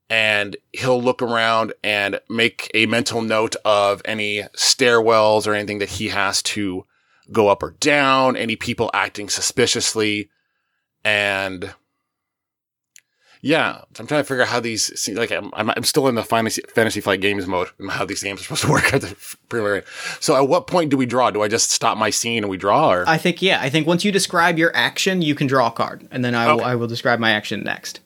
And 0.09 0.57
he'll 0.73 1.03
look 1.03 1.21
around 1.21 1.73
and 1.83 2.21
make 2.31 2.71
a 2.75 2.87
mental 2.87 3.23
note 3.23 3.57
of 3.65 4.01
any 4.05 4.43
stairwells 4.57 5.49
or 5.49 5.55
anything 5.55 5.79
that 5.79 5.89
he 5.89 6.09
has 6.09 6.43
to 6.43 6.87
go 7.33 7.49
up 7.49 7.63
or 7.63 7.73
down, 7.73 8.37
any 8.37 8.55
people 8.55 8.89
acting 8.95 9.29
suspiciously. 9.29 10.31
And 11.05 11.75
yeah, 13.47 13.83
I'm 13.97 14.09
trying 14.09 14.21
to 14.21 14.25
figure 14.25 14.43
out 14.43 14.49
how 14.49 14.59
these 14.59 15.09
like 15.15 15.31
I'm, 15.31 15.53
I'm 15.55 15.85
still 15.85 16.09
in 16.09 16.17
the 16.17 16.25
fantasy 16.25 16.63
fantasy 16.75 17.01
flight 17.01 17.21
games 17.21 17.47
mode 17.47 17.69
and 17.79 17.89
how 17.89 18.05
these 18.05 18.21
games 18.21 18.41
are 18.41 18.43
supposed 18.43 18.63
to 18.63 18.69
work 18.73 18.93
at 18.93 19.03
the 19.03 19.15
preliminary. 19.49 19.83
So 20.19 20.35
at 20.35 20.49
what 20.49 20.67
point 20.67 20.91
do 20.91 20.97
we 20.97 21.07
draw? 21.07 21.31
Do 21.31 21.43
I 21.43 21.49
just 21.49 21.71
stop 21.71 21.97
my 21.97 22.11
scene 22.11 22.43
and 22.43 22.51
we 22.51 22.57
draw? 22.57 22.93
Or 22.93 23.09
I 23.09 23.19
think 23.19 23.41
yeah. 23.41 23.61
I 23.63 23.71
think 23.71 23.87
once 23.87 24.05
you 24.05 24.11
describe 24.11 24.59
your 24.59 24.75
action, 24.75 25.23
you 25.23 25.37
can 25.37 25.47
draw 25.47 25.69
a 25.69 25.71
card, 25.71 26.09
and 26.11 26.25
then 26.25 26.35
I 26.35 26.53
will 26.53 26.61
Okay. 26.61 26.71
I 26.71 26.75
will 26.75 26.89
describe 26.89 27.21
my 27.21 27.31
action 27.31 27.63
next. 27.63 28.01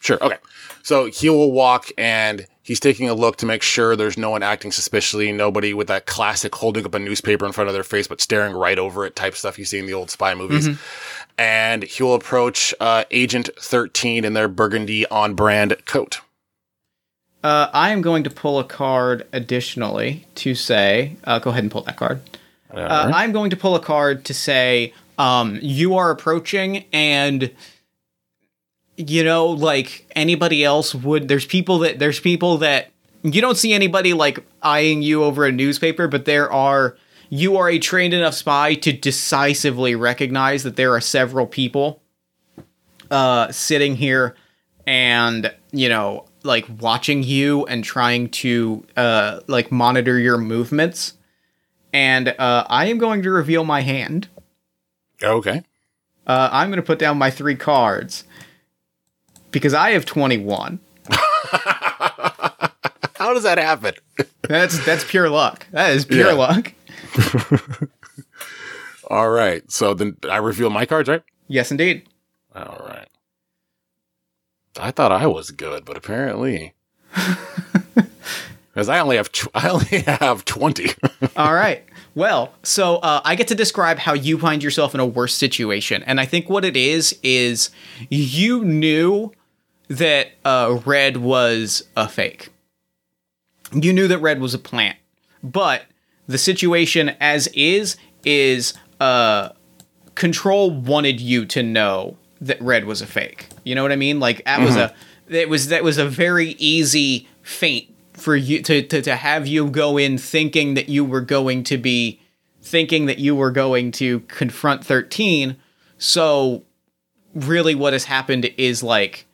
Sure. 0.00 0.22
Okay. 0.22 0.36
So 0.82 1.06
he 1.06 1.28
will 1.28 1.50
walk 1.50 1.90
and 1.98 2.46
he's 2.62 2.78
taking 2.78 3.08
a 3.08 3.14
look 3.14 3.36
to 3.36 3.46
make 3.46 3.62
sure 3.62 3.96
there's 3.96 4.18
no 4.18 4.30
one 4.30 4.42
acting 4.42 4.70
suspiciously, 4.70 5.32
nobody 5.32 5.74
with 5.74 5.88
that 5.88 6.06
classic 6.06 6.54
holding 6.54 6.84
up 6.84 6.94
a 6.94 6.98
newspaper 6.98 7.46
in 7.46 7.52
front 7.52 7.68
of 7.68 7.74
their 7.74 7.82
face 7.82 8.06
but 8.06 8.20
staring 8.20 8.54
right 8.54 8.78
over 8.78 9.06
it 9.06 9.16
type 9.16 9.34
stuff 9.34 9.58
you 9.58 9.64
see 9.64 9.78
in 9.78 9.86
the 9.86 9.94
old 9.94 10.10
spy 10.10 10.34
movies. 10.34 10.68
Mm-hmm. 10.68 11.13
And 11.36 11.82
he 11.82 12.02
will 12.02 12.14
approach 12.14 12.74
uh, 12.78 13.04
Agent 13.10 13.50
13 13.58 14.24
in 14.24 14.34
their 14.34 14.48
burgundy 14.48 15.06
on 15.06 15.34
brand 15.34 15.76
coat. 15.84 16.20
Uh, 17.42 17.68
I 17.74 17.90
am 17.90 18.00
going 18.00 18.24
to 18.24 18.30
pull 18.30 18.58
a 18.58 18.64
card 18.64 19.26
additionally 19.32 20.26
to 20.36 20.54
say. 20.54 21.16
Uh, 21.24 21.38
go 21.38 21.50
ahead 21.50 21.64
and 21.64 21.70
pull 21.70 21.82
that 21.82 21.96
card. 21.96 22.22
Uh, 22.72 23.12
I'm 23.14 23.32
going 23.32 23.50
to 23.50 23.56
pull 23.56 23.76
a 23.76 23.80
card 23.80 24.24
to 24.24 24.34
say 24.34 24.94
um, 25.18 25.58
you 25.62 25.94
are 25.96 26.10
approaching, 26.10 26.84
and 26.92 27.50
you 28.96 29.22
know, 29.22 29.46
like 29.46 30.10
anybody 30.16 30.64
else 30.64 30.94
would. 30.94 31.28
There's 31.28 31.46
people 31.46 31.80
that 31.80 31.98
there's 31.98 32.18
people 32.18 32.58
that 32.58 32.90
you 33.22 33.40
don't 33.40 33.56
see 33.56 33.72
anybody 33.72 34.12
like 34.12 34.44
eyeing 34.62 35.02
you 35.02 35.22
over 35.22 35.44
a 35.44 35.52
newspaper, 35.52 36.08
but 36.08 36.24
there 36.24 36.50
are. 36.50 36.96
You 37.30 37.56
are 37.56 37.68
a 37.68 37.78
trained 37.78 38.14
enough 38.14 38.34
spy 38.34 38.74
to 38.74 38.92
decisively 38.92 39.94
recognize 39.94 40.62
that 40.62 40.76
there 40.76 40.92
are 40.94 41.00
several 41.00 41.46
people 41.46 42.02
uh, 43.10 43.50
sitting 43.52 43.96
here 43.96 44.34
and 44.86 45.52
you 45.72 45.88
know 45.88 46.26
like 46.42 46.66
watching 46.80 47.22
you 47.22 47.64
and 47.66 47.82
trying 47.82 48.28
to 48.28 48.84
uh 48.98 49.40
like 49.46 49.72
monitor 49.72 50.18
your 50.18 50.36
movements 50.36 51.14
and 51.94 52.28
uh 52.38 52.64
i 52.68 52.84
am 52.86 52.98
going 52.98 53.22
to 53.22 53.30
reveal 53.30 53.64
my 53.64 53.80
hand 53.80 54.28
Okay. 55.22 55.62
uh 56.26 56.48
i'm 56.52 56.68
going 56.68 56.76
to 56.76 56.82
put 56.82 56.98
down 56.98 57.16
my 57.16 57.30
three 57.30 57.54
cards 57.56 58.24
because 59.52 59.72
i 59.72 59.92
have 59.92 60.04
21 60.04 60.78
How 63.16 63.32
does 63.32 63.44
that 63.44 63.56
happen? 63.58 63.94
that's 64.42 64.84
that's 64.84 65.04
pure 65.04 65.30
luck 65.30 65.66
that 65.70 65.94
is 65.94 66.04
pure 66.04 66.26
Yeah. 66.28 66.32
luck 66.34 66.72
All 69.10 69.30
right. 69.30 69.70
So 69.70 69.94
then 69.94 70.16
I 70.30 70.38
reveal 70.38 70.70
my 70.70 70.86
cards, 70.86 71.08
right? 71.08 71.22
yes 71.46 71.70
indeed 71.70 72.08
All 72.54 72.82
right. 72.88 73.08
I 74.80 74.90
thought 74.90 75.12
I 75.12 75.26
was 75.26 75.50
good, 75.50 75.84
but 75.84 75.96
apparently, 75.96 76.74
because 78.72 78.88
I 78.88 78.98
only 78.98 79.16
have 79.16 79.30
tw- 79.30 79.48
I 79.54 79.68
only 79.68 80.00
have 80.06 80.44
twenty. 80.44 80.90
All 81.36 81.54
right. 81.54 81.84
Well, 82.16 82.54
so 82.64 82.96
uh, 82.96 83.20
I 83.24 83.34
get 83.36 83.46
to 83.48 83.54
describe 83.54 83.98
how 83.98 84.14
you 84.14 84.38
find 84.38 84.62
yourself 84.64 84.92
in 84.94 85.00
a 85.00 85.06
worse 85.06 85.34
situation, 85.34 86.02
and 86.04 86.20
I 86.20 86.24
think 86.26 86.48
what 86.48 86.64
it 86.64 86.76
is 86.76 87.16
is 87.22 87.70
you 88.10 88.64
knew 88.64 89.32
that 89.88 90.28
uh, 90.44 90.80
red 90.84 91.18
was 91.18 91.84
a 91.96 92.08
fake. 92.08 92.50
You 93.72 93.92
knew 93.92 94.08
that 94.08 94.18
red 94.18 94.40
was 94.40 94.54
a 94.54 94.58
plant, 94.58 94.96
but 95.42 95.82
the 96.26 96.38
situation 96.38 97.10
as 97.20 97.48
is 97.48 97.96
is 98.24 98.74
uh, 99.00 99.50
control 100.14 100.70
wanted 100.70 101.20
you 101.20 101.44
to 101.46 101.62
know 101.62 102.16
that 102.40 102.60
red 102.60 102.84
was 102.84 103.02
a 103.02 103.06
fake. 103.06 103.48
You 103.64 103.74
know 103.74 103.82
what 103.82 103.92
I 103.92 103.96
mean? 103.96 104.20
Like 104.20 104.44
that 104.44 104.60
was 104.60 104.76
a 104.76 104.94
it 105.28 105.48
was 105.48 105.68
that 105.68 105.84
was 105.84 105.98
a 105.98 106.06
very 106.06 106.50
easy 106.58 107.28
feint 107.42 107.88
for 108.14 108.36
you 108.36 108.62
to, 108.62 108.82
to 108.82 109.02
to 109.02 109.16
have 109.16 109.46
you 109.46 109.70
go 109.70 109.96
in 109.96 110.18
thinking 110.18 110.74
that 110.74 110.88
you 110.88 111.04
were 111.04 111.20
going 111.20 111.64
to 111.64 111.78
be 111.78 112.20
thinking 112.62 113.06
that 113.06 113.18
you 113.18 113.34
were 113.34 113.50
going 113.50 113.92
to 113.92 114.20
confront 114.20 114.84
13. 114.84 115.56
So 115.98 116.64
really 117.34 117.74
what 117.74 117.92
has 117.92 118.04
happened 118.04 118.50
is 118.56 118.82
like 118.82 119.26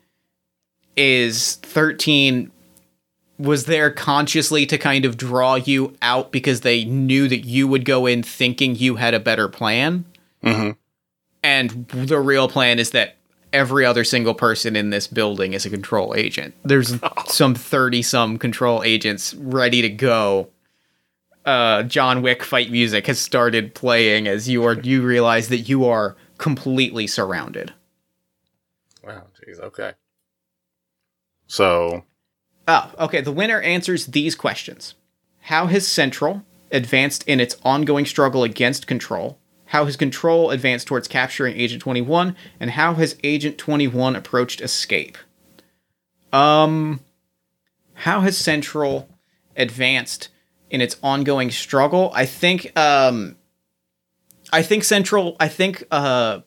is 0.97 1.55
13 1.55 2.51
was 3.41 3.65
there 3.65 3.89
consciously 3.89 4.65
to 4.67 4.77
kind 4.77 5.03
of 5.03 5.17
draw 5.17 5.55
you 5.55 5.95
out 6.01 6.31
because 6.31 6.61
they 6.61 6.85
knew 6.85 7.27
that 7.27 7.45
you 7.45 7.67
would 7.67 7.85
go 7.85 8.05
in 8.05 8.21
thinking 8.23 8.75
you 8.75 8.95
had 8.97 9.13
a 9.13 9.19
better 9.19 9.47
plan. 9.47 10.05
Mhm. 10.43 10.77
And 11.43 11.87
the 11.87 12.19
real 12.19 12.47
plan 12.47 12.77
is 12.77 12.91
that 12.91 13.17
every 13.51 13.85
other 13.85 14.03
single 14.03 14.33
person 14.33 14.75
in 14.75 14.91
this 14.91 15.07
building 15.07 15.53
is 15.53 15.65
a 15.65 15.69
control 15.69 16.13
agent. 16.15 16.53
There's 16.63 16.95
some 17.27 17.55
30 17.55 18.01
some 18.01 18.37
control 18.37 18.83
agents 18.83 19.33
ready 19.33 19.81
to 19.81 19.89
go. 19.89 20.49
Uh, 21.43 21.81
John 21.83 22.21
Wick 22.21 22.43
fight 22.43 22.69
music 22.71 23.07
has 23.07 23.19
started 23.19 23.73
playing 23.73 24.27
as 24.27 24.47
you 24.47 24.63
are 24.63 24.79
you 24.79 25.01
realize 25.01 25.47
that 25.47 25.61
you 25.61 25.85
are 25.85 26.15
completely 26.37 27.07
surrounded. 27.07 27.73
Wow, 29.03 29.23
jeez, 29.41 29.59
okay. 29.59 29.93
So, 31.47 32.03
Oh, 32.67 32.91
okay. 32.99 33.21
The 33.21 33.31
winner 33.31 33.61
answers 33.61 34.07
these 34.07 34.35
questions. 34.35 34.95
How 35.41 35.67
has 35.67 35.87
Central 35.87 36.43
advanced 36.71 37.23
in 37.27 37.39
its 37.39 37.57
ongoing 37.63 38.05
struggle 38.05 38.43
against 38.43 38.87
Control? 38.87 39.37
How 39.65 39.85
has 39.85 39.95
Control 39.95 40.51
advanced 40.51 40.87
towards 40.87 41.07
capturing 41.07 41.57
Agent 41.57 41.81
21? 41.81 42.35
And 42.59 42.71
how 42.71 42.93
has 42.95 43.17
Agent 43.23 43.57
21 43.57 44.15
approached 44.15 44.61
escape? 44.61 45.17
Um, 46.33 46.99
how 47.93 48.21
has 48.21 48.37
Central 48.37 49.09
advanced 49.55 50.29
in 50.69 50.81
its 50.81 50.97
ongoing 51.01 51.51
struggle? 51.51 52.11
I 52.13 52.25
think, 52.25 52.77
um, 52.77 53.37
I 54.51 54.61
think 54.61 54.83
Central, 54.83 55.35
I 55.39 55.47
think, 55.47 55.83
uh, 55.91 56.41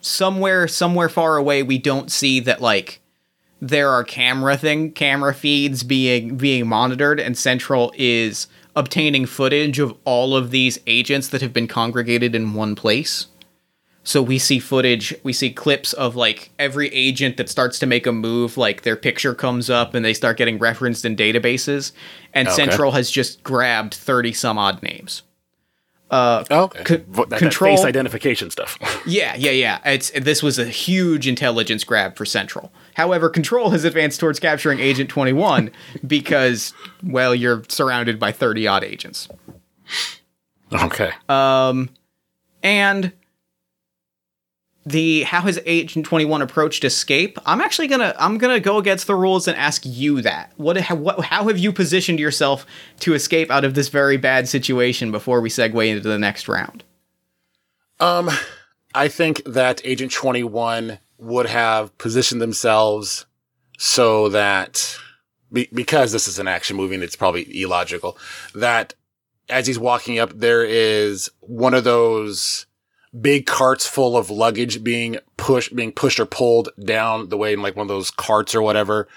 somewhere, 0.00 0.68
somewhere 0.68 1.08
far 1.08 1.36
away, 1.36 1.62
we 1.62 1.78
don't 1.78 2.10
see 2.10 2.40
that, 2.40 2.60
like, 2.60 3.00
there 3.60 3.90
are 3.90 4.04
camera 4.04 4.56
thing 4.56 4.92
camera 4.92 5.34
feeds 5.34 5.82
being 5.82 6.36
being 6.36 6.66
monitored 6.66 7.18
and 7.18 7.36
central 7.38 7.92
is 7.96 8.46
obtaining 8.74 9.24
footage 9.24 9.78
of 9.78 9.96
all 10.04 10.36
of 10.36 10.50
these 10.50 10.78
agents 10.86 11.28
that 11.28 11.40
have 11.40 11.52
been 11.52 11.66
congregated 11.66 12.34
in 12.34 12.52
one 12.52 12.74
place. 12.74 13.28
So 14.04 14.22
we 14.22 14.38
see 14.38 14.58
footage 14.60 15.14
we 15.22 15.32
see 15.32 15.50
clips 15.50 15.92
of 15.94 16.14
like 16.14 16.50
every 16.58 16.88
agent 16.88 17.38
that 17.38 17.48
starts 17.48 17.78
to 17.80 17.86
make 17.86 18.06
a 18.06 18.12
move 18.12 18.56
like 18.56 18.82
their 18.82 18.94
picture 18.96 19.34
comes 19.34 19.68
up 19.70 19.94
and 19.94 20.04
they 20.04 20.14
start 20.14 20.36
getting 20.36 20.58
referenced 20.58 21.04
in 21.04 21.16
databases. 21.16 21.92
And 22.34 22.46
Okay. 22.46 22.54
central 22.54 22.92
has 22.92 23.10
just 23.10 23.42
grabbed 23.42 23.94
30 23.94 24.32
some 24.32 24.58
odd 24.58 24.82
names 24.82 25.22
okay. 26.10 26.84
Co- 26.84 26.96
That, 26.96 27.28
that 27.30 27.38
control 27.38 27.76
face 27.76 27.84
identification 27.84 28.50
stuff. 28.50 28.78
yeah, 29.06 29.34
yeah, 29.36 29.50
yeah. 29.50 29.78
It's 29.84 30.10
this 30.10 30.42
was 30.42 30.58
a 30.58 30.66
huge 30.66 31.26
intelligence 31.26 31.84
grab 31.84 32.16
for 32.16 32.24
Central. 32.24 32.72
However, 32.94 33.28
Control 33.28 33.70
has 33.70 33.84
advanced 33.84 34.20
towards 34.20 34.38
capturing 34.40 34.78
Agent 34.80 35.10
21 35.10 35.70
because 36.06 36.72
well, 37.02 37.34
you're 37.34 37.62
surrounded 37.68 38.18
by 38.18 38.32
30 38.32 38.66
odd 38.66 38.84
agents. 38.84 39.28
okay. 40.72 41.10
Um, 41.28 41.90
and 42.62 43.12
the 44.86 45.24
how 45.24 45.40
has 45.42 45.58
Agent 45.66 46.06
21 46.06 46.40
approached 46.40 46.84
escape? 46.84 47.38
I'm 47.44 47.60
actually 47.60 47.88
going 47.88 48.00
to 48.00 48.14
I'm 48.22 48.38
going 48.38 48.54
to 48.54 48.60
go 48.60 48.78
against 48.78 49.08
the 49.08 49.16
rules 49.16 49.48
and 49.48 49.56
ask 49.58 49.82
you 49.84 50.22
that. 50.22 50.52
What 50.56 50.76
how, 50.78 50.94
what 50.94 51.24
how 51.24 51.48
have 51.48 51.58
you 51.58 51.72
positioned 51.72 52.20
yourself 52.20 52.64
to 53.00 53.12
escape 53.12 53.50
out 53.50 53.64
of 53.64 53.74
this 53.74 53.88
very 53.88 54.16
bad 54.16 54.48
situation 54.48 55.10
before 55.10 55.40
we 55.40 55.48
segue 55.48 55.86
into 55.86 56.08
the 56.08 56.18
next 56.18 56.48
round? 56.48 56.84
Um, 57.98 58.30
I 58.94 59.08
think 59.08 59.42
that 59.44 59.80
Agent 59.84 60.12
21 60.12 60.98
would 61.18 61.46
have 61.46 61.96
positioned 61.98 62.40
themselves 62.40 63.26
so 63.78 64.28
that 64.28 64.96
be, 65.52 65.68
because 65.72 66.12
this 66.12 66.28
is 66.28 66.38
an 66.38 66.46
action 66.46 66.76
movie 66.76 66.94
and 66.94 67.02
it's 67.02 67.16
probably 67.16 67.60
illogical 67.60 68.16
that 68.54 68.94
as 69.48 69.66
he's 69.66 69.78
walking 69.78 70.18
up, 70.18 70.32
there 70.34 70.64
is 70.64 71.30
one 71.40 71.74
of 71.74 71.84
those 71.84 72.66
big 73.20 73.46
carts 73.46 73.86
full 73.86 74.16
of 74.16 74.30
luggage 74.30 74.82
being 74.82 75.18
pushed, 75.36 75.74
being 75.74 75.92
pushed 75.92 76.20
or 76.20 76.26
pulled 76.26 76.68
down 76.82 77.28
the 77.28 77.36
way 77.36 77.52
in 77.52 77.62
like 77.62 77.76
one 77.76 77.84
of 77.84 77.88
those 77.88 78.10
carts 78.10 78.54
or 78.54 78.62
whatever. 78.62 79.08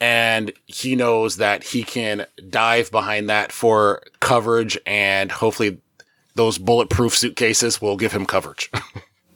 And 0.00 0.52
he 0.66 0.96
knows 0.96 1.36
that 1.36 1.62
he 1.64 1.82
can 1.82 2.26
dive 2.50 2.90
behind 2.90 3.30
that 3.30 3.52
for 3.52 4.02
coverage 4.20 4.76
and 4.86 5.30
hopefully 5.30 5.80
those 6.34 6.58
bulletproof 6.58 7.16
suitcases 7.16 7.80
will 7.80 7.96
give 7.96 8.12
him 8.12 8.26
coverage. 8.26 8.70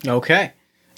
Okay. 0.06 0.52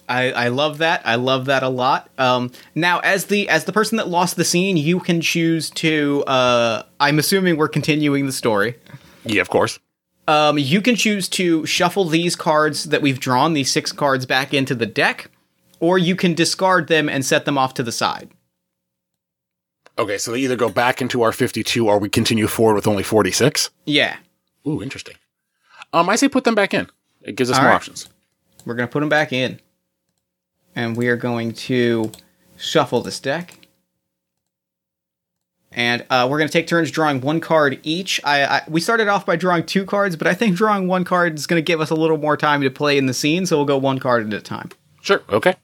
I, 0.08 0.32
I 0.32 0.48
love 0.48 0.78
that. 0.78 1.02
I 1.06 1.14
love 1.14 1.46
that 1.46 1.62
a 1.62 1.68
lot. 1.68 2.10
Um, 2.18 2.50
now, 2.74 2.98
as 2.98 3.26
the 3.26 3.48
as 3.48 3.64
the 3.64 3.72
person 3.72 3.96
that 3.96 4.08
lost 4.08 4.36
the 4.36 4.44
scene, 4.44 4.76
you 4.76 5.00
can 5.00 5.20
choose 5.20 5.70
to. 5.70 6.24
Uh, 6.26 6.82
I'm 6.98 7.18
assuming 7.18 7.56
we're 7.56 7.68
continuing 7.68 8.26
the 8.26 8.32
story. 8.32 8.76
yeah, 9.24 9.40
of 9.40 9.48
course. 9.48 9.78
Um, 10.28 10.58
you 10.58 10.80
can 10.80 10.94
choose 10.96 11.28
to 11.30 11.66
shuffle 11.66 12.04
these 12.04 12.36
cards 12.36 12.84
that 12.84 13.02
we've 13.02 13.18
drawn, 13.20 13.52
these 13.54 13.72
six 13.72 13.90
cards, 13.90 14.26
back 14.26 14.54
into 14.54 14.74
the 14.74 14.86
deck, 14.86 15.30
or 15.80 15.98
you 15.98 16.14
can 16.14 16.34
discard 16.34 16.86
them 16.88 17.08
and 17.08 17.24
set 17.24 17.44
them 17.46 17.58
off 17.58 17.74
to 17.74 17.82
the 17.82 17.90
side. 17.92 18.30
Okay, 19.98 20.18
so 20.18 20.32
they 20.32 20.38
either 20.38 20.56
go 20.56 20.68
back 20.70 21.02
into 21.02 21.22
our 21.22 21.32
52 21.32 21.88
or 21.88 21.98
we 21.98 22.08
continue 22.08 22.46
forward 22.46 22.74
with 22.74 22.86
only 22.86 23.02
46. 23.02 23.70
Yeah, 23.86 24.16
Ooh, 24.66 24.82
interesting. 24.82 25.16
Um, 25.92 26.08
I 26.08 26.16
say 26.16 26.28
put 26.28 26.44
them 26.44 26.54
back 26.54 26.74
in. 26.74 26.88
It 27.22 27.34
gives 27.34 27.50
us 27.50 27.56
All 27.56 27.62
more 27.62 27.70
right. 27.70 27.76
options. 27.76 28.08
we're 28.64 28.74
gonna 28.74 28.86
put 28.88 29.00
them 29.00 29.08
back 29.08 29.32
in, 29.32 29.58
and 30.76 30.96
we 30.96 31.08
are 31.08 31.16
going 31.16 31.52
to 31.52 32.12
shuffle 32.56 33.00
this 33.02 33.18
deck. 33.20 33.54
And 35.72 36.04
uh, 36.10 36.26
we're 36.28 36.38
going 36.38 36.48
to 36.48 36.52
take 36.52 36.66
turns 36.66 36.90
drawing 36.90 37.20
one 37.20 37.38
card 37.40 37.78
each. 37.84 38.20
I, 38.24 38.44
I 38.44 38.62
we 38.68 38.80
started 38.80 39.06
off 39.06 39.24
by 39.24 39.36
drawing 39.36 39.64
two 39.64 39.84
cards, 39.84 40.16
but 40.16 40.26
I 40.26 40.34
think 40.34 40.56
drawing 40.56 40.88
one 40.88 41.04
card 41.04 41.38
is 41.38 41.46
going 41.46 41.58
to 41.58 41.64
give 41.64 41.80
us 41.80 41.90
a 41.90 41.94
little 41.94 42.16
more 42.18 42.36
time 42.36 42.60
to 42.62 42.70
play 42.70 42.98
in 42.98 43.06
the 43.06 43.14
scene, 43.14 43.46
so 43.46 43.56
we'll 43.56 43.66
go 43.66 43.78
one 43.78 44.00
card 44.00 44.26
at 44.26 44.34
a 44.34 44.42
time. 44.42 44.70
Sure. 45.00 45.22
Okay. 45.30 45.54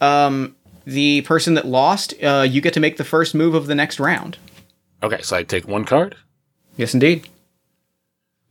Um, 0.00 0.56
the 0.84 1.20
person 1.22 1.54
that 1.54 1.64
lost, 1.66 2.12
uh, 2.22 2.44
you 2.48 2.60
get 2.60 2.74
to 2.74 2.80
make 2.80 2.96
the 2.96 3.04
first 3.04 3.34
move 3.36 3.54
of 3.54 3.66
the 3.68 3.74
next 3.76 4.00
round. 4.00 4.36
Okay, 5.02 5.22
so 5.22 5.36
I 5.36 5.42
take 5.44 5.68
one 5.68 5.84
card. 5.84 6.16
Yes, 6.76 6.92
indeed. 6.92 7.28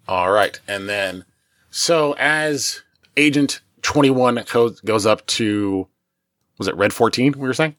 All 0.08 0.32
right, 0.32 0.60
and 0.68 0.88
then 0.88 1.26
so 1.72 2.14
as 2.18 2.84
Agent 3.18 3.60
21 3.82 4.44
co- 4.46 4.70
goes 4.86 5.06
up 5.06 5.26
to 5.28 5.88
was 6.58 6.68
it 6.70 6.76
Red 6.78 6.94
14? 6.94 7.34
We 7.34 7.40
were 7.48 7.54
saying 7.54 7.76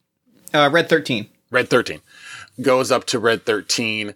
Uh, 0.52 0.68
red 0.70 0.88
thirteen. 0.88 1.28
Red 1.50 1.70
13 1.70 2.00
goes 2.60 2.90
up 2.90 3.04
to 3.06 3.18
Red 3.18 3.44
13. 3.44 4.14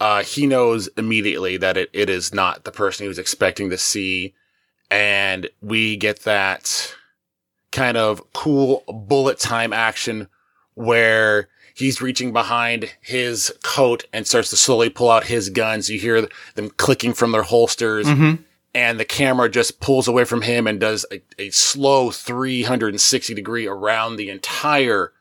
Uh, 0.00 0.22
he 0.22 0.46
knows 0.46 0.88
immediately 0.96 1.56
that 1.56 1.76
it, 1.76 1.90
it 1.92 2.10
is 2.10 2.34
not 2.34 2.64
the 2.64 2.72
person 2.72 3.04
he 3.04 3.08
was 3.08 3.18
expecting 3.18 3.70
to 3.70 3.78
see. 3.78 4.34
And 4.90 5.48
we 5.62 5.96
get 5.96 6.20
that 6.20 6.94
kind 7.72 7.96
of 7.96 8.22
cool 8.32 8.84
bullet 8.88 9.38
time 9.38 9.72
action 9.72 10.28
where 10.74 11.48
he's 11.74 12.00
reaching 12.02 12.32
behind 12.32 12.92
his 13.00 13.52
coat 13.62 14.04
and 14.12 14.26
starts 14.26 14.50
to 14.50 14.56
slowly 14.56 14.90
pull 14.90 15.10
out 15.10 15.24
his 15.24 15.48
guns. 15.50 15.88
You 15.88 15.98
hear 15.98 16.28
them 16.54 16.70
clicking 16.70 17.14
from 17.14 17.32
their 17.32 17.42
holsters 17.42 18.06
and 18.74 18.98
the 18.98 19.04
camera 19.04 19.48
just 19.48 19.80
pulls 19.80 20.08
away 20.08 20.24
from 20.24 20.42
him 20.42 20.66
and 20.66 20.80
does 20.80 21.06
a, 21.12 21.22
a 21.38 21.50
slow 21.50 22.10
360 22.10 23.34
degree 23.34 23.66
around 23.66 24.16
the 24.16 24.30
entire 24.30 25.12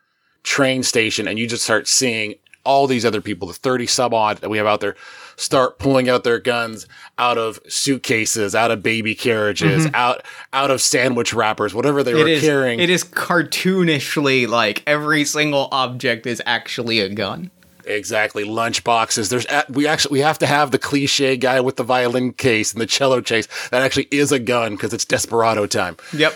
train 0.43 0.83
station 0.83 1.27
and 1.27 1.39
you 1.39 1.47
just 1.47 1.63
start 1.63 1.87
seeing 1.87 2.35
all 2.65 2.87
these 2.87 3.05
other 3.05 3.21
people, 3.21 3.47
the 3.47 3.53
30 3.53 3.87
sub 3.87 4.13
odd 4.13 4.37
that 4.37 4.49
we 4.49 4.57
have 4.57 4.67
out 4.67 4.79
there, 4.79 4.95
start 5.35 5.79
pulling 5.79 6.09
out 6.09 6.23
their 6.23 6.39
guns 6.39 6.87
out 7.17 7.37
of 7.37 7.59
suitcases, 7.67 8.55
out 8.55 8.71
of 8.71 8.81
baby 8.83 9.15
carriages, 9.15 9.85
mm-hmm. 9.85 9.95
out 9.95 10.23
out 10.53 10.71
of 10.71 10.81
sandwich 10.81 11.33
wrappers, 11.33 11.73
whatever 11.73 12.03
they 12.03 12.11
It 12.11 12.15
were 12.15 12.27
is. 12.27 12.41
carrying. 12.41 12.79
It 12.79 12.89
is 12.89 13.03
cartoonishly 13.03 14.47
like 14.47 14.83
every 14.87 15.25
single 15.25 15.67
object 15.71 16.25
is 16.25 16.41
actually 16.45 16.99
a 16.99 17.09
gun. 17.09 17.51
Exactly, 17.85 18.45
lunch 18.45 18.83
boxes. 18.85 19.29
There's 19.29 19.45
we 19.69 19.87
actually 19.87 20.13
we 20.13 20.19
have 20.19 20.39
to 20.39 20.47
have 20.47 20.71
the 20.71 20.79
cliche 20.79 21.35
guy 21.35 21.59
with 21.59 21.75
the 21.75 21.83
violin 21.83 22.31
case 22.31 22.71
and 22.71 22.81
the 22.81 22.85
cello 22.85 23.21
case 23.21 23.47
that 23.71 23.81
actually 23.81 24.07
is 24.09 24.31
a 24.31 24.39
gun 24.39 24.75
because 24.75 24.93
it's 24.93 25.03
desperado 25.05 25.65
time. 25.65 25.97
Yep. 26.13 26.33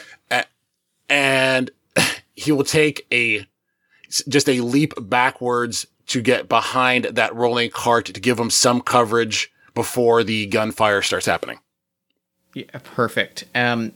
and 1.10 1.72
he 2.36 2.52
will 2.52 2.66
take 2.66 3.08
a 3.14 3.46
just 4.28 4.50
a 4.50 4.60
leap 4.62 4.94
backwards 5.00 5.86
to 6.08 6.22
get 6.22 6.50
behind 6.50 7.06
that 7.06 7.36
rolling 7.36 7.70
cart 7.70 8.06
to 8.06 8.20
give 8.20 8.38
them 8.38 8.50
some 8.50 8.82
coverage 8.82 9.52
before 9.74 10.24
the 10.24 10.48
gunfire 10.48 11.02
starts 11.02 11.26
happening. 11.26 11.60
Yeah, 12.54 12.66
perfect. 12.84 13.46
Um, 13.54 13.94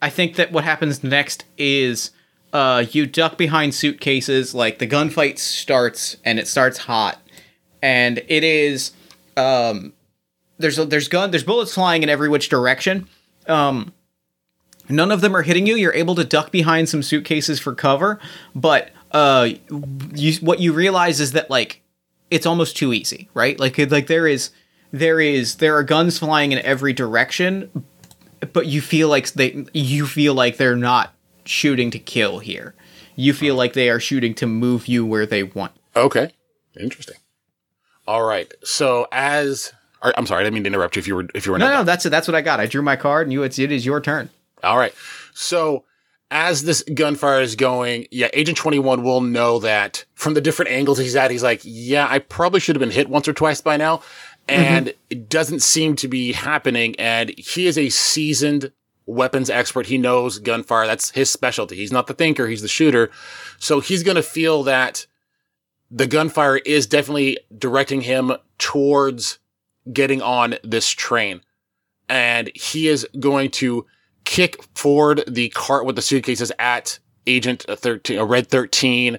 I 0.00 0.10
think 0.10 0.36
that 0.36 0.52
what 0.52 0.64
happens 0.64 1.02
next 1.02 1.44
is 1.58 2.10
uh, 2.52 2.84
you 2.92 3.06
duck 3.06 3.36
behind 3.36 3.74
suitcases, 3.74 4.54
like 4.54 4.78
the 4.78 4.86
gunfight 4.86 5.38
starts 5.38 6.16
and 6.24 6.38
it 6.38 6.46
starts 6.46 6.78
hot, 6.78 7.20
and 7.82 8.18
it 8.28 8.44
is 8.44 8.92
um, 9.36 9.92
there's 10.58 10.76
there's 10.76 11.08
gun 11.08 11.30
there's 11.30 11.44
bullets 11.44 11.74
flying 11.74 12.02
in 12.02 12.08
every 12.08 12.28
which 12.28 12.48
direction. 12.48 13.08
Um, 13.46 13.92
none 14.88 15.10
of 15.10 15.20
them 15.20 15.34
are 15.34 15.42
hitting 15.42 15.66
you. 15.66 15.76
You're 15.76 15.94
able 15.94 16.14
to 16.14 16.24
duck 16.24 16.50
behind 16.50 16.88
some 16.88 17.02
suitcases 17.02 17.58
for 17.58 17.74
cover, 17.74 18.20
but 18.54 18.90
uh, 19.16 19.48
you 20.14 20.34
what 20.40 20.60
you 20.60 20.74
realize 20.74 21.20
is 21.20 21.32
that 21.32 21.48
like 21.48 21.80
it's 22.30 22.44
almost 22.44 22.76
too 22.76 22.92
easy, 22.92 23.30
right? 23.32 23.58
Like 23.58 23.78
like 23.90 24.08
there 24.08 24.26
is 24.26 24.50
there 24.92 25.20
is 25.20 25.56
there 25.56 25.74
are 25.76 25.82
guns 25.82 26.18
flying 26.18 26.52
in 26.52 26.58
every 26.58 26.92
direction, 26.92 27.84
but 28.52 28.66
you 28.66 28.82
feel 28.82 29.08
like 29.08 29.32
they 29.32 29.64
you 29.72 30.06
feel 30.06 30.34
like 30.34 30.58
they're 30.58 30.76
not 30.76 31.14
shooting 31.46 31.90
to 31.92 31.98
kill 31.98 32.40
here. 32.40 32.74
You 33.14 33.32
feel 33.32 33.54
like 33.54 33.72
they 33.72 33.88
are 33.88 34.00
shooting 34.00 34.34
to 34.34 34.46
move 34.46 34.86
you 34.86 35.06
where 35.06 35.24
they 35.24 35.44
want. 35.44 35.72
Okay, 35.94 36.32
interesting. 36.78 37.16
All 38.06 38.22
right. 38.22 38.52
So 38.64 39.06
as 39.12 39.72
I'm 40.02 40.26
sorry, 40.26 40.42
I 40.42 40.44
didn't 40.44 40.54
mean 40.54 40.64
to 40.64 40.68
interrupt 40.68 40.96
you. 40.96 41.00
If 41.00 41.08
you 41.08 41.16
were 41.16 41.28
if 41.34 41.46
you 41.46 41.52
were 41.52 41.58
No, 41.58 41.68
not 41.68 41.78
no, 41.78 41.84
that's 41.84 42.04
it. 42.04 42.10
That's 42.10 42.28
what 42.28 42.34
I 42.34 42.42
got. 42.42 42.60
I 42.60 42.66
drew 42.66 42.82
my 42.82 42.96
card, 42.96 43.26
and 43.26 43.32
you 43.32 43.44
it's 43.44 43.58
it 43.58 43.72
is 43.72 43.86
your 43.86 44.02
turn. 44.02 44.28
All 44.62 44.76
right. 44.76 44.94
So 45.32 45.84
as 46.30 46.64
this 46.64 46.82
gunfire 46.82 47.40
is 47.40 47.54
going, 47.54 48.06
yeah, 48.10 48.28
Agent 48.32 48.58
21 48.58 49.02
will 49.02 49.20
know 49.20 49.58
that 49.60 50.04
from 50.14 50.34
the 50.34 50.40
different 50.40 50.72
angles 50.72 50.98
he's 50.98 51.14
at, 51.16 51.30
he's 51.30 51.42
like, 51.42 51.60
yeah, 51.62 52.06
I 52.08 52.18
probably 52.18 52.60
should 52.60 52.76
have 52.76 52.80
been 52.80 52.90
hit 52.90 53.08
once 53.08 53.28
or 53.28 53.32
twice 53.32 53.60
by 53.60 53.76
now. 53.76 53.98
Mm-hmm. 54.48 54.62
And 54.62 54.94
it 55.10 55.28
doesn't 55.28 55.62
seem 55.62 55.96
to 55.96 56.08
be 56.08 56.32
happening. 56.32 56.96
And 56.98 57.32
he 57.36 57.66
is 57.66 57.78
a 57.78 57.90
seasoned 57.90 58.72
weapons 59.06 59.50
expert. 59.50 59.86
He 59.86 59.98
knows 59.98 60.38
gunfire. 60.38 60.86
That's 60.86 61.10
his 61.10 61.30
specialty. 61.30 61.76
He's 61.76 61.92
not 61.92 62.08
the 62.08 62.14
thinker. 62.14 62.48
He's 62.48 62.62
the 62.62 62.68
shooter. 62.68 63.10
So 63.58 63.80
he's 63.80 64.02
going 64.02 64.16
to 64.16 64.22
feel 64.22 64.64
that 64.64 65.06
the 65.90 66.08
gunfire 66.08 66.56
is 66.58 66.86
definitely 66.86 67.38
directing 67.56 68.00
him 68.00 68.32
towards 68.58 69.38
getting 69.92 70.20
on 70.20 70.56
this 70.64 70.90
train. 70.90 71.40
And 72.08 72.50
he 72.54 72.88
is 72.88 73.06
going 73.18 73.50
to 73.52 73.86
kick 74.26 74.62
forward 74.74 75.24
the 75.26 75.48
cart 75.50 75.86
with 75.86 75.96
the 75.96 76.02
suitcases 76.02 76.52
at 76.58 76.98
Agent 77.26 77.64
13, 77.68 78.18
uh, 78.18 78.24
Red 78.24 78.48
13, 78.48 79.18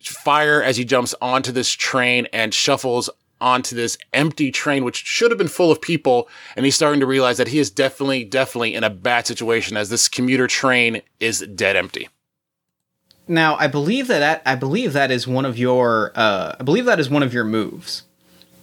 fire 0.00 0.62
as 0.62 0.78
he 0.78 0.84
jumps 0.84 1.14
onto 1.20 1.52
this 1.52 1.70
train 1.70 2.26
and 2.32 2.54
shuffles 2.54 3.10
onto 3.40 3.76
this 3.76 3.98
empty 4.14 4.50
train, 4.50 4.84
which 4.84 5.04
should 5.04 5.30
have 5.30 5.36
been 5.36 5.48
full 5.48 5.70
of 5.70 5.82
people. 5.82 6.28
And 6.56 6.64
he's 6.64 6.74
starting 6.74 7.00
to 7.00 7.06
realize 7.06 7.36
that 7.36 7.48
he 7.48 7.58
is 7.58 7.70
definitely, 7.70 8.24
definitely 8.24 8.74
in 8.74 8.84
a 8.84 8.90
bad 8.90 9.26
situation 9.26 9.76
as 9.76 9.90
this 9.90 10.08
commuter 10.08 10.46
train 10.46 11.02
is 11.20 11.40
dead 11.40 11.76
empty. 11.76 12.08
Now, 13.28 13.56
I 13.56 13.66
believe 13.66 14.06
that, 14.06 14.20
that 14.20 14.42
I 14.46 14.54
believe 14.54 14.92
that 14.92 15.10
is 15.10 15.26
one 15.26 15.44
of 15.44 15.58
your 15.58 16.12
uh, 16.14 16.56
I 16.58 16.62
believe 16.62 16.84
that 16.84 17.00
is 17.00 17.10
one 17.10 17.24
of 17.24 17.34
your 17.34 17.44
moves. 17.44 18.04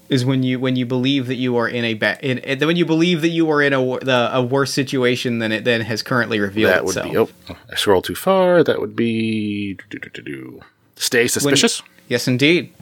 Is 0.10 0.26
when 0.26 0.44
you 0.44 0.60
when 0.60 0.76
you 0.76 0.86
believe 0.86 1.28
that 1.28 1.36
you 1.36 1.56
are 1.56 1.68
in 1.68 1.86
a 1.86 1.94
bad 1.94 2.20
in, 2.22 2.60
when 2.68 2.76
you 2.76 2.86
believe 2.86 3.22
that 3.22 3.30
you 3.30 3.50
are 3.50 3.62
in 3.62 3.74
a 3.74 3.80
the, 4.00 4.30
a 4.34 4.44
worse 4.44 4.74
situation 4.74 5.40
than 5.40 5.52
it 5.52 5.64
than 5.64 5.82
has 5.82 6.04
currently 6.04 6.40
revealed 6.40 6.72
That 6.72 6.84
would 6.84 6.98
itself. 6.98 7.34
be, 7.48 7.54
oh, 7.54 7.58
I 7.72 7.76
scroll 7.76 8.02
too 8.02 8.14
far. 8.14 8.64
That 8.64 8.82
would 8.82 8.96
be, 8.96 9.76
do, 9.90 9.98
do, 10.00 10.10
do, 10.10 10.22
do. 10.22 10.60
stay 10.98 11.28
suspicious. 11.28 11.82
Yes, 12.10 12.28
indeed. 12.28 12.74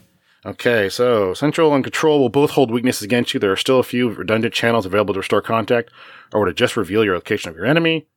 Okay, 0.43 0.89
so 0.89 1.35
Central 1.35 1.73
and 1.75 1.83
Control 1.83 2.19
will 2.19 2.29
both 2.29 2.51
hold 2.51 2.71
weaknesses 2.71 3.03
against 3.03 3.33
you. 3.33 3.39
There 3.39 3.51
are 3.51 3.55
still 3.55 3.77
a 3.77 3.83
few 3.83 4.09
redundant 4.09 4.55
channels 4.55 4.87
available 4.87 5.13
to 5.13 5.19
restore 5.19 5.43
contact 5.43 5.91
or 6.33 6.45
to 6.45 6.53
just 6.53 6.75
reveal 6.75 7.05
your 7.05 7.13
location 7.13 7.51
of 7.51 7.55
your 7.55 7.67
enemy. 7.67 8.07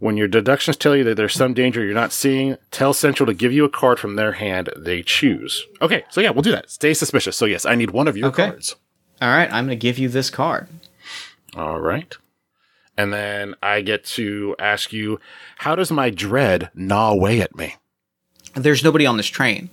When 0.00 0.16
your 0.16 0.28
deductions 0.28 0.76
tell 0.76 0.94
you 0.94 1.02
that 1.04 1.16
there's 1.16 1.34
some 1.34 1.54
danger 1.54 1.84
you're 1.84 1.92
not 1.94 2.12
seeing, 2.12 2.56
tell 2.70 2.94
Central 2.94 3.26
to 3.26 3.34
give 3.34 3.52
you 3.52 3.64
a 3.64 3.68
card 3.68 3.98
from 3.98 4.14
their 4.14 4.32
hand 4.32 4.70
they 4.76 5.02
choose. 5.02 5.66
Okay, 5.82 6.04
so 6.10 6.20
yeah, 6.20 6.30
we'll 6.30 6.42
do 6.42 6.52
that. 6.52 6.70
Stay 6.70 6.94
suspicious. 6.94 7.36
So 7.36 7.46
yes, 7.46 7.66
I 7.66 7.74
need 7.74 7.90
one 7.90 8.06
of 8.06 8.16
your 8.16 8.28
Okay. 8.28 8.46
cards. 8.50 8.76
All 9.20 9.28
right, 9.28 9.52
I'm 9.52 9.66
going 9.66 9.76
to 9.78 9.82
give 9.82 9.98
you 9.98 10.08
this 10.08 10.30
card. 10.30 10.68
All 11.56 11.80
right. 11.80 12.16
And 12.96 13.12
then 13.12 13.54
I 13.62 13.80
get 13.80 14.04
to 14.16 14.54
ask 14.60 14.92
you, 14.92 15.18
how 15.58 15.74
does 15.74 15.90
my 15.90 16.10
dread 16.10 16.70
gnaw 16.74 17.10
away 17.12 17.40
at 17.40 17.56
me? 17.56 17.74
There's 18.54 18.84
nobody 18.84 19.04
on 19.06 19.16
this 19.16 19.26
train. 19.26 19.70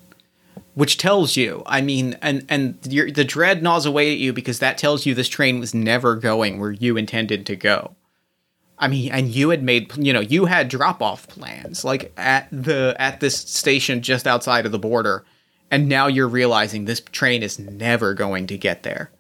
which 0.74 0.98
tells 0.98 1.38
you, 1.38 1.64
I 1.66 1.82
mean, 1.82 2.18
and 2.22 2.46
and 2.50 2.78
your, 2.90 3.10
the 3.12 3.24
dread 3.24 3.62
gnaws 3.64 3.86
away 3.86 4.12
at 4.12 4.18
you 4.18 4.34
because 4.34 4.60
that 4.60 4.78
tells 4.78 5.06
you 5.06 5.14
this 5.14 5.30
train 5.30 5.60
was 5.60 5.74
never 5.74 6.16
going 6.16 6.60
where 6.60 6.72
you 6.72 6.98
intended 6.98 7.46
to 7.46 7.56
go. 7.56 7.96
I 8.78 8.88
mean, 8.88 9.12
and 9.12 9.30
you 9.30 9.50
had 9.50 9.64
made, 9.64 9.96
you 9.98 10.12
know, 10.12 10.20
you 10.20 10.46
had 10.46 10.68
drop 10.68 11.02
off 11.02 11.28
plans 11.28 11.86
like 11.86 12.12
at 12.18 12.48
the 12.52 12.96
at 13.00 13.20
this 13.20 13.38
station 13.38 14.02
just 14.02 14.28
outside 14.28 14.66
of 14.66 14.72
the 14.72 14.80
border, 14.80 15.24
and 15.72 15.88
now 15.88 16.08
you're 16.08 16.28
realizing 16.28 16.86
this 16.86 17.00
train 17.00 17.42
is 17.42 17.58
never 17.58 18.14
going 18.14 18.48
to 18.48 18.58
get 18.58 18.84
there. 18.84 19.12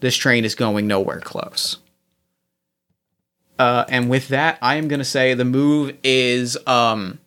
This 0.00 0.16
train 0.16 0.44
is 0.44 0.54
going 0.54 0.86
nowhere 0.86 1.20
close. 1.20 1.78
Uh, 3.58 3.84
and 3.88 4.08
with 4.08 4.28
that, 4.28 4.58
I 4.62 4.76
am 4.76 4.88
going 4.88 5.00
to 5.00 5.04
say 5.04 5.34
the 5.34 5.44
move 5.44 5.94
is 6.02 6.56
um, 6.66 7.18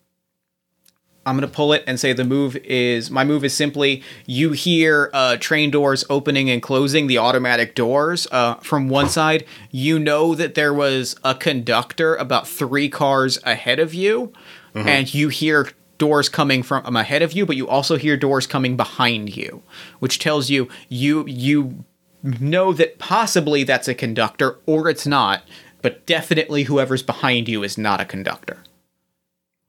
I'm 1.26 1.36
gonna 1.36 1.48
pull 1.48 1.74
it 1.74 1.84
and 1.88 2.00
say 2.00 2.14
the 2.14 2.26
move 2.26 2.58
is 2.58 3.10
my 3.10 3.24
move 3.24 3.44
is 3.46 3.54
simply 3.54 4.04
you 4.26 4.52
hear 4.52 5.10
uh, 5.14 5.38
train 5.38 5.72
doors 5.72 6.04
opening 6.10 6.50
and 6.50 6.62
closing 6.62 7.08
the 7.08 7.18
automatic 7.18 7.76
doors 7.76 8.28
uh, 8.32 8.56
from 8.56 8.90
one 8.90 9.10
side. 9.10 9.46
You 9.72 10.00
know 10.00 10.36
that 10.36 10.56
there 10.56 10.74
was 10.74 11.16
a 11.24 11.34
conductor 11.34 12.16
about 12.16 12.48
three 12.48 12.90
cars 12.90 13.40
ahead 13.44 13.80
of 13.80 13.94
you, 13.94 14.34
mm-hmm. 14.74 14.88
and 14.88 15.14
you 15.14 15.30
hear 15.30 15.70
doors 15.98 16.28
coming 16.28 16.64
from 16.64 16.86
um, 16.86 16.98
ahead 16.98 17.22
of 17.22 17.32
you, 17.32 17.46
but 17.46 17.56
you 17.56 17.68
also 17.68 17.96
hear 17.98 18.18
doors 18.18 18.46
coming 18.46 18.76
behind 18.76 19.36
you, 19.38 19.64
which 20.00 20.20
tells 20.20 20.50
you 20.50 20.68
you 20.90 21.26
you 21.28 21.86
know 22.24 22.74
that 22.74 23.00
possibly 23.00 23.64
that's 23.64 23.88
a 23.88 23.94
conductor 23.94 24.58
or 24.66 24.90
it's 24.90 25.08
not, 25.08 25.44
but 25.82 26.06
definitely 26.06 26.64
whoever's 26.64 27.04
behind 27.04 27.48
you 27.48 27.64
is 27.64 27.78
not 27.78 28.02
a 28.02 28.06
conductor. 28.06 28.64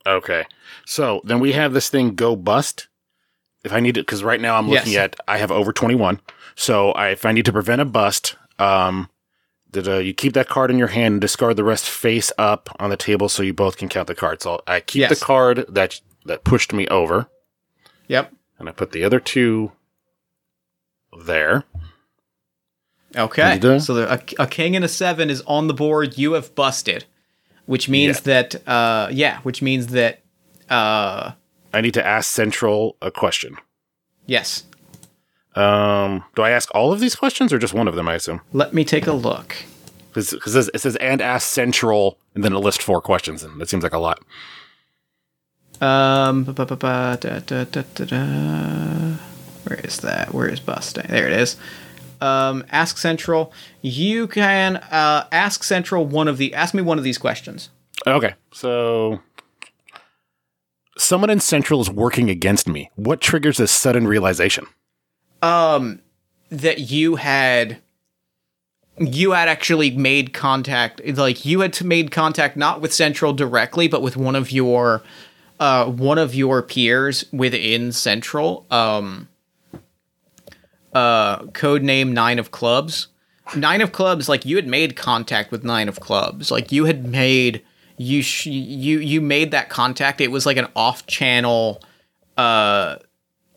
Okay. 0.06 0.44
So 0.86 1.20
then 1.24 1.40
we 1.40 1.52
have 1.52 1.72
this 1.72 1.88
thing 1.88 2.14
go 2.14 2.36
bust. 2.36 2.88
If 3.64 3.72
I 3.72 3.80
need 3.80 3.94
to, 3.94 4.02
because 4.02 4.22
right 4.22 4.40
now 4.40 4.56
I'm 4.56 4.68
looking 4.68 4.92
yes. 4.92 5.04
at, 5.04 5.16
I 5.26 5.38
have 5.38 5.50
over 5.50 5.72
21. 5.72 6.20
So 6.54 6.92
I, 6.92 7.08
if 7.10 7.24
I 7.24 7.32
need 7.32 7.46
to 7.46 7.52
prevent 7.52 7.80
a 7.80 7.86
bust, 7.86 8.36
um, 8.58 9.08
that 9.74 9.88
uh, 9.88 9.98
you 9.98 10.14
keep 10.14 10.32
that 10.32 10.48
card 10.48 10.70
in 10.70 10.78
your 10.78 10.88
hand 10.88 11.12
and 11.12 11.20
discard 11.20 11.56
the 11.56 11.64
rest 11.64 11.88
face 11.88 12.32
up 12.38 12.74
on 12.78 12.90
the 12.90 12.96
table 12.96 13.28
so 13.28 13.42
you 13.42 13.52
both 13.52 13.76
can 13.76 13.88
count 13.88 14.08
the 14.08 14.14
cards. 14.14 14.44
So 14.44 14.62
I 14.66 14.80
keep 14.80 15.00
yes. 15.00 15.18
the 15.18 15.24
card 15.24 15.66
that 15.68 16.00
that 16.24 16.44
pushed 16.44 16.72
me 16.72 16.88
over. 16.88 17.28
Yep. 18.08 18.32
And 18.58 18.68
I 18.68 18.72
put 18.72 18.92
the 18.92 19.04
other 19.04 19.20
two 19.20 19.72
there. 21.24 21.64
Okay. 23.16 23.78
So 23.78 23.94
the, 23.94 24.12
a, 24.12 24.42
a, 24.42 24.46
king 24.46 24.74
and 24.74 24.84
a 24.84 24.88
seven 24.88 25.30
is 25.30 25.40
on 25.42 25.68
the 25.68 25.74
board. 25.74 26.18
You 26.18 26.32
have 26.32 26.54
busted, 26.54 27.04
which 27.66 27.88
means 27.88 28.18
yeah. 28.18 28.42
that 28.42 28.68
uh, 28.68 29.08
yeah, 29.12 29.40
which 29.40 29.62
means 29.62 29.88
that 29.88 30.23
uh, 30.74 31.32
I 31.72 31.80
need 31.80 31.94
to 31.94 32.06
ask 32.06 32.30
Central 32.30 32.96
a 33.00 33.10
question. 33.10 33.56
Yes. 34.26 34.64
Um, 35.54 36.24
do 36.34 36.42
I 36.42 36.50
ask 36.50 36.68
all 36.74 36.92
of 36.92 37.00
these 37.00 37.14
questions 37.14 37.52
or 37.52 37.58
just 37.58 37.74
one 37.74 37.86
of 37.86 37.94
them? 37.94 38.08
I 38.08 38.14
assume. 38.14 38.40
Let 38.52 38.74
me 38.74 38.84
take 38.84 39.06
a 39.06 39.12
look. 39.12 39.56
Because 40.12 40.68
it 40.68 40.80
says 40.80 40.96
and 40.96 41.20
ask 41.20 41.48
Central, 41.48 42.18
and 42.34 42.44
then 42.44 42.52
it 42.52 42.58
lists 42.58 42.84
four 42.84 43.00
questions, 43.00 43.42
and 43.42 43.60
that 43.60 43.68
seems 43.68 43.82
like 43.82 43.92
a 43.92 43.98
lot. 43.98 44.20
Um, 45.80 46.44
da, 46.44 46.52
da, 46.52 47.16
da, 47.16 49.16
where 49.64 49.80
is 49.82 49.98
that? 49.98 50.32
Where 50.32 50.48
is 50.48 50.60
busting? 50.60 51.06
There 51.08 51.26
it 51.26 51.32
is. 51.32 51.56
Um, 52.20 52.64
ask 52.70 52.96
Central. 52.96 53.52
You 53.82 54.28
can 54.28 54.76
uh, 54.76 55.26
ask 55.32 55.64
Central 55.64 56.06
one 56.06 56.28
of 56.28 56.38
the. 56.38 56.54
Ask 56.54 56.74
me 56.74 56.82
one 56.82 56.98
of 56.98 57.04
these 57.04 57.18
questions. 57.18 57.70
Okay, 58.06 58.34
so 58.52 59.20
someone 60.96 61.30
in 61.30 61.40
Central 61.40 61.80
is 61.80 61.90
working 61.90 62.30
against 62.30 62.68
me. 62.68 62.90
What 62.94 63.20
triggers 63.20 63.58
this 63.58 63.70
sudden 63.70 64.06
realization? 64.06 64.66
Um, 65.42 66.00
that 66.50 66.90
you 66.90 67.16
had 67.16 67.78
you 68.98 69.32
had 69.32 69.48
actually 69.48 69.90
made 69.90 70.32
contact 70.32 71.04
like 71.04 71.44
you 71.44 71.60
had 71.60 71.82
made 71.84 72.12
contact 72.12 72.56
not 72.56 72.80
with 72.80 72.92
central 72.92 73.32
directly 73.32 73.88
but 73.88 74.02
with 74.02 74.16
one 74.16 74.36
of 74.36 74.52
your 74.52 75.02
uh 75.58 75.84
one 75.86 76.16
of 76.16 76.32
your 76.32 76.62
peers 76.62 77.24
within 77.32 77.90
central 77.90 78.64
um 78.70 79.28
uh 80.92 81.44
code 81.46 81.82
name 81.82 82.12
nine 82.14 82.38
of 82.38 82.52
clubs 82.52 83.08
nine 83.56 83.80
of 83.80 83.90
clubs 83.90 84.28
like 84.28 84.44
you 84.44 84.54
had 84.54 84.68
made 84.68 84.94
contact 84.94 85.50
with 85.50 85.64
nine 85.64 85.88
of 85.88 85.98
clubs 85.98 86.52
like 86.52 86.70
you 86.70 86.84
had 86.84 87.04
made 87.04 87.64
you 87.96 88.22
sh- 88.22 88.46
you 88.46 88.98
you 88.98 89.20
made 89.20 89.50
that 89.52 89.68
contact. 89.68 90.20
It 90.20 90.30
was 90.30 90.46
like 90.46 90.56
an 90.56 90.68
off 90.74 91.06
channel, 91.06 91.82
uh, 92.36 92.96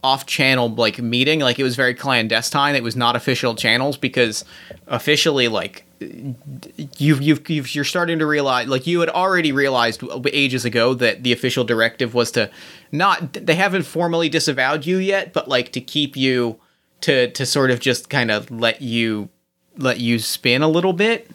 off 0.03 0.25
channel 0.25 0.69
like 0.69 0.99
meeting. 0.99 1.39
Like 1.39 1.59
it 1.59 1.63
was 1.63 1.75
very 1.75 1.93
clandestine. 1.93 2.75
It 2.75 2.83
was 2.83 2.95
not 2.95 3.15
official 3.15 3.55
channels 3.55 3.97
because 3.97 4.45
officially 4.87 5.47
like 5.47 5.85
you've, 5.99 7.21
you've, 7.21 7.49
you've 7.49 7.73
you're 7.73 7.83
starting 7.83 8.19
to 8.19 8.25
realize 8.25 8.67
like 8.67 8.85
you 8.85 8.99
had 8.99 9.09
already 9.09 9.51
realized 9.51 10.03
ages 10.31 10.65
ago 10.65 10.93
that 10.93 11.23
the 11.23 11.33
official 11.33 11.63
directive 11.63 12.13
was 12.13 12.31
to 12.31 12.49
not 12.91 13.33
they 13.33 13.55
haven't 13.55 13.83
formally 13.83 14.29
disavowed 14.29 14.85
you 14.85 14.97
yet 14.97 15.33
but 15.33 15.47
like 15.47 15.71
to 15.71 15.81
keep 15.81 16.15
you 16.15 16.59
to 17.01 17.31
to 17.31 17.45
sort 17.45 17.71
of 17.71 17.79
just 17.79 18.09
kind 18.09 18.29
of 18.29 18.51
let 18.51 18.81
you 18.81 19.29
let 19.77 19.99
you 19.99 20.19
spin 20.19 20.61
a 20.61 20.67
little 20.67 20.93
bit 20.93 21.31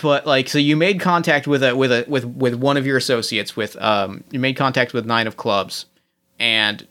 but 0.00 0.26
like 0.26 0.48
so 0.48 0.58
you 0.58 0.76
made 0.76 1.00
contact 1.00 1.46
with 1.46 1.62
a 1.62 1.76
with 1.76 1.92
a 1.92 2.04
with 2.08 2.24
with 2.24 2.54
one 2.54 2.76
of 2.76 2.86
your 2.86 2.96
associates 2.96 3.56
with 3.56 3.76
um 3.80 4.24
you 4.30 4.38
made 4.38 4.56
contact 4.56 4.92
with 4.92 5.04
nine 5.04 5.26
of 5.26 5.36
clubs 5.36 5.86
and 6.38 6.86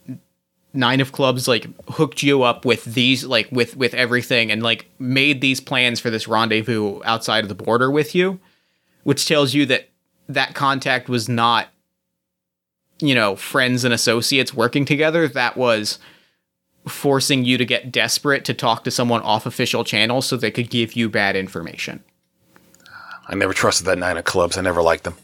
nine 0.74 1.02
of 1.02 1.12
clubs 1.12 1.48
like 1.48 1.68
hooked 1.90 2.24
you 2.24 2.44
up 2.44 2.64
with 2.64 2.86
these 2.86 3.26
like 3.26 3.48
with 3.52 3.76
with 3.76 3.94
everything 3.94 4.52
and 4.52 4.62
like 4.64 4.90
made 5.00 5.42
these 5.42 5.60
plans 5.60 6.00
for 6.00 6.10
this 6.10 6.28
rendezvous 6.28 7.02
outside 7.04 7.44
of 7.44 7.50
the 7.50 7.56
border 7.56 7.90
with 7.90 8.14
you 8.14 8.40
which 9.04 9.28
tells 9.28 9.54
you 9.54 9.66
that 9.66 9.90
that 10.30 10.54
contact 10.54 11.10
was 11.10 11.28
not 11.28 11.68
you 13.02 13.16
know 13.16 13.36
friends 13.36 13.84
and 13.84 13.94
associates 13.94 14.54
working 14.54 14.86
together. 14.86 15.28
That 15.28 15.58
was 15.58 16.00
forcing 16.88 17.46
you 17.46 17.58
to 17.58 17.66
get 17.66 17.92
desperate 17.92 18.46
to 18.46 18.54
talk 18.54 18.84
to 18.84 18.92
someone 18.92 19.22
off 19.22 19.46
official 19.46 19.84
channels 19.84 20.26
so 20.26 20.38
they 20.38 20.50
could 20.50 20.70
give 20.70 20.94
you 20.94 21.10
bad 21.10 21.36
information 21.36 22.04
I 23.28 23.36
never 23.36 23.54
trusted 23.54 23.86
that 23.88 23.98
nine 23.98 24.18
of 24.18 24.26
clubs. 24.26 24.58
I 24.58 24.62
never 24.62 24.82
liked 24.82 25.04
them. 25.04 25.16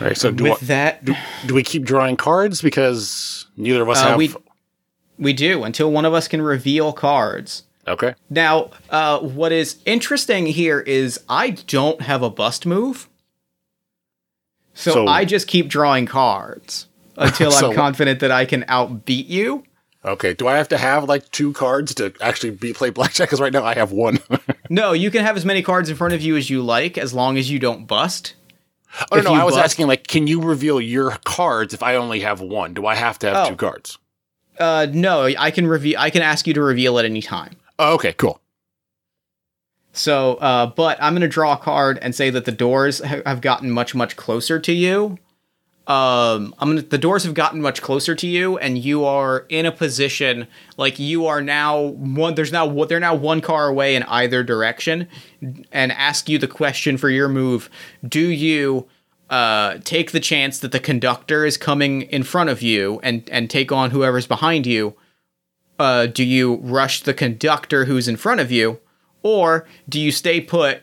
All 0.00 0.08
right. 0.08 0.16
So 0.16 0.30
do 0.30 0.44
with 0.44 0.62
I, 0.64 0.66
that, 0.66 1.04
do, 1.04 1.14
do, 1.46 1.54
we 1.54 1.62
keep 1.62 1.84
drawing 1.84 2.16
cards 2.16 2.60
because 2.60 3.46
neither 3.56 3.82
of 3.82 3.88
us 3.88 3.98
uh, 3.98 4.08
have? 4.08 4.18
We, 4.18 4.34
we 5.18 5.32
do 5.32 5.64
until 5.64 5.90
one 5.90 6.04
of 6.04 6.14
us 6.14 6.28
can 6.28 6.42
reveal 6.42 6.92
cards. 6.92 7.64
Okay. 7.86 8.14
Now, 8.28 8.70
uh, 8.90 9.20
what 9.20 9.50
is 9.50 9.78
interesting 9.86 10.46
here 10.46 10.80
is 10.80 11.20
I 11.28 11.50
don't 11.50 12.02
have 12.02 12.22
a 12.22 12.28
bust 12.28 12.66
move, 12.66 13.08
so, 14.74 14.92
so 14.92 15.06
I 15.06 15.24
just 15.24 15.48
keep 15.48 15.68
drawing 15.68 16.06
cards 16.06 16.86
until 17.16 17.50
so 17.50 17.70
I'm 17.70 17.76
confident 17.76 18.20
that 18.20 18.30
I 18.30 18.44
can 18.44 18.62
outbeat 18.64 19.28
you. 19.28 19.64
Okay. 20.04 20.34
Do 20.34 20.46
I 20.46 20.56
have 20.56 20.68
to 20.68 20.78
have 20.78 21.04
like 21.04 21.30
two 21.30 21.52
cards 21.52 21.94
to 21.96 22.12
actually 22.20 22.50
be 22.50 22.72
play 22.72 22.90
blackjack? 22.90 23.28
Because 23.28 23.40
right 23.40 23.52
now 23.52 23.64
I 23.64 23.74
have 23.74 23.92
one. 23.92 24.18
no, 24.70 24.92
you 24.92 25.10
can 25.10 25.24
have 25.24 25.36
as 25.36 25.44
many 25.44 25.62
cards 25.62 25.90
in 25.90 25.96
front 25.96 26.14
of 26.14 26.22
you 26.22 26.36
as 26.36 26.48
you 26.48 26.62
like, 26.62 26.96
as 26.96 27.12
long 27.12 27.36
as 27.36 27.50
you 27.50 27.58
don't 27.58 27.86
bust. 27.86 28.34
Oh 29.12 29.18
if 29.18 29.24
no, 29.24 29.34
I 29.34 29.44
was 29.44 29.54
bust, 29.54 29.64
asking 29.64 29.86
like, 29.86 30.06
can 30.06 30.26
you 30.26 30.40
reveal 30.40 30.80
your 30.80 31.10
cards 31.24 31.74
if 31.74 31.82
I 31.82 31.96
only 31.96 32.20
have 32.20 32.40
one? 32.40 32.74
Do 32.74 32.86
I 32.86 32.94
have 32.94 33.18
to 33.20 33.30
have 33.30 33.48
two 33.48 33.56
cards? 33.56 33.98
Uh, 34.58 34.86
no, 34.90 35.24
I 35.24 35.50
can 35.50 35.66
reveal. 35.66 35.98
I 35.98 36.10
can 36.10 36.22
ask 36.22 36.46
you 36.46 36.54
to 36.54 36.62
reveal 36.62 36.98
at 36.98 37.04
any 37.04 37.22
time. 37.22 37.56
Oh, 37.78 37.94
okay, 37.94 38.12
cool. 38.12 38.40
So, 39.92 40.34
uh, 40.36 40.66
but 40.66 40.96
I'm 41.00 41.12
going 41.12 41.22
to 41.22 41.28
draw 41.28 41.54
a 41.54 41.56
card 41.56 41.98
and 42.02 42.14
say 42.14 42.30
that 42.30 42.44
the 42.44 42.52
doors 42.52 43.00
ha- 43.00 43.22
have 43.26 43.40
gotten 43.40 43.70
much, 43.70 43.94
much 43.94 44.16
closer 44.16 44.58
to 44.60 44.72
you 44.72 45.18
um 45.88 46.54
gonna 46.60 46.82
the 46.82 46.98
doors 46.98 47.24
have 47.24 47.32
gotten 47.32 47.62
much 47.62 47.80
closer 47.80 48.14
to 48.14 48.26
you 48.26 48.58
and 48.58 48.76
you 48.76 49.06
are 49.06 49.46
in 49.48 49.64
a 49.64 49.72
position 49.72 50.46
like 50.76 50.98
you 50.98 51.26
are 51.26 51.40
now 51.40 51.80
one 51.80 52.34
there's 52.34 52.52
now 52.52 52.84
they're 52.84 53.00
now 53.00 53.14
one 53.14 53.40
car 53.40 53.68
away 53.68 53.96
in 53.96 54.02
either 54.04 54.42
direction 54.42 55.08
and 55.72 55.90
ask 55.92 56.28
you 56.28 56.38
the 56.38 56.46
question 56.46 56.98
for 56.98 57.08
your 57.08 57.28
move. 57.28 57.70
Do 58.06 58.20
you 58.20 58.86
uh 59.30 59.78
take 59.84 60.12
the 60.12 60.20
chance 60.20 60.58
that 60.58 60.72
the 60.72 60.80
conductor 60.80 61.46
is 61.46 61.56
coming 61.56 62.02
in 62.02 62.22
front 62.22 62.50
of 62.50 62.60
you 62.60 63.00
and 63.02 63.28
and 63.30 63.48
take 63.48 63.72
on 63.72 63.90
whoever's 63.90 64.26
behind 64.26 64.66
you? 64.66 64.94
Uh 65.78 66.04
do 66.04 66.22
you 66.22 66.56
rush 66.56 67.02
the 67.02 67.14
conductor 67.14 67.86
who's 67.86 68.08
in 68.08 68.18
front 68.18 68.40
of 68.40 68.52
you 68.52 68.78
or 69.22 69.66
do 69.88 69.98
you 69.98 70.12
stay 70.12 70.38
put 70.38 70.82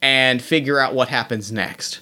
and 0.00 0.40
figure 0.40 0.78
out 0.78 0.94
what 0.94 1.08
happens 1.08 1.52
next 1.52 2.00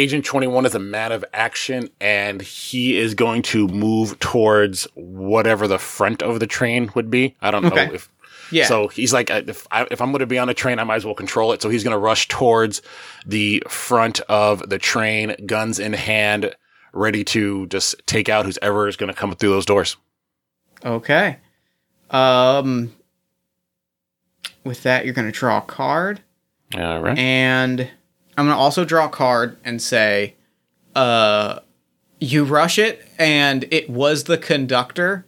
Agent 0.00 0.24
21 0.24 0.64
is 0.64 0.74
a 0.74 0.78
man 0.78 1.12
of 1.12 1.26
action 1.34 1.90
and 2.00 2.40
he 2.40 2.96
is 2.96 3.12
going 3.12 3.42
to 3.42 3.68
move 3.68 4.18
towards 4.18 4.88
whatever 4.94 5.68
the 5.68 5.78
front 5.78 6.22
of 6.22 6.40
the 6.40 6.46
train 6.46 6.90
would 6.94 7.10
be. 7.10 7.36
I 7.42 7.50
don't 7.50 7.66
okay. 7.66 7.86
know 7.86 7.92
if. 7.92 8.10
Yeah. 8.50 8.64
So 8.64 8.88
he's 8.88 9.12
like, 9.12 9.28
if, 9.28 9.66
I, 9.70 9.86
if 9.90 10.00
I'm 10.00 10.10
going 10.10 10.20
to 10.20 10.26
be 10.26 10.38
on 10.38 10.48
a 10.48 10.54
train, 10.54 10.78
I 10.78 10.84
might 10.84 10.96
as 10.96 11.04
well 11.04 11.14
control 11.14 11.52
it. 11.52 11.60
So 11.60 11.68
he's 11.68 11.84
going 11.84 11.92
to 11.92 11.98
rush 11.98 12.28
towards 12.28 12.80
the 13.26 13.62
front 13.68 14.20
of 14.20 14.70
the 14.70 14.78
train, 14.78 15.36
guns 15.44 15.78
in 15.78 15.92
hand, 15.92 16.56
ready 16.94 17.22
to 17.24 17.66
just 17.66 17.94
take 18.06 18.30
out 18.30 18.46
whoever 18.46 18.88
is 18.88 18.96
going 18.96 19.12
to 19.12 19.14
come 19.14 19.34
through 19.36 19.50
those 19.50 19.66
doors. 19.66 19.98
Okay. 20.82 21.36
Um. 22.08 22.96
With 24.64 24.82
that, 24.84 25.04
you're 25.04 25.14
going 25.14 25.30
to 25.30 25.38
draw 25.38 25.58
a 25.58 25.62
card, 25.62 26.22
All 26.74 27.00
right. 27.00 27.18
and 27.18 27.90
I'm 28.36 28.46
to 28.46 28.54
also 28.54 28.84
draw 28.84 29.06
a 29.06 29.08
card 29.08 29.56
and 29.64 29.82
say, 29.82 30.34
uh, 30.94 31.60
you 32.20 32.44
rush 32.44 32.78
it, 32.78 33.06
and 33.18 33.64
it 33.70 33.88
was 33.90 34.24
the 34.24 34.38
conductor. 34.38 35.26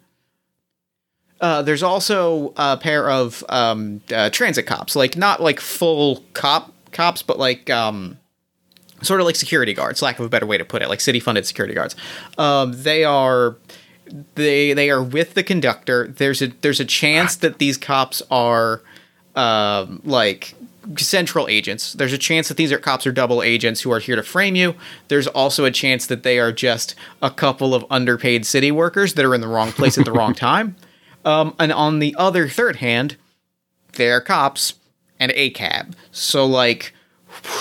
Uh, 1.40 1.62
there's 1.62 1.82
also 1.82 2.52
a 2.56 2.76
pair 2.76 3.10
of 3.10 3.42
um, 3.48 4.00
uh, 4.14 4.30
transit 4.30 4.66
cops, 4.66 4.94
like 4.94 5.16
not 5.16 5.40
like 5.40 5.58
full 5.58 6.22
cop 6.34 6.72
cops, 6.92 7.22
but 7.22 7.38
like 7.38 7.68
um, 7.70 8.18
sort 9.02 9.20
of 9.20 9.26
like 9.26 9.36
security 9.36 9.74
guards, 9.74 10.02
lack 10.02 10.18
of 10.18 10.24
a 10.24 10.28
better 10.28 10.46
way 10.46 10.56
to 10.56 10.64
put 10.64 10.82
it, 10.82 10.88
like 10.88 11.00
city 11.00 11.18
funded 11.18 11.46
security 11.46 11.74
guards. 11.74 11.96
Um, 12.38 12.72
they 12.82 13.04
are 13.04 13.56
they 14.34 14.72
they 14.72 14.90
are 14.90 15.02
with 15.02 15.34
the 15.34 15.42
conductor. 15.42 16.08
There's 16.08 16.42
a 16.42 16.48
there's 16.60 16.80
a 16.80 16.84
chance 16.84 17.36
that 17.36 17.58
these 17.58 17.76
cops 17.76 18.22
are 18.30 18.82
um, 19.34 20.00
like 20.04 20.54
central 20.96 21.48
agents. 21.48 21.92
There's 21.92 22.12
a 22.12 22.18
chance 22.18 22.48
that 22.48 22.56
these 22.56 22.72
are 22.72 22.78
cops 22.78 23.06
or 23.06 23.12
double 23.12 23.42
agents 23.42 23.80
who 23.80 23.92
are 23.92 24.00
here 24.00 24.16
to 24.16 24.22
frame 24.22 24.56
you. 24.56 24.74
There's 25.08 25.26
also 25.26 25.64
a 25.64 25.70
chance 25.70 26.06
that 26.06 26.22
they 26.22 26.38
are 26.38 26.52
just 26.52 26.94
a 27.20 27.30
couple 27.30 27.74
of 27.74 27.84
underpaid 27.90 28.46
city 28.46 28.70
workers 28.70 29.14
that 29.14 29.24
are 29.24 29.34
in 29.34 29.40
the 29.40 29.48
wrong 29.48 29.72
place 29.72 29.98
at 29.98 30.04
the 30.04 30.12
wrong 30.12 30.34
time. 30.34 30.76
Um, 31.24 31.54
and 31.58 31.72
on 31.72 31.98
the 31.98 32.14
other 32.18 32.48
third 32.48 32.76
hand, 32.76 33.16
they're 33.92 34.20
cops 34.20 34.74
and 35.20 35.32
a 35.34 35.50
cab. 35.50 35.94
So 36.10 36.44
like 36.44 36.92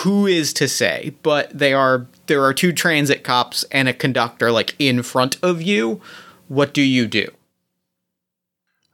who 0.03 0.27
is 0.27 0.53
to 0.53 0.67
say? 0.67 1.13
But 1.23 1.57
they 1.57 1.73
are 1.73 2.07
there 2.27 2.43
are 2.43 2.53
two 2.53 2.73
transit 2.73 3.23
cops 3.23 3.63
and 3.71 3.87
a 3.87 3.93
conductor 3.93 4.51
like 4.51 4.75
in 4.79 5.03
front 5.03 5.37
of 5.41 5.61
you. 5.61 6.01
What 6.47 6.73
do 6.73 6.81
you 6.81 7.07
do? 7.07 7.29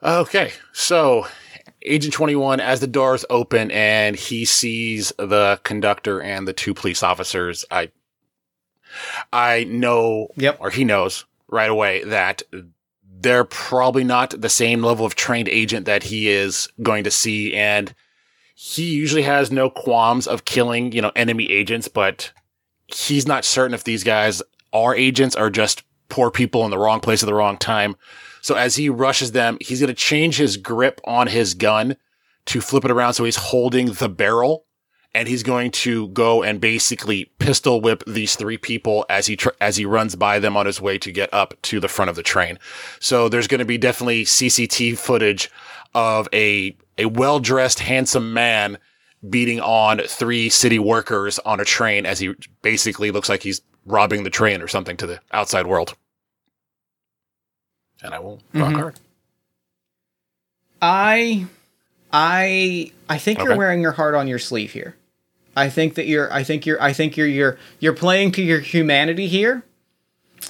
Okay, 0.03 0.51
so 0.73 1.27
Agent 1.83 2.13
21, 2.13 2.59
as 2.59 2.79
the 2.79 2.87
doors 2.87 3.23
open 3.29 3.71
and 3.71 4.15
he 4.15 4.45
sees 4.45 5.13
the 5.17 5.59
conductor 5.63 6.19
and 6.21 6.47
the 6.47 6.53
two 6.53 6.73
police 6.73 7.03
officers, 7.03 7.63
I, 7.69 7.91
I 9.31 9.65
know, 9.65 10.29
Yep. 10.37 10.57
or 10.59 10.69
he 10.69 10.83
knows 10.83 11.25
right 11.47 11.69
away 11.69 12.03
that 12.03 12.41
they're 13.19 13.43
probably 13.45 14.03
not 14.03 14.39
the 14.41 14.49
same 14.49 14.81
level 14.81 15.05
of 15.05 15.15
trained 15.15 15.49
agent 15.49 15.85
that 15.85 16.03
he 16.03 16.29
is 16.29 16.67
going 16.81 17.03
to 17.03 17.11
see. 17.11 17.53
And 17.53 17.93
he 18.55 18.95
usually 18.95 19.23
has 19.23 19.51
no 19.51 19.69
qualms 19.69 20.27
of 20.27 20.45
killing, 20.45 20.91
you 20.91 21.01
know, 21.01 21.11
enemy 21.15 21.49
agents, 21.51 21.87
but 21.87 22.31
he's 22.87 23.27
not 23.27 23.45
certain 23.45 23.73
if 23.73 23.83
these 23.83 24.03
guys 24.03 24.41
are 24.73 24.95
agents 24.95 25.35
or 25.35 25.49
just 25.49 25.83
poor 26.09 26.31
people 26.31 26.65
in 26.65 26.71
the 26.71 26.77
wrong 26.77 26.99
place 26.99 27.21
at 27.23 27.27
the 27.27 27.33
wrong 27.33 27.57
time. 27.57 27.95
So 28.47 28.55
as 28.55 28.77
he 28.77 28.87
rushes 28.87 29.33
them, 29.33 29.57
he's 29.59 29.81
going 29.81 29.89
to 29.89 29.93
change 29.93 30.37
his 30.37 30.55
grip 30.55 31.01
on 31.03 31.27
his 31.27 31.53
gun 31.53 31.97
to 32.45 32.61
flip 32.61 32.85
it 32.85 32.91
around 32.91 33.13
so 33.13 33.25
he's 33.25 33.35
holding 33.35 33.87
the 33.87 34.07
barrel 34.07 34.63
and 35.13 35.27
he's 35.27 35.43
going 35.43 35.69
to 35.71 36.07
go 36.07 36.43
and 36.43 36.61
basically 36.61 37.25
pistol 37.39 37.81
whip 37.81 38.05
these 38.07 38.37
three 38.37 38.57
people 38.57 39.05
as 39.09 39.25
he 39.25 39.35
tr- 39.35 39.49
as 39.59 39.75
he 39.75 39.85
runs 39.85 40.15
by 40.15 40.39
them 40.39 40.55
on 40.55 40.65
his 40.65 40.79
way 40.79 40.97
to 40.97 41.11
get 41.11 41.33
up 41.33 41.61
to 41.63 41.81
the 41.81 41.89
front 41.89 42.07
of 42.07 42.15
the 42.15 42.23
train. 42.23 42.57
So 43.01 43.27
there's 43.27 43.47
going 43.47 43.59
to 43.59 43.65
be 43.65 43.77
definitely 43.77 44.23
CCTV 44.23 44.97
footage 44.97 45.51
of 45.93 46.29
a 46.31 46.73
a 46.97 47.07
well-dressed 47.07 47.79
handsome 47.79 48.31
man 48.31 48.77
beating 49.29 49.59
on 49.59 49.99
three 50.07 50.47
city 50.47 50.79
workers 50.79 51.37
on 51.39 51.59
a 51.59 51.65
train 51.65 52.05
as 52.05 52.19
he 52.19 52.33
basically 52.61 53.11
looks 53.11 53.27
like 53.27 53.43
he's 53.43 53.59
robbing 53.85 54.23
the 54.23 54.29
train 54.29 54.61
or 54.61 54.69
something 54.69 54.95
to 54.95 55.05
the 55.05 55.19
outside 55.33 55.67
world. 55.67 55.97
And 58.03 58.13
I 58.13 58.19
will 58.19 58.39
draw 58.53 58.67
Mhm. 58.69 58.77
a 58.77 58.81
card. 58.81 58.99
I 60.81 61.45
I 62.13 62.91
I 63.09 63.17
think 63.17 63.39
you're 63.39 63.57
wearing 63.57 63.81
your 63.81 63.93
heart 63.93 64.15
on 64.15 64.27
your 64.27 64.39
sleeve 64.39 64.71
here. 64.73 64.95
I 65.55 65.69
think 65.69 65.95
that 65.95 66.05
you're 66.05 66.31
I 66.31 66.43
think 66.43 66.65
you're 66.65 66.81
I 66.81 66.93
think 66.93 67.17
you're 67.17 67.27
you're 67.27 67.57
you're 67.79 67.93
playing 67.93 68.31
to 68.33 68.43
your 68.43 68.59
humanity 68.59 69.27
here. 69.27 69.63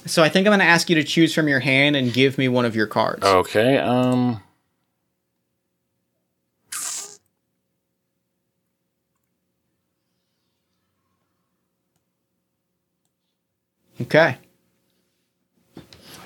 So 0.06 0.22
I 0.22 0.28
think 0.28 0.46
I'm 0.46 0.50
going 0.50 0.60
to 0.60 0.66
ask 0.66 0.90
you 0.90 0.96
to 0.96 1.02
choose 1.04 1.34
from 1.34 1.48
your 1.48 1.60
hand 1.60 1.96
and 1.96 2.12
give 2.12 2.36
me 2.36 2.46
one 2.48 2.64
of 2.66 2.76
your 2.76 2.86
cards. 2.86 3.24
Okay. 3.24 3.78
Um. 3.78 4.42
Okay. 14.00 14.38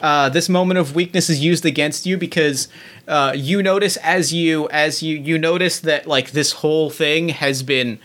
Uh, 0.02 0.28
this 0.28 0.48
moment 0.48 0.78
of 0.78 0.96
weakness 0.96 1.30
is 1.30 1.38
used 1.38 1.64
against 1.64 2.04
you 2.04 2.18
because 2.18 2.66
uh, 3.06 3.32
you 3.36 3.62
notice 3.62 3.96
as 3.98 4.32
you 4.32 4.68
as 4.70 5.00
you 5.00 5.16
you 5.16 5.38
notice 5.38 5.78
that 5.78 6.08
like 6.08 6.32
this 6.32 6.52
whole 6.54 6.90
thing 6.90 7.28
has 7.28 7.62
been 7.62 8.00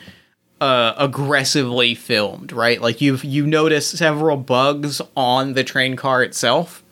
uh, 0.62 0.94
aggressively 0.98 1.96
filmed, 1.96 2.52
right? 2.52 2.80
Like 2.80 3.02
you've 3.02 3.24
you 3.24 3.48
notice 3.48 3.90
several 3.90 4.38
bugs 4.38 5.02
on 5.16 5.54
the 5.54 5.64
train 5.64 5.96
car 5.96 6.22
itself, 6.22 6.84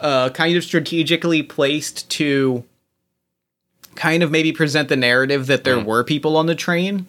uh, 0.00 0.28
kind 0.28 0.56
of 0.58 0.62
strategically 0.62 1.42
placed 1.42 2.10
to 2.10 2.64
kind 3.94 4.22
of 4.22 4.30
maybe 4.30 4.52
present 4.52 4.90
the 4.90 4.96
narrative 4.96 5.46
that 5.46 5.64
there 5.64 5.80
were 5.80 6.04
people 6.04 6.36
on 6.36 6.46
the 6.46 6.54
train 6.54 7.06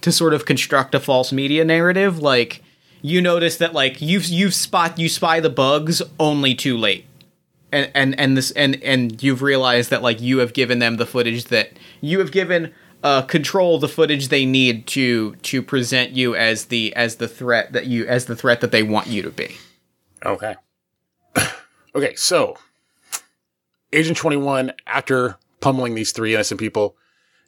to 0.00 0.12
sort 0.12 0.34
of 0.34 0.44
construct 0.44 0.94
a 0.94 1.00
false 1.00 1.32
media 1.32 1.64
narrative 1.64 2.18
like 2.18 2.62
you 3.02 3.20
notice 3.20 3.56
that 3.56 3.72
like 3.72 4.00
you've 4.00 4.26
you've 4.26 4.54
spot 4.54 4.98
you 4.98 5.08
spy 5.08 5.40
the 5.40 5.50
bugs 5.50 6.02
only 6.18 6.54
too 6.54 6.76
late 6.76 7.04
and 7.72 7.90
and 7.94 8.18
and 8.18 8.36
this 8.36 8.50
and 8.52 8.82
and 8.82 9.22
you've 9.22 9.42
realized 9.42 9.90
that 9.90 10.02
like 10.02 10.20
you 10.20 10.38
have 10.38 10.52
given 10.52 10.78
them 10.78 10.96
the 10.96 11.06
footage 11.06 11.44
that 11.44 11.70
you 12.00 12.18
have 12.18 12.32
given 12.32 12.72
uh 13.02 13.22
control 13.22 13.78
the 13.78 13.88
footage 13.88 14.28
they 14.28 14.44
need 14.44 14.86
to 14.86 15.34
to 15.36 15.62
present 15.62 16.12
you 16.12 16.34
as 16.34 16.66
the 16.66 16.94
as 16.96 17.16
the 17.16 17.28
threat 17.28 17.72
that 17.72 17.86
you 17.86 18.06
as 18.06 18.26
the 18.26 18.34
threat 18.36 18.60
that 18.60 18.72
they 18.72 18.82
want 18.82 19.06
you 19.06 19.22
to 19.22 19.30
be 19.30 19.54
Okay. 20.24 20.54
okay. 21.94 22.14
So, 22.16 22.56
Agent 23.92 24.16
Twenty 24.16 24.36
One, 24.36 24.72
after 24.86 25.36
pummeling 25.60 25.94
these 25.94 26.12
three 26.12 26.34
innocent 26.34 26.60
people, 26.60 26.96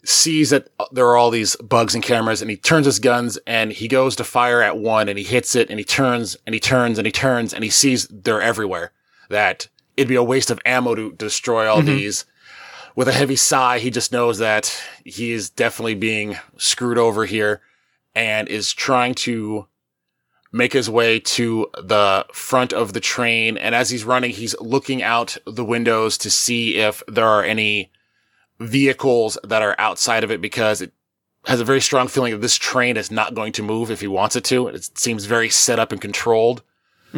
sees 0.05 0.51
that 0.51 0.69
there 0.93 1.07
are 1.07 1.17
all 1.17 1.31
these 1.31 1.57
bugs 1.57 1.95
and 1.95 2.03
cameras, 2.03 2.41
and 2.41 2.51
he 2.51 2.57
turns 2.57 2.87
his 2.87 2.99
guns 2.99 3.39
and 3.47 3.73
he 3.73 3.89
goes 3.89 4.17
to 4.17 4.25
fire 4.25 4.63
at 4.63 4.79
one, 4.79 5.09
and 5.09 5.19
he 5.19 5.25
hits 5.25 5.55
it, 5.55 5.71
and 5.71 5.79
he 5.79 5.85
turns 5.85 6.37
and 6.47 6.55
he 6.55 6.61
turns 6.61 6.99
and 6.99 7.07
he 7.07 7.13
turns, 7.13 7.53
and 7.53 7.65
he 7.65 7.71
sees 7.71 8.07
they're 8.09 8.43
everywhere. 8.43 8.93
That 9.29 9.69
it'd 9.97 10.09
be 10.09 10.15
a 10.15 10.23
waste 10.23 10.51
of 10.51 10.61
ammo 10.65 10.95
to 10.95 11.13
destroy 11.13 11.69
all 11.69 11.79
mm-hmm. 11.79 11.87
these. 11.87 12.25
With 12.97 13.09
a 13.09 13.13
heavy 13.13 13.37
sigh, 13.37 13.79
he 13.79 13.91
just 13.91 14.13
knows 14.13 14.39
that 14.39 14.77
he 15.05 15.33
is 15.33 15.49
definitely 15.49 15.95
being 15.95 16.37
screwed 16.57 16.99
over 16.99 17.25
here, 17.25 17.61
and 18.15 18.49
is 18.49 18.73
trying 18.73 19.15
to 19.15 19.67
make 20.53 20.73
his 20.73 20.91
way 20.91 21.21
to 21.21 21.69
the 21.75 22.27
front 22.33 22.73
of 22.73 22.93
the 22.93 23.01
train. 23.01 23.57
And 23.57 23.75
as 23.75 23.91
he's 23.91 24.05
running, 24.05 24.33
he's 24.33 24.59
looking 24.61 25.03
out 25.03 25.37
the 25.47 25.65
windows 25.65 26.19
to 26.19 26.31
see 26.31 26.77
if 26.77 27.05
there 27.07 27.27
are 27.27 27.45
any 27.45 27.93
vehicles 28.61 29.39
that 29.43 29.63
are 29.63 29.75
outside 29.79 30.23
of 30.23 30.31
it 30.31 30.41
because 30.41 30.81
it 30.81 30.93
has 31.47 31.61
a 31.61 31.65
very 31.65 31.81
strong 31.81 32.07
feeling 32.07 32.33
that 32.33 32.41
this 32.41 32.57
train 32.57 32.97
is 32.97 33.11
not 33.11 33.35
going 33.35 33.53
to 33.53 33.63
move 33.63 33.91
if 33.91 34.01
he 34.01 34.07
wants 34.07 34.37
it 34.37 34.45
to. 34.45 34.69
It 34.69 34.99
seems 34.99 35.25
very 35.25 35.49
set 35.49 35.79
up 35.79 35.91
and 35.93 36.01
controlled. 36.01 36.63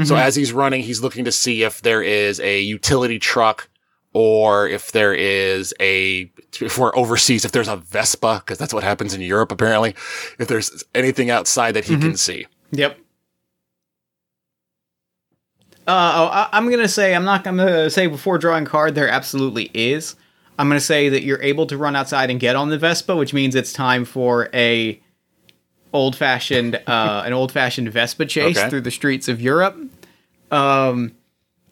So 0.05 0.17
as 0.17 0.35
he's 0.35 0.55
running, 0.55 0.81
he's 0.83 1.03
looking 1.03 1.27
to 1.27 1.33
see 1.33 1.65
if 1.65 1.83
there 1.83 2.03
is 2.03 2.41
a 2.41 2.63
utility 2.63 3.19
truck 3.19 3.69
or 4.15 4.67
if 4.67 4.93
there 4.93 5.13
is 5.13 5.75
a, 5.81 6.33
if 6.61 6.79
we're 6.79 6.97
overseas, 6.97 7.45
if 7.45 7.53
there's 7.53 7.69
a 7.69 7.77
Vespa, 7.77 8.41
because 8.43 8.57
that's 8.57 8.73
what 8.73 8.85
happens 8.85 9.13
in 9.13 9.21
Europe 9.21 9.53
apparently, 9.53 9.91
if 10.39 10.49
there's 10.49 10.83
anything 10.95 11.29
outside 11.29 11.73
that 11.73 11.85
he 11.85 11.99
can 11.99 12.17
see. 12.17 12.47
Yep. 12.71 12.99
Uh, 15.87 16.13
oh, 16.15 16.27
I, 16.33 16.49
I'm 16.53 16.71
gonna 16.71 16.89
say 16.89 17.15
I'm 17.15 17.25
not 17.25 17.45
gonna 17.45 17.91
say 17.91 18.07
before 18.07 18.39
drawing 18.39 18.65
card 18.65 18.95
there 18.95 19.09
absolutely 19.09 19.71
is. 19.75 20.15
I'm 20.59 20.69
gonna 20.69 20.81
say 20.81 21.09
that 21.09 21.23
you're 21.23 21.43
able 21.43 21.67
to 21.67 21.77
run 21.77 21.97
outside 21.97 22.31
and 22.31 22.39
get 22.39 22.57
on 22.57 22.69
the 22.69 22.79
Vespa, 22.79 23.17
which 23.17 23.33
means 23.35 23.55
it's 23.55 23.73
time 23.73 24.05
for 24.05 24.49
a 24.55 25.01
old 25.93 26.17
fashioned 26.17 26.77
uh, 26.87 27.23
an 27.27 27.33
old 27.33 27.53
fashioned 27.53 27.91
Vespa 27.91 28.27
chase 28.27 28.59
Okay. 28.59 28.69
through 28.71 28.83
the 28.83 28.91
streets 28.91 29.29
of 29.29 29.41
Europe. 29.41 29.77
Um, 30.51 31.13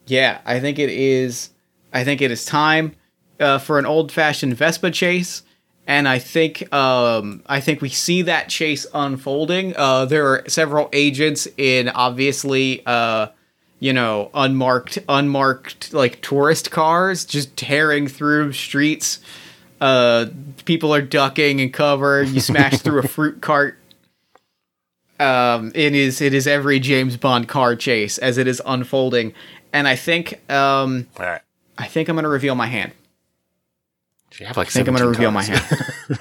yeah, 0.07 0.40
I 0.44 0.61
think 0.61 0.78
it 0.78 0.90
is. 0.90 1.50
I 1.92 2.04
think 2.04 2.20
it 2.20 2.30
is 2.30 2.44
time 2.44 2.94
uh, 3.38 3.59
for 3.59 3.78
an 3.78 3.86
old 3.86 4.11
fashioned 4.12 4.57
Vespa 4.57 4.90
chase. 4.90 5.42
And 5.86 6.07
I 6.07 6.18
think 6.20 6.72
um, 6.72 7.42
I 7.46 7.61
think 7.61 7.80
we 7.80 7.88
see 7.88 8.22
that 8.22 8.48
chase 8.48 8.86
unfolding. 8.94 9.74
Uh, 9.76 10.04
there 10.04 10.26
are 10.28 10.44
several 10.48 10.88
agents 10.92 11.48
in 11.57 11.88
obviously 11.88 12.82
uh, 12.86 13.28
you 13.80 13.92
know 13.92 14.30
unmarked 14.34 14.98
unmarked 15.08 15.92
like 15.92 16.20
tourist 16.22 16.70
cars 16.70 17.24
just 17.24 17.56
tearing 17.56 18.06
through 18.06 18.52
streets. 18.52 19.18
Uh, 19.80 20.26
people 20.66 20.94
are 20.94 21.02
ducking 21.02 21.60
and 21.60 21.72
cover. 21.72 22.22
You 22.22 22.40
smash 22.40 22.78
through 22.78 23.00
a 23.00 23.08
fruit 23.08 23.40
cart. 23.40 23.78
Um, 25.18 25.72
it 25.74 25.94
is 25.94 26.20
it 26.20 26.32
is 26.32 26.46
every 26.46 26.78
James 26.78 27.16
Bond 27.16 27.48
car 27.48 27.74
chase 27.74 28.18
as 28.18 28.38
it 28.38 28.46
is 28.46 28.62
unfolding, 28.64 29.34
and 29.72 29.88
I 29.88 29.96
think 29.96 30.40
um, 30.50 31.08
All 31.18 31.26
right. 31.26 31.42
I 31.76 31.86
think 31.86 32.08
I'm 32.08 32.16
gonna 32.16 32.28
reveal 32.28 32.54
my 32.54 32.66
hand. 32.66 32.92
You 34.38 34.46
have 34.46 34.56
like 34.56 34.68
I 34.68 34.70
think 34.70 34.88
I'm 34.88 34.94
gonna 34.94 35.12
17 35.12 35.18
reveal 35.18 35.30
my 35.32 35.42
hand. 35.42 36.20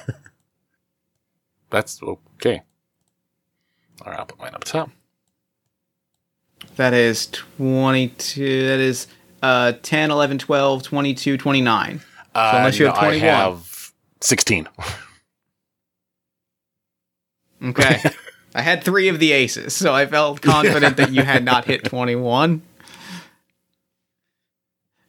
That's 1.70 2.02
okay. 2.02 2.62
All 4.04 4.10
right, 4.10 4.18
I'll 4.18 4.26
put 4.26 4.38
mine 4.38 4.54
up 4.54 4.64
top. 4.64 4.90
That 6.76 6.94
is 6.94 7.26
22. 7.26 8.66
That 8.66 8.78
is 8.78 9.06
uh 9.42 9.72
10, 9.82 10.10
11, 10.10 10.38
12, 10.38 10.82
22, 10.82 11.36
29. 11.36 12.00
Uh, 12.34 12.52
unless 12.56 12.78
you 12.78 12.86
have 12.86 12.98
21. 12.98 13.28
I 13.28 13.32
have 13.32 13.92
16. 14.20 14.68
Okay. 17.62 18.02
I 18.54 18.62
had 18.62 18.82
three 18.82 19.08
of 19.08 19.18
the 19.20 19.32
aces, 19.32 19.76
so 19.76 19.94
I 19.94 20.06
felt 20.06 20.40
confident 20.42 20.96
that 20.96 21.12
you 21.12 21.22
had 21.22 21.44
not 21.44 21.64
hit 21.66 21.84
21. 21.84 22.62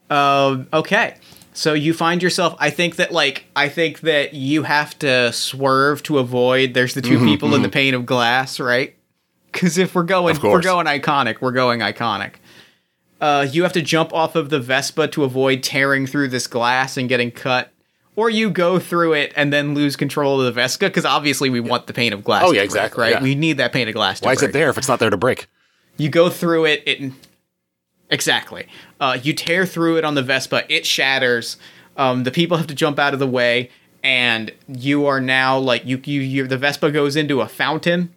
Um, 0.09 0.67
okay. 0.73 1.15
So 1.53 1.73
you 1.73 1.93
find 1.93 2.21
yourself 2.23 2.55
I 2.59 2.69
think 2.69 2.95
that 2.97 3.11
like 3.11 3.45
I 3.55 3.67
think 3.69 4.01
that 4.01 4.33
you 4.33 4.63
have 4.63 4.97
to 4.99 5.31
swerve 5.33 6.01
to 6.03 6.17
avoid 6.19 6.73
there's 6.73 6.93
the 6.93 7.01
2 7.01 7.15
Mm-hmm, 7.17 7.25
people 7.25 7.55
in 7.55 7.61
the 7.61 7.69
pane 7.69 7.93
of 7.93 8.05
glass, 8.05 8.59
right? 8.59 8.95
Cuz 9.51 9.77
if 9.77 9.95
we're 9.95 10.03
going 10.03 10.39
we're 10.41 10.61
going 10.61 10.85
iconic, 10.85 11.41
we're 11.41 11.51
going 11.51 11.79
iconic. 11.79 12.35
Uh, 13.19 13.47
you 13.51 13.61
have 13.61 13.73
to 13.73 13.81
jump 13.81 14.11
off 14.13 14.35
of 14.35 14.49
the 14.49 14.59
Vespa 14.59 15.07
to 15.09 15.23
avoid 15.23 15.61
tearing 15.61 16.07
through 16.07 16.27
this 16.29 16.47
glass 16.47 16.97
and 16.97 17.07
getting 17.07 17.29
cut. 17.29 17.71
Or 18.15 18.29
you 18.29 18.49
go 18.49 18.79
through 18.79 19.13
it 19.13 19.31
and 19.35 19.53
then 19.53 19.73
lose 19.73 19.95
control 19.95 20.39
of 20.39 20.45
the 20.45 20.51
Vespa 20.51 20.87
because 20.87 21.05
obviously 21.05 21.49
we 21.49 21.59
want 21.59 21.87
the 21.87 21.93
pane 21.93 22.13
of 22.13 22.23
glass. 22.23 22.43
Oh, 22.43 22.49
to 22.49 22.55
yeah, 22.55 22.61
break, 22.61 22.65
exactly, 22.65 23.01
right? 23.03 23.11
yeah. 23.13 23.23
We 23.23 23.35
need 23.35 23.57
that 23.57 23.71
pane 23.71 23.87
of 23.87 23.93
glass. 23.93 24.19
To 24.19 24.25
Why 24.25 24.33
is 24.33 24.41
it 24.41 24.53
there 24.53 24.69
if 24.69 24.77
it's 24.77 24.87
not 24.87 24.99
there 24.99 25.09
to 25.09 25.17
break? 25.17 25.47
You 25.97 26.09
go 26.09 26.29
through 26.29 26.65
it. 26.65 26.83
It 26.85 27.13
exactly. 28.09 28.67
Uh, 28.99 29.17
you 29.21 29.33
tear 29.33 29.65
through 29.65 29.97
it 29.97 30.03
on 30.03 30.15
the 30.15 30.23
Vespa. 30.23 30.63
It 30.67 30.85
shatters. 30.85 31.57
Um, 31.95 32.23
the 32.23 32.31
people 32.31 32.57
have 32.57 32.67
to 32.67 32.75
jump 32.75 32.99
out 32.99 33.13
of 33.13 33.19
the 33.19 33.27
way, 33.27 33.69
and 34.03 34.51
you 34.67 35.05
are 35.05 35.21
now 35.21 35.57
like 35.57 35.85
you 35.85 36.01
you 36.03 36.21
you. 36.21 36.47
The 36.47 36.57
Vespa 36.57 36.91
goes 36.91 37.15
into 37.15 37.41
a 37.41 37.47
fountain, 37.47 38.13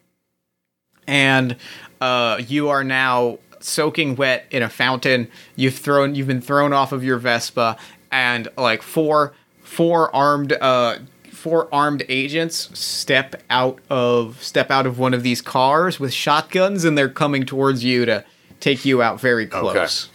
and 1.07 1.57
uh, 2.01 2.41
you 2.47 2.69
are 2.69 2.85
now 2.85 3.39
soaking 3.61 4.17
wet 4.17 4.47
in 4.51 4.63
a 4.63 4.69
fountain. 4.69 5.29
You've 5.57 5.77
thrown. 5.77 6.15
You've 6.15 6.27
been 6.27 6.41
thrown 6.41 6.73
off 6.73 6.93
of 6.93 7.03
your 7.03 7.19
Vespa, 7.19 7.77
and 8.13 8.49
like 8.57 8.83
four 8.83 9.35
four 9.63 10.15
armed 10.15 10.53
uh 10.53 10.99
four 11.31 11.69
armed 11.75 12.05
agents 12.09 12.79
step 12.79 13.43
out 13.51 13.79
of 13.91 14.43
step 14.43 14.71
out 14.71 14.87
of 14.87 14.99
one 14.99 15.13
of 15.13 15.23
these 15.23 15.43
cars 15.43 15.99
with 15.99 16.13
shotguns 16.13 16.85
and 16.85 16.97
they're 16.97 17.09
coming 17.09 17.45
towards 17.45 17.83
you 17.83 18.07
to 18.07 18.25
take 18.61 18.85
you 18.85 19.03
out 19.03 19.21
very 19.21 19.47
close. 19.47 20.09
Okay. 20.09 20.13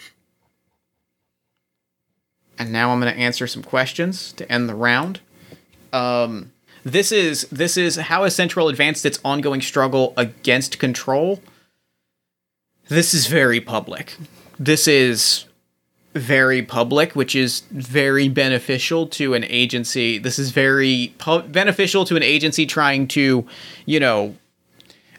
And 2.58 2.72
now 2.72 2.92
I'm 2.92 3.00
going 3.00 3.14
to 3.14 3.20
answer 3.20 3.48
some 3.48 3.64
questions 3.64 4.34
to 4.34 4.52
end 4.52 4.68
the 4.70 4.76
round. 4.76 5.20
Um 5.94 6.52
this 6.84 7.12
is 7.12 7.48
this 7.52 7.78
is 7.78 7.96
how 7.96 8.24
has 8.24 8.36
Central 8.36 8.68
advanced 8.70 9.06
its 9.06 9.20
ongoing 9.24 9.62
struggle 9.62 10.14
against 10.18 10.80
control. 10.80 11.42
This 12.88 13.14
is 13.14 13.28
very 13.28 13.62
public. 13.62 14.16
This 14.58 14.88
is 14.88 15.46
very 16.16 16.62
public, 16.64 17.16
which 17.16 17.36
is 17.36 17.62
very 17.72 18.28
beneficial 18.28 19.08
to 19.08 19.34
an 19.36 19.44
agency. 19.46 20.18
This 20.18 20.40
is 20.40 20.52
very 20.52 21.14
pu- 21.20 21.44
beneficial 21.44 22.04
to 22.06 22.16
an 22.16 22.24
agency 22.24 22.66
trying 22.66 23.08
to, 23.10 23.46
you 23.86 24.00
know, 24.00 24.36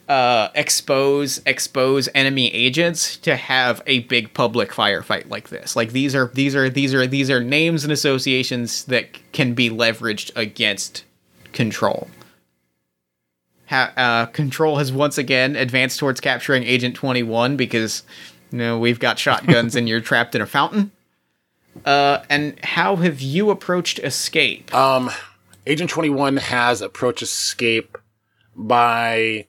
uh, 0.09 0.49
expose 0.57 1.41
expose 1.47 2.09
enemy 2.17 2.53
agents 2.53 3.17
to 3.19 3.37
have 3.37 3.81
a 3.87 4.01
big 4.01 4.35
public 4.35 4.71
firefight 4.71 5.31
like 5.31 5.51
this. 5.51 5.77
Like 5.77 5.93
these 5.93 6.17
are 6.17 6.27
these 6.35 6.57
are 6.57 6.69
these 6.69 6.93
are 6.93 7.07
these 7.07 7.31
are 7.31 7.41
names 7.41 7.85
and 7.85 7.93
associations 7.93 8.85
that 8.87 9.11
can 9.33 9.55
be 9.55 9.71
leveraged 9.71 10.33
against 10.35 11.05
control. 11.53 12.09
Ha- 13.69 13.93
uh, 13.97 14.27
control 14.27 14.79
has 14.79 14.93
once 14.93 15.17
again 15.17 15.55
advanced 15.55 15.99
towards 15.99 16.21
capturing 16.21 16.65
Agent 16.65 16.97
Twenty 16.97 17.23
One 17.23 17.57
because 17.57 18.03
you 18.51 18.59
know 18.59 18.79
we've 18.79 18.99
got 18.99 19.19
shotguns 19.19 19.77
and 19.77 19.89
you're 19.89 20.01
trapped 20.01 20.35
in 20.35 20.41
a 20.41 20.47
fountain. 20.47 20.91
Uh, 21.85 22.23
and 22.29 22.59
how 22.65 22.97
have 22.97 23.21
you 23.21 23.51
approached 23.51 23.99
escape? 24.01 24.75
Um, 24.75 25.11
Agent 25.67 25.91
21 25.91 26.39
has 26.39 26.83
approached 26.83 27.23
escape 27.23 27.97
by, 28.57 29.47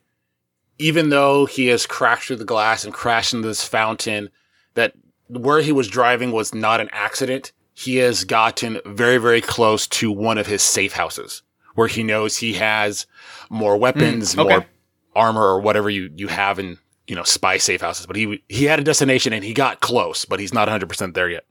even 0.78 1.08
though 1.08 1.46
he 1.46 1.66
has 1.68 1.86
crashed 1.86 2.28
through 2.28 2.36
the 2.36 2.44
glass 2.44 2.84
and 2.84 2.92
crashed 2.92 3.34
into 3.34 3.48
this 3.48 3.64
fountain, 3.64 4.30
that 4.74 4.94
where 5.28 5.62
he 5.62 5.72
was 5.72 5.88
driving 5.88 6.32
was 6.32 6.54
not 6.54 6.80
an 6.80 6.88
accident. 6.92 7.52
He 7.74 7.96
has 7.96 8.24
gotten 8.24 8.80
very, 8.84 9.18
very 9.18 9.40
close 9.40 9.86
to 9.88 10.12
one 10.12 10.38
of 10.38 10.46
his 10.46 10.62
safe 10.62 10.92
houses 10.92 11.42
where 11.74 11.88
he 11.88 12.02
knows 12.02 12.36
he 12.38 12.54
has 12.54 13.06
more 13.50 13.76
weapons, 13.76 14.34
Mm, 14.34 14.44
okay. 14.44 14.54
more 14.56 14.66
armor, 15.14 15.42
or 15.42 15.60
whatever 15.60 15.88
you, 15.90 16.10
you 16.16 16.28
have 16.28 16.58
in, 16.58 16.78
you 17.06 17.14
know, 17.14 17.22
spy 17.22 17.58
safe 17.58 17.80
houses. 17.80 18.06
But 18.06 18.16
he, 18.16 18.42
he 18.48 18.64
had 18.64 18.78
a 18.80 18.84
destination 18.84 19.32
and 19.32 19.44
he 19.44 19.52
got 19.54 19.80
close, 19.80 20.24
but 20.24 20.40
he's 20.40 20.54
not 20.54 20.68
100% 20.68 21.14
there 21.14 21.28
yet. 21.28 21.44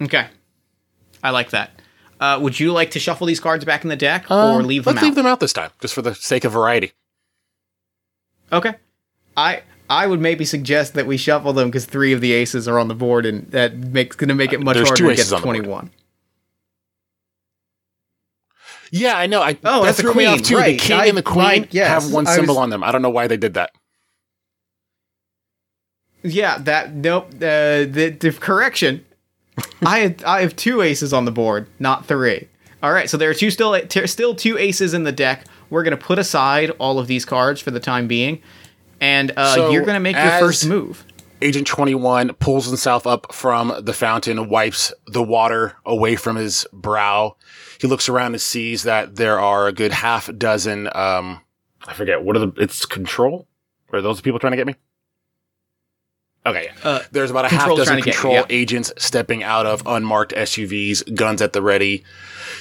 Okay, 0.00 0.26
I 1.22 1.30
like 1.30 1.50
that. 1.50 1.70
Uh, 2.18 2.38
would 2.40 2.58
you 2.58 2.72
like 2.72 2.92
to 2.92 2.98
shuffle 3.00 3.26
these 3.26 3.40
cards 3.40 3.64
back 3.64 3.82
in 3.82 3.88
the 3.90 3.96
deck 3.96 4.30
or 4.30 4.62
leave 4.62 4.84
them 4.84 4.92
Um, 4.92 4.94
Let's 4.94 5.02
out? 5.02 5.06
leave 5.06 5.14
them 5.16 5.26
out 5.26 5.40
this 5.40 5.52
time, 5.52 5.70
just 5.80 5.92
for 5.92 6.02
the 6.02 6.14
sake 6.14 6.44
of 6.44 6.52
variety. 6.52 6.92
Okay. 8.52 8.74
I 9.36 9.62
I 9.90 10.06
would 10.06 10.20
maybe 10.20 10.44
suggest 10.44 10.94
that 10.94 11.06
we 11.06 11.16
shuffle 11.16 11.52
them 11.52 11.68
because 11.68 11.84
three 11.84 12.12
of 12.12 12.20
the 12.20 12.32
aces 12.32 12.68
are 12.68 12.78
on 12.78 12.88
the 12.88 12.94
board, 12.94 13.26
and 13.26 13.50
that 13.50 13.76
makes 13.76 14.14
going 14.16 14.28
to 14.28 14.34
make 14.34 14.52
it 14.52 14.60
much 14.62 14.76
There's 14.76 14.88
harder 14.88 15.02
two 15.04 15.08
to 15.10 15.14
get 15.16 15.26
to 15.26 15.34
on 15.36 15.40
the 15.40 15.46
board. 15.46 15.56
twenty-one. 15.56 15.90
Yeah, 18.94 19.16
I 19.16 19.26
know. 19.26 19.40
I, 19.40 19.56
Oh, 19.64 19.82
that's 19.84 19.96
the 20.02 20.12
queen, 20.12 20.38
too. 20.42 20.56
right. 20.56 20.78
The 20.78 20.84
king 20.86 21.00
I- 21.00 21.06
and 21.06 21.16
the 21.16 21.22
queen 21.22 21.36
mine- 21.44 21.68
yes, 21.70 21.88
have 22.04 22.12
one 22.12 22.26
symbol 22.26 22.54
was- 22.54 22.62
on 22.62 22.70
them. 22.70 22.84
I 22.84 22.92
don't 22.92 23.00
know 23.02 23.10
why 23.10 23.26
they 23.26 23.38
did 23.38 23.54
that. 23.54 23.70
Yeah, 26.22 26.58
that 26.58 26.94
nope. 26.94 27.28
Uh, 27.36 27.88
the, 27.88 28.16
the 28.18 28.32
correction. 28.32 29.04
I 29.84 29.98
had, 29.98 30.24
I 30.24 30.40
have 30.42 30.54
two 30.56 30.80
aces 30.82 31.12
on 31.12 31.24
the 31.24 31.30
board, 31.32 31.66
not 31.78 32.06
three. 32.06 32.48
All 32.82 32.92
right, 32.92 33.08
so 33.08 33.16
there 33.16 33.30
are 33.30 33.34
two 33.34 33.50
still 33.50 33.78
still 34.06 34.34
two 34.34 34.58
aces 34.58 34.94
in 34.94 35.04
the 35.04 35.12
deck. 35.12 35.44
We're 35.70 35.82
gonna 35.84 35.96
put 35.96 36.18
aside 36.18 36.70
all 36.78 36.98
of 36.98 37.06
these 37.06 37.24
cards 37.24 37.60
for 37.60 37.70
the 37.70 37.80
time 37.80 38.06
being, 38.08 38.42
and 39.00 39.32
uh, 39.36 39.54
So, 39.54 39.70
you're 39.70 39.84
gonna 39.84 40.00
make 40.00 40.16
your 40.16 40.38
first 40.38 40.66
move. 40.66 41.04
Agent 41.40 41.66
21 41.66 42.34
pulls 42.34 42.66
himself 42.66 43.04
up 43.04 43.32
from 43.34 43.72
the 43.80 43.92
fountain, 43.92 44.48
wipes 44.48 44.92
the 45.08 45.22
water 45.22 45.74
away 45.84 46.14
from 46.14 46.36
his 46.36 46.66
brow. 46.72 47.36
He 47.82 47.88
looks 47.88 48.08
around 48.08 48.34
and 48.34 48.40
sees 48.40 48.84
that 48.84 49.16
there 49.16 49.40
are 49.40 49.66
a 49.66 49.72
good 49.72 49.90
half 49.90 50.30
dozen, 50.38 50.88
um, 50.94 51.40
I 51.84 51.94
forget, 51.94 52.22
what 52.22 52.36
are 52.36 52.38
the, 52.38 52.52
it's 52.56 52.86
control? 52.86 53.48
Are 53.92 54.00
those 54.00 54.18
the 54.18 54.22
people 54.22 54.38
trying 54.38 54.52
to 54.52 54.56
get 54.56 54.68
me? 54.68 54.76
Okay. 56.46 56.66
yeah. 56.66 56.88
Uh, 56.88 57.00
There's 57.10 57.32
about 57.32 57.46
a 57.46 57.48
half 57.48 57.74
dozen 57.74 58.00
control 58.00 58.34
yeah. 58.34 58.44
agents 58.50 58.92
stepping 58.98 59.42
out 59.42 59.66
of 59.66 59.82
unmarked 59.84 60.32
SUVs, 60.32 61.12
guns 61.16 61.42
at 61.42 61.54
the 61.54 61.60
ready. 61.60 62.04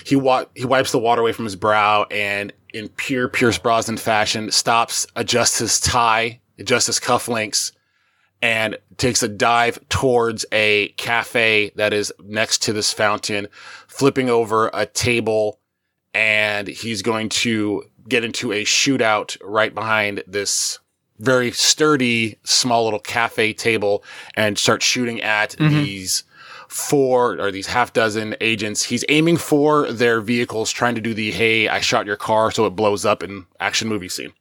He 0.03 0.15
wa- 0.15 0.45
he 0.55 0.65
wipes 0.65 0.91
the 0.91 0.97
water 0.97 1.21
away 1.21 1.33
from 1.33 1.45
his 1.45 1.55
brow 1.55 2.07
and 2.09 2.51
in 2.73 2.89
pure 2.89 3.29
Pierce 3.29 3.59
Brosnan 3.59 3.97
fashion 3.97 4.49
stops, 4.49 5.05
adjusts 5.15 5.59
his 5.59 5.79
tie, 5.79 6.39
adjusts 6.57 6.87
his 6.87 6.99
cufflinks, 6.99 7.73
and 8.41 8.75
takes 8.97 9.21
a 9.21 9.27
dive 9.27 9.77
towards 9.87 10.47
a 10.51 10.87
cafe 10.97 11.71
that 11.75 11.93
is 11.93 12.11
next 12.23 12.63
to 12.63 12.73
this 12.73 12.91
fountain, 12.91 13.47
flipping 13.91 14.29
over 14.29 14.69
a 14.73 14.85
table, 14.85 15.59
and 16.13 16.67
he's 16.67 17.01
going 17.01 17.27
to 17.29 17.83
get 18.07 18.23
into 18.23 18.51
a 18.51 18.63
shootout 18.63 19.37
right 19.43 19.75
behind 19.75 20.23
this 20.25 20.79
very 21.19 21.51
sturdy, 21.51 22.39
small 22.43 22.85
little 22.85 22.99
cafe 22.99 23.53
table 23.53 24.03
and 24.35 24.57
start 24.57 24.81
shooting 24.81 25.21
at 25.21 25.51
these 25.59 26.23
four 26.67 27.39
or 27.39 27.51
these 27.51 27.67
half 27.67 27.93
dozen 27.93 28.35
agents. 28.41 28.81
He's 28.83 29.05
aiming 29.07 29.37
for 29.37 29.91
their 29.91 30.19
vehicles, 30.19 30.71
trying 30.71 30.95
to 30.95 31.01
do 31.01 31.13
the 31.13 31.29
hey, 31.31 31.67
I 31.67 31.79
shot 31.79 32.07
your 32.07 32.15
car 32.15 32.49
so 32.49 32.65
it 32.65 32.71
blows 32.71 33.05
up 33.05 33.21
in 33.21 33.45
action 33.59 33.87
movie 33.87 34.09
scene. 34.09 34.33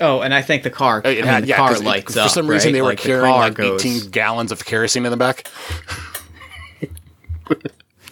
Oh, 0.00 0.20
and 0.20 0.32
I 0.32 0.42
think 0.42 0.62
the 0.62 0.70
car. 0.70 1.02
Uh, 1.04 1.08
It 1.08 1.12
I 1.12 1.14
mean, 1.16 1.24
had, 1.24 1.42
the 1.42 1.48
yeah, 1.48 1.56
car 1.56 1.68
'cause 1.70 1.80
it- 1.80 1.84
lights 1.84 2.14
for 2.14 2.28
some 2.28 2.46
reason 2.46 2.68
right? 2.68 2.72
they 2.74 2.82
were 2.82 2.88
Like, 2.90 2.98
carrying 3.00 3.34
car 3.34 3.40
like 3.48 3.54
goes- 3.54 3.84
18 3.84 4.10
gallons 4.10 4.52
of 4.52 4.64
kerosene 4.64 5.04
in 5.04 5.10
the 5.10 5.16
back. 5.16 5.48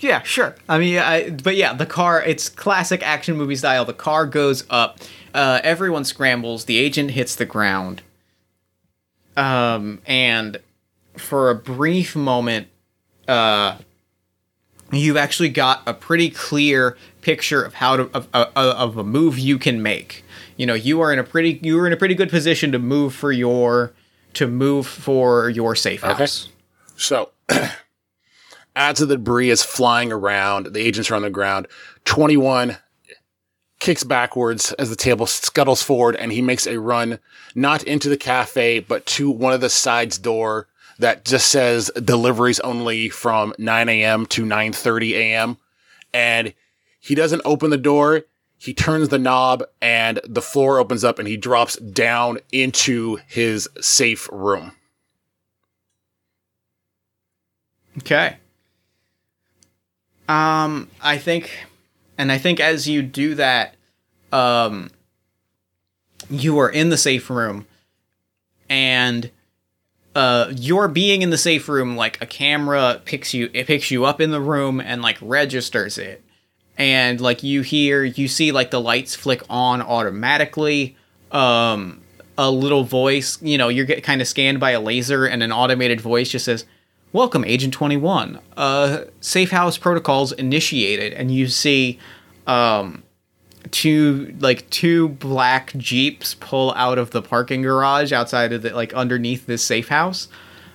Yeah, 0.01 0.23
sure. 0.23 0.55
I 0.69 0.79
mean, 0.79 0.99
I, 0.99 1.31
but 1.31 1.57
yeah, 1.57 1.73
the 1.73 1.87
car, 1.87 2.23
it's 2.23 2.51
classic 2.51 3.03
action 3.03 3.37
movie 3.37 3.57
style. 3.57 3.87
The 3.87 3.95
car 3.95 4.27
goes 4.27 4.65
up, 4.69 4.99
uh, 5.33 5.61
everyone 5.65 6.05
scrambles, 6.05 6.67
the 6.67 6.77
agent 6.77 7.13
hits 7.13 7.35
the 7.35 7.47
ground. 7.47 8.03
Um, 9.37 10.01
and 10.07 10.59
for 11.17 11.51
a 11.51 11.55
brief 11.55 12.15
moment, 12.15 12.69
uh, 13.27 13.79
you've 14.93 15.17
actually 15.17 15.49
got 15.49 15.83
a 15.87 15.95
pretty 15.95 16.31
clear 16.31 16.97
picture 17.23 17.63
of 17.63 17.75
how 17.75 17.97
to 17.97 18.03
of, 18.15 18.29
of, 18.33 18.49
of 18.55 18.97
a 18.99 19.05
move 19.05 19.39
you 19.39 19.59
can 19.59 19.83
make. 19.83 20.25
You 20.57 20.67
know, 20.67 20.75
you 20.75 21.01
are 21.01 21.13
in 21.13 21.19
a 21.19 21.25
pretty 21.25 21.59
you 21.63 21.79
are 21.81 21.87
in 21.87 21.93
a 21.93 21.97
pretty 21.97 22.15
good 22.15 22.31
position 22.31 22.73
to 22.73 22.79
move 22.79 23.15
for 23.15 23.33
your 23.33 23.93
to 24.35 24.47
move 24.47 24.87
for 24.87 25.51
your 25.51 25.75
safe 25.75 26.03
house. 26.03 26.47
Okay. 26.47 26.53
So, 26.97 27.31
as 28.77 28.99
the 28.99 29.07
debris 29.07 29.51
is 29.51 29.63
flying 29.63 30.13
around, 30.13 30.67
the 30.67 30.81
agents 30.81 31.11
are 31.11 31.17
on 31.17 31.23
the 31.23 31.31
ground. 31.31 31.67
21 32.05 32.77
kicks 33.81 34.05
backwards 34.05 34.73
as 34.75 34.91
the 34.91 34.97
table 34.97 35.27
scuttles 35.27 35.83
forward 35.83 36.17
and 36.17 36.33
he 36.33 36.43
makes 36.43 36.67
a 36.67 36.79
run 36.79 37.19
not 37.55 37.83
into 37.83 38.09
the 38.09 38.17
cafe, 38.17 38.79
but 38.79 39.05
to 39.07 39.31
one 39.31 39.53
of 39.53 39.61
the 39.61 39.71
sides 39.71 40.19
door 40.19 40.69
that 40.99 41.25
just 41.25 41.49
says 41.49 41.91
deliveries 42.03 42.61
only 42.61 43.09
from 43.09 43.55
9 43.59 43.89
a.m. 43.89 44.27
to 44.27 44.45
9:30 44.45 45.13
a.m. 45.13 45.57
And 46.13 46.55
he 47.01 47.15
doesn't 47.15 47.43
open 47.45 47.71
the 47.71 47.77
door. 47.77 48.25
He 48.59 48.73
turns 48.73 49.09
the 49.09 49.19
knob 49.19 49.65
and 49.83 50.21
the 50.25 50.41
floor 50.43 50.79
opens 50.79 51.05
up 51.05 51.19
and 51.19 51.29
he 51.29 51.37
drops 51.37 51.77
down 51.77 52.39
into 52.53 53.19
his 53.27 53.69
safe 53.81 54.29
room. 54.33 54.73
Okay. 57.99 58.39
Um, 60.29 60.89
I 61.03 61.19
think, 61.19 61.67
and 62.19 62.33
I 62.33 62.39
think 62.39 62.61
as 62.61 62.89
you 62.89 63.03
do 63.03 63.35
that, 63.37 63.75
um, 64.33 64.91
you 66.29 66.59
are 66.59 66.69
in 66.69 66.89
the 66.89 66.97
safe 66.97 67.31
room, 67.31 67.67
and 68.69 69.31
uh, 70.15 70.53
your 70.57 70.89
being 70.89 71.23
in 71.23 71.31
the 71.31 71.39
safe 71.39 71.69
room, 71.69 71.97
like 71.97 72.21
a 72.21 72.27
camera 72.27 73.01
picks 73.05 73.35
you, 73.35 73.51
it 73.53 73.67
picks 73.67 73.91
you 73.91 74.05
up 74.05 74.21
in 74.21 74.31
the 74.33 74.41
room 74.41 74.81
and 74.81 75.03
like 75.03 75.19
registers 75.21 75.99
it, 75.99 76.25
and 76.77 77.21
like 77.21 77.43
you 77.43 77.63
hear, 77.63 78.03
you 78.03 78.27
see 78.27 78.51
like 78.51 78.71
the 78.71 78.81
lights 78.81 79.15
flick 79.15 79.43
on 79.49 79.81
automatically. 79.81 80.97
Um, 81.31 82.03
a 82.39 82.51
little 82.51 82.85
voice, 82.85 83.41
you 83.41 83.57
know, 83.57 83.69
you're 83.69 83.87
get 83.87 84.05
kind 84.05 84.21
of 84.21 84.29
scanned 84.29 84.61
by 84.61 84.73
a 84.73 84.81
laser, 84.81 85.25
and 85.25 85.43
an 85.43 85.53
automated 85.53 86.01
voice 86.01 86.29
just 86.29 86.45
says 86.45 86.65
Welcome, 87.17 87.47
Agent 87.47 87.73
21. 87.73 88.41
Uh, 88.59 89.05
safe 89.23 89.51
house 89.51 89.79
protocols 89.79 90.33
initiated, 90.33 91.15
and 91.15 91.31
you 91.31 91.49
see 91.49 91.99
um, 92.47 93.05
two 93.71 94.37
like 94.39 94.69
two 94.69 95.09
black 95.09 95.75
jeeps 95.79 96.35
pull 96.35 96.75
out 96.75 96.99
of 96.99 97.13
the 97.13 97.23
parking 97.23 97.63
garage 97.63 98.13
outside 98.13 98.53
of 98.53 98.61
the 98.61 98.75
like 98.75 98.93
underneath 98.93 99.47
this 99.47 99.65
safe 99.65 99.89
house. 99.89 100.29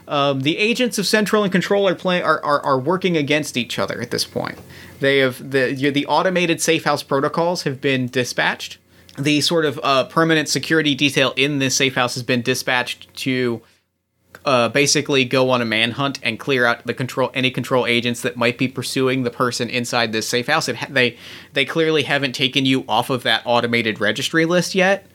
Um, 0.07 0.39
the 0.39 0.57
agents 0.57 0.97
of 0.97 1.05
Central 1.05 1.43
and 1.43 1.51
Control 1.51 1.87
are 1.87 1.93
playing 1.93 2.23
are, 2.23 2.43
are, 2.43 2.59
are 2.61 2.79
working 2.79 3.15
against 3.15 3.55
each 3.55 3.77
other 3.77 4.01
at 4.01 4.09
this 4.09 4.25
point. 4.25 4.57
They 4.99 5.19
have 5.19 5.51
the 5.51 5.91
the 5.91 6.07
automated 6.07 6.59
safe 6.59 6.85
house 6.85 7.03
protocols 7.03 7.63
have 7.63 7.79
been 7.79 8.07
dispatched. 8.07 8.79
The 9.15 9.41
sort 9.41 9.65
of 9.65 9.79
uh, 9.83 10.05
permanent 10.05 10.49
security 10.49 10.95
detail 10.95 11.33
in 11.35 11.59
this 11.59 11.75
safe 11.75 11.93
house 11.93 12.15
has 12.15 12.23
been 12.23 12.41
dispatched 12.41 13.13
to 13.17 13.61
uh, 14.45 14.69
basically 14.69 15.23
go 15.25 15.49
on 15.51 15.61
a 15.61 15.65
manhunt 15.65 16.19
and 16.23 16.39
clear 16.39 16.65
out 16.65 16.85
the 16.85 16.93
control 16.93 17.29
any 17.33 17.51
control 17.51 17.85
agents 17.85 18.21
that 18.21 18.35
might 18.35 18.57
be 18.57 18.67
pursuing 18.67 19.23
the 19.23 19.29
person 19.29 19.69
inside 19.69 20.11
this 20.11 20.27
safe 20.27 20.47
house. 20.47 20.67
Ha- 20.67 20.87
they 20.89 21.17
they 21.53 21.65
clearly 21.65 22.03
haven't 22.03 22.33
taken 22.33 22.65
you 22.65 22.83
off 22.87 23.09
of 23.09 23.23
that 23.23 23.41
automated 23.45 23.99
registry 23.99 24.45
list 24.45 24.73
yet, 24.75 25.05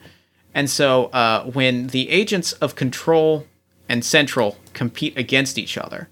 and 0.53 0.69
so 0.69 1.05
uh, 1.07 1.43
when 1.45 1.87
the 1.87 2.09
agents 2.09 2.53
of 2.53 2.75
control 2.75 3.45
and 3.89 4.03
central 4.05 4.57
compete 4.73 5.17
against 5.17 5.57
each 5.57 5.77
other, 5.77 6.09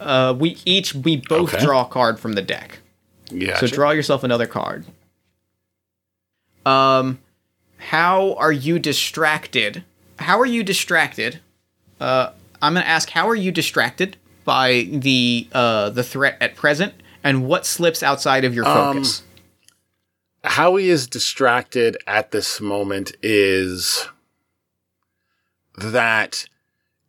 uh, 0.00 0.34
we 0.38 0.58
each 0.64 0.94
we 0.94 1.16
both 1.16 1.54
Okay. 1.54 1.64
draw 1.64 1.82
a 1.82 1.88
card 1.88 2.18
from 2.20 2.34
the 2.34 2.42
deck. 2.42 2.80
Yeah. 3.30 3.58
So 3.58 3.66
draw 3.66 3.90
yourself 3.90 4.24
another 4.24 4.46
card. 4.46 4.84
Um, 6.66 7.18
how 7.78 8.34
are 8.34 8.52
you 8.52 8.78
distracted? 8.78 9.84
How 10.18 10.38
are 10.40 10.46
you 10.46 10.62
distracted? 10.62 11.40
Uh, 12.00 12.30
I'm 12.60 12.74
gonna 12.74 12.86
ask, 12.86 13.10
how 13.10 13.28
are 13.28 13.34
you 13.34 13.52
distracted 13.52 14.16
by 14.44 14.88
the 14.90 15.48
uh 15.52 15.90
the 15.90 16.02
threat 16.02 16.36
at 16.40 16.54
present, 16.56 16.94
and 17.22 17.46
what 17.46 17.66
slips 17.66 18.02
outside 18.02 18.44
of 18.44 18.54
your 18.54 18.64
focus? 18.64 19.22
how 20.44 20.76
he 20.76 20.88
is 20.88 21.06
distracted 21.06 21.96
at 22.06 22.30
this 22.30 22.60
moment 22.60 23.12
is 23.22 24.08
that 25.76 26.46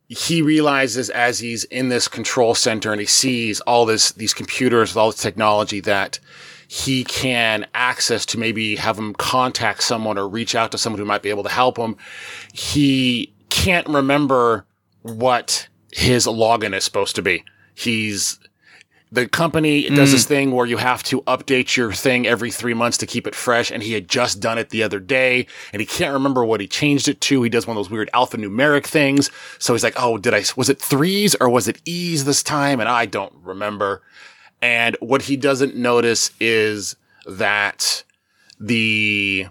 he 0.08 0.42
realizes 0.42 1.08
as 1.10 1.38
he's 1.38 1.64
in 1.64 1.88
this 1.88 2.08
control 2.08 2.54
center 2.54 2.90
and 2.90 3.00
he 3.00 3.06
sees 3.06 3.60
all 3.62 3.86
this 3.86 4.12
these 4.12 4.34
computers 4.34 4.90
with 4.90 4.96
all 4.96 5.10
this 5.10 5.20
technology 5.20 5.80
that 5.80 6.18
he 6.66 7.04
can 7.04 7.66
access 7.74 8.26
to 8.26 8.38
maybe 8.38 8.76
have 8.76 8.98
him 8.98 9.14
contact 9.14 9.82
someone 9.82 10.18
or 10.18 10.28
reach 10.28 10.54
out 10.54 10.72
to 10.72 10.78
someone 10.78 10.98
who 10.98 11.04
might 11.04 11.22
be 11.22 11.30
able 11.30 11.42
to 11.44 11.48
help 11.48 11.78
him 11.78 11.96
he 12.52 13.32
can't 13.48 13.88
remember 13.88 14.64
what 15.02 15.68
his 15.92 16.26
login 16.26 16.74
is 16.74 16.84
supposed 16.84 17.16
to 17.16 17.22
be 17.22 17.44
he's 17.74 18.38
the 19.12 19.26
company 19.26 19.88
does 19.88 20.12
this 20.12 20.24
mm. 20.24 20.28
thing 20.28 20.52
where 20.52 20.66
you 20.66 20.76
have 20.76 21.02
to 21.02 21.22
update 21.22 21.76
your 21.76 21.92
thing 21.92 22.28
every 22.28 22.50
three 22.50 22.74
months 22.74 22.96
to 22.98 23.06
keep 23.06 23.26
it 23.26 23.34
fresh. 23.34 23.72
And 23.72 23.82
he 23.82 23.92
had 23.92 24.08
just 24.08 24.38
done 24.38 24.56
it 24.56 24.70
the 24.70 24.84
other 24.84 25.00
day 25.00 25.48
and 25.72 25.80
he 25.80 25.86
can't 25.86 26.12
remember 26.12 26.44
what 26.44 26.60
he 26.60 26.68
changed 26.68 27.08
it 27.08 27.20
to. 27.22 27.42
He 27.42 27.50
does 27.50 27.66
one 27.66 27.76
of 27.76 27.82
those 27.82 27.90
weird 27.90 28.08
alphanumeric 28.14 28.86
things. 28.86 29.30
So 29.58 29.72
he's 29.72 29.82
like, 29.82 30.00
Oh, 30.00 30.16
did 30.16 30.32
I, 30.32 30.44
was 30.56 30.68
it 30.68 30.80
threes 30.80 31.34
or 31.40 31.48
was 31.48 31.66
it 31.66 31.80
E's 31.84 32.24
this 32.24 32.44
time? 32.44 32.78
And 32.78 32.88
I 32.88 33.06
don't 33.06 33.34
remember. 33.42 34.02
And 34.62 34.96
what 35.00 35.22
he 35.22 35.36
doesn't 35.36 35.74
notice 35.74 36.30
is 36.38 36.94
that 37.26 38.04
the 38.60 39.46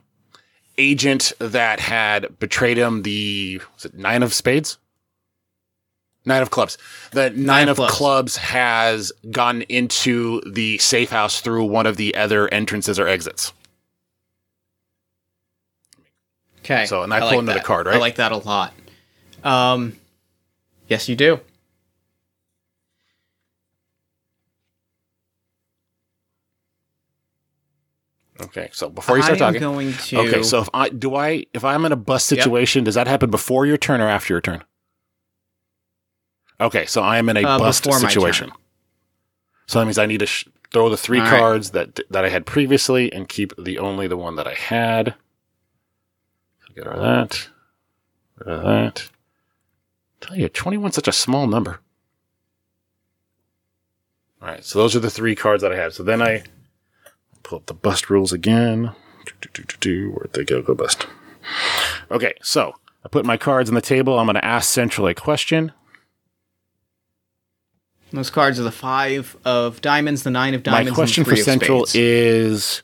agent 0.77 1.33
that 1.39 1.81
had 1.81 2.39
betrayed 2.39 2.77
him, 2.77 3.01
the, 3.01 3.59
was 3.75 3.83
it 3.83 3.95
nine 3.95 4.23
of 4.23 4.33
spades? 4.33 4.77
Nine 6.25 6.41
of 6.41 6.51
clubs. 6.51 6.77
The 7.11 7.29
nine, 7.31 7.69
of 7.69 7.79
of 7.79 7.87
clubs. 7.89 7.93
clubs. 7.97 8.37
has 8.37 9.11
gone 9.31 9.61
into 9.63 10.41
the 10.41 10.77
safe 10.77 11.09
house 11.09 11.41
through 11.41 11.65
one 11.65 11.85
of 11.85 11.97
the 11.97 12.13
other 12.15 12.47
entrances 12.53 12.99
or 12.99 13.07
exits. 13.07 13.53
Okay. 16.59 16.85
So, 16.85 17.03
and 17.03 17.13
I 17.13 17.19
pull 17.21 17.39
another 17.39 17.59
that. 17.59 17.65
card, 17.65 17.87
right? 17.87 17.95
I 17.95 17.99
like 17.99 18.15
that 18.15 18.31
a 18.31 18.37
lot. 18.37 18.73
Um, 19.43 19.95
yes, 20.87 21.07
you 21.09 21.15
do. 21.15 21.39
Okay, 28.41 28.69
so 28.71 28.89
before 28.89 29.17
you 29.17 29.23
start 29.23 29.41
I'm 29.41 29.53
talking, 29.53 29.59
going 29.59 29.93
to. 29.93 30.19
okay, 30.19 30.43
so 30.43 30.61
if 30.61 30.69
I 30.73 30.87
do 30.89 31.15
I 31.15 31.45
if 31.53 31.65
I'm 31.65 31.83
in 31.85 31.91
a 31.91 31.97
bust 31.97 32.31
Yep. 32.31 32.39
situation, 32.41 32.83
does 32.85 32.95
that 32.95 33.07
happen 33.07 33.29
before 33.29 33.65
your 33.65 33.75
turn 33.77 33.99
or 33.99 34.07
after 34.07 34.33
your 34.33 34.39
turn? 34.41 34.63
Okay, 36.61 36.85
so 36.85 37.01
I 37.01 37.17
am 37.17 37.29
in 37.29 37.37
a 37.37 37.43
Uh, 37.43 37.57
bust 37.59 37.83
situation. 37.85 38.51
So 39.67 39.79
that 39.79 39.85
means 39.85 39.97
I 39.97 40.05
need 40.05 40.19
to 40.19 40.25
sh- 40.25 40.45
throw 40.71 40.89
the 40.89 40.97
three 40.97 41.19
All 41.19 41.25
right. 41.25 41.39
cards 41.39 41.71
that 41.71 41.99
that 42.09 42.25
I 42.25 42.29
had 42.29 42.45
previously 42.45 43.11
and 43.13 43.29
keep 43.29 43.53
the 43.57 43.77
only 43.79 44.07
the 44.07 44.17
one 44.17 44.35
that 44.35 44.47
I 44.47 44.53
had. 44.55 45.15
So 46.67 46.73
get 46.75 46.85
rid 46.85 46.95
of 46.95 47.01
that. 47.01 47.49
Rid 48.37 48.47
of 48.55 48.63
that. 48.63 49.09
tell 50.21 50.37
you, 50.37 50.49
21 50.49 50.91
such 50.91 51.07
a 51.07 51.11
small 51.13 51.47
number. 51.47 51.79
All 54.41 54.47
right, 54.49 54.63
so 54.65 54.79
those 54.79 54.95
are 54.95 54.99
the 54.99 55.09
three 55.09 55.35
cards 55.35 55.61
that 55.63 55.71
I 55.71 55.75
have. 55.77 55.93
So 55.93 56.03
then 56.03 56.21
I 56.21 56.43
pull 57.43 57.57
up 57.59 57.65
the 57.67 57.73
bust 57.73 58.09
rules 58.09 58.31
again. 58.33 58.91
Where'd 59.83 60.33
they 60.33 60.43
go? 60.43 60.61
Go 60.61 60.73
bust. 60.75 61.07
Okay, 62.11 62.33
so 62.41 62.73
I 63.05 63.09
put 63.09 63.25
my 63.25 63.37
cards 63.37 63.69
on 63.69 63.75
the 63.75 63.81
table. 63.81 64.17
I'm 64.19 64.25
going 64.25 64.35
to 64.35 64.43
ask 64.45 64.69
Central 64.69 65.07
a 65.07 65.13
question. 65.13 65.71
Those 68.11 68.29
cards 68.29 68.59
are 68.59 68.63
the 68.63 68.71
five 68.71 69.37
of 69.45 69.81
diamonds, 69.81 70.23
the 70.23 70.31
nine 70.31 70.53
of 70.53 70.63
diamonds. 70.63 70.91
My 70.91 70.95
question 70.95 71.23
and 71.23 71.31
the 71.31 71.35
for 71.35 71.41
Central 71.43 71.85
is 71.93 72.81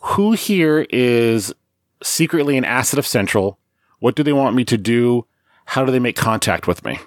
who 0.00 0.32
here 0.32 0.86
is 0.90 1.52
secretly 2.02 2.56
an 2.56 2.64
asset 2.64 2.98
of 2.98 3.06
Central? 3.06 3.58
What 3.98 4.14
do 4.14 4.22
they 4.22 4.32
want 4.32 4.54
me 4.54 4.64
to 4.66 4.78
do? 4.78 5.26
How 5.66 5.84
do 5.84 5.92
they 5.92 5.98
make 5.98 6.16
contact 6.16 6.66
with 6.66 6.84
me? 6.84 6.98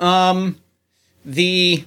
Um, 0.00 0.58
the 1.24 1.84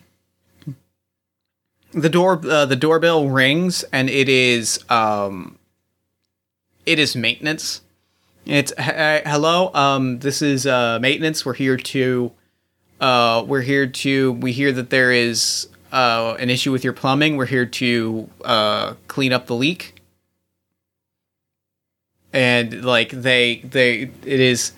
the 1.92 2.10
door 2.10 2.40
uh, 2.48 2.66
the 2.66 2.76
doorbell 2.76 3.28
rings 3.28 3.84
and 3.92 4.10
it 4.10 4.30
is 4.30 4.84
um 4.90 5.58
it 6.86 7.00
is 7.00 7.16
maintenance. 7.16 7.82
It's 8.46 8.74
"H- 8.78 8.90
uh, 9.26 9.30
hello. 9.30 9.72
Um, 9.74 10.20
this 10.20 10.42
is 10.42 10.68
uh 10.68 11.00
maintenance. 11.02 11.46
We're 11.46 11.54
here 11.54 11.78
to 11.78 12.32
uh 13.00 13.44
we're 13.48 13.62
here 13.62 13.88
to 13.88 14.34
we 14.34 14.52
hear 14.52 14.72
that 14.74 14.90
there 14.90 15.12
is 15.12 15.68
uh 15.92 16.36
an 16.40 16.50
issue 16.50 16.72
with 16.72 16.84
your 16.84 16.94
plumbing. 16.94 17.38
We're 17.38 17.46
here 17.46 17.66
to 17.66 18.30
uh 18.44 18.94
clean 19.08 19.32
up 19.32 19.48
the 19.48 19.56
leak. 19.56 19.96
And 22.34 22.84
like 22.84 23.12
they 23.12 23.58
they 23.64 24.12
it 24.26 24.40
is 24.40 24.74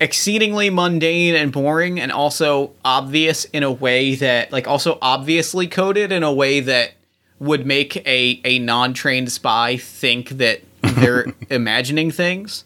exceedingly 0.00 0.68
mundane 0.68 1.34
and 1.34 1.50
boring 1.50 1.98
and 1.98 2.12
also 2.12 2.72
obvious 2.84 3.46
in 3.46 3.62
a 3.62 3.72
way 3.72 4.14
that 4.16 4.52
like 4.52 4.68
also 4.68 4.98
obviously 5.00 5.66
coded 5.66 6.12
in 6.12 6.22
a 6.22 6.32
way 6.32 6.60
that 6.60 6.92
would 7.38 7.64
make 7.64 7.96
a 8.06 8.40
a 8.44 8.58
non-trained 8.58 9.32
spy 9.32 9.76
think 9.76 10.30
that 10.30 10.60
they're 11.02 11.26
imagining 11.50 12.10
things. 12.10 12.64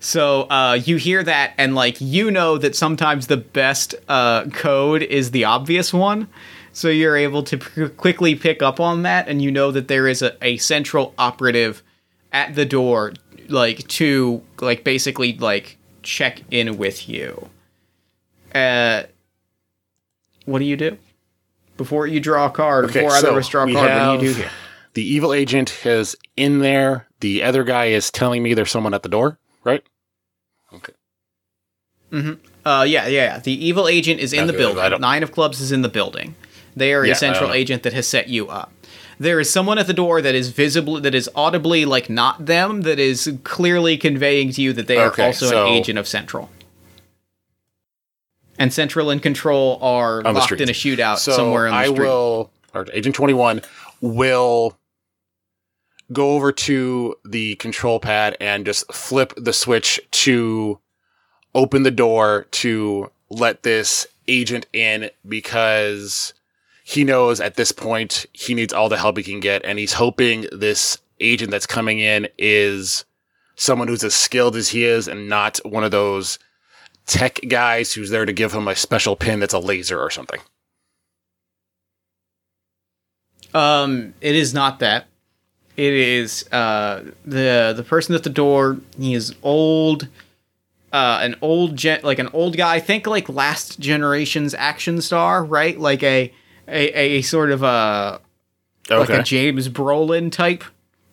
So 0.00 0.42
uh, 0.42 0.78
you 0.84 0.96
hear 0.96 1.22
that, 1.24 1.54
and 1.58 1.74
like 1.74 2.00
you 2.00 2.30
know 2.30 2.56
that 2.58 2.76
sometimes 2.76 3.26
the 3.26 3.36
best 3.36 3.94
uh, 4.08 4.44
code 4.46 5.02
is 5.02 5.32
the 5.32 5.44
obvious 5.44 5.92
one. 5.92 6.28
So 6.72 6.88
you're 6.88 7.16
able 7.16 7.42
to 7.44 7.58
p- 7.58 7.88
quickly 7.88 8.36
pick 8.36 8.62
up 8.62 8.78
on 8.78 9.02
that, 9.02 9.28
and 9.28 9.42
you 9.42 9.50
know 9.50 9.72
that 9.72 9.88
there 9.88 10.06
is 10.06 10.22
a, 10.22 10.36
a 10.42 10.58
central 10.58 11.14
operative 11.18 11.82
at 12.32 12.54
the 12.54 12.64
door, 12.64 13.14
like 13.48 13.88
to 13.88 14.40
like 14.60 14.84
basically 14.84 15.36
like 15.36 15.78
check 16.02 16.42
in 16.50 16.76
with 16.76 17.08
you. 17.08 17.48
Uh, 18.54 19.02
what 20.44 20.60
do 20.60 20.64
you 20.64 20.76
do 20.76 20.96
before 21.76 22.06
you 22.06 22.20
draw 22.20 22.46
a 22.46 22.50
card? 22.50 22.84
Okay, 22.84 23.00
before 23.00 23.16
so 23.16 23.40
draw 23.40 23.64
a 23.64 23.72
card, 23.72 23.74
what 23.74 24.20
do 24.20 24.26
you 24.26 24.32
do 24.32 24.40
here? 24.40 24.50
The 24.98 25.04
evil 25.14 25.32
agent 25.32 25.86
is 25.86 26.16
in 26.36 26.58
there. 26.58 27.06
The 27.20 27.44
other 27.44 27.62
guy 27.62 27.84
is 27.84 28.10
telling 28.10 28.42
me 28.42 28.52
there's 28.52 28.72
someone 28.72 28.94
at 28.94 29.04
the 29.04 29.08
door, 29.08 29.38
right? 29.62 29.84
Okay. 30.74 30.92
Uh, 32.12 32.82
yeah, 32.82 33.06
yeah, 33.06 33.06
yeah. 33.06 33.38
The 33.38 33.52
evil 33.64 33.86
agent 33.86 34.18
is 34.18 34.32
in 34.32 34.48
the 34.48 34.52
Okay, 34.52 34.64
I 34.64 34.74
building. 34.88 35.00
Nine 35.00 35.22
of 35.22 35.30
clubs 35.30 35.60
is 35.60 35.70
in 35.70 35.82
the 35.82 35.88
building. 35.88 36.34
They 36.74 36.92
are 36.94 37.04
Yeah, 37.06 37.12
a 37.12 37.14
I 37.14 37.18
central 37.20 37.52
agent 37.52 37.84
that 37.84 37.92
has 37.92 38.08
set 38.08 38.28
you 38.28 38.48
up. 38.48 38.72
There 39.20 39.38
is 39.38 39.48
someone 39.48 39.78
at 39.78 39.86
the 39.86 39.94
door 39.94 40.20
that 40.20 40.34
is 40.34 40.48
visible, 40.50 41.00
that 41.00 41.14
is 41.14 41.30
audibly 41.36 41.84
like 41.84 42.10
not 42.10 42.46
them, 42.46 42.80
that 42.80 42.98
is 42.98 43.32
clearly 43.44 43.98
conveying 43.98 44.50
to 44.54 44.60
you 44.62 44.72
that 44.72 44.88
they 44.88 44.96
are 44.96 45.14
also 45.20 45.46
so- 45.46 45.66
an 45.68 45.74
agent 45.74 45.96
of 46.00 46.08
Central. 46.08 46.50
And 48.58 48.72
Central 48.72 49.10
and 49.10 49.22
Control 49.22 49.78
are 49.80 50.22
locked 50.22 50.60
in 50.60 50.68
a 50.68 50.72
shootout 50.72 51.18
So 51.18 51.30
somewhere 51.36 51.68
in 51.68 51.72
the 51.72 51.78
I 51.78 51.84
street. 51.84 52.00
will, 52.00 52.50
or 52.74 52.84
Agent 52.92 53.14
21 53.14 53.62
will 54.00 54.76
go 56.12 56.32
over 56.32 56.52
to 56.52 57.14
the 57.24 57.54
control 57.56 58.00
pad 58.00 58.36
and 58.40 58.64
just 58.64 58.90
flip 58.92 59.32
the 59.36 59.52
switch 59.52 60.00
to 60.10 60.78
open 61.54 61.82
the 61.82 61.90
door 61.90 62.46
to 62.50 63.10
let 63.30 63.62
this 63.62 64.06
agent 64.26 64.66
in 64.72 65.10
because 65.26 66.32
he 66.84 67.04
knows 67.04 67.40
at 67.40 67.56
this 67.56 67.72
point 67.72 68.26
he 68.32 68.54
needs 68.54 68.72
all 68.72 68.88
the 68.88 68.98
help 68.98 69.16
he 69.16 69.22
can 69.22 69.40
get 69.40 69.64
and 69.64 69.78
he's 69.78 69.94
hoping 69.94 70.46
this 70.52 70.98
agent 71.20 71.50
that's 71.50 71.66
coming 71.66 71.98
in 71.98 72.28
is 72.38 73.04
someone 73.56 73.88
who's 73.88 74.04
as 74.04 74.14
skilled 74.14 74.56
as 74.56 74.68
he 74.68 74.84
is 74.84 75.08
and 75.08 75.28
not 75.28 75.58
one 75.64 75.84
of 75.84 75.90
those 75.90 76.38
tech 77.06 77.40
guys 77.48 77.92
who's 77.92 78.10
there 78.10 78.24
to 78.24 78.32
give 78.32 78.52
him 78.52 78.68
a 78.68 78.76
special 78.76 79.16
pin 79.16 79.40
that's 79.40 79.54
a 79.54 79.58
laser 79.58 80.00
or 80.00 80.10
something. 80.10 80.40
Um, 83.54 84.14
it 84.20 84.36
is 84.36 84.54
not 84.54 84.78
that. 84.80 85.06
It 85.78 85.94
is 85.94 86.44
uh 86.50 87.04
the 87.24 87.72
the 87.76 87.84
person 87.84 88.16
at 88.16 88.24
the 88.24 88.30
door. 88.30 88.78
He 88.98 89.14
is 89.14 89.32
old, 89.44 90.08
uh, 90.92 91.20
an 91.22 91.36
old 91.40 91.76
gen 91.76 92.00
like 92.02 92.18
an 92.18 92.28
old 92.32 92.56
guy. 92.56 92.74
I 92.74 92.80
Think 92.80 93.06
like 93.06 93.28
last 93.28 93.78
generation's 93.78 94.54
action 94.54 95.00
star, 95.00 95.44
right? 95.44 95.78
Like 95.78 96.02
a 96.02 96.32
a, 96.66 97.18
a 97.18 97.22
sort 97.22 97.52
of 97.52 97.62
a 97.62 98.20
like 98.90 99.08
a 99.08 99.22
James 99.22 99.68
Brolin 99.68 100.32
type, 100.32 100.64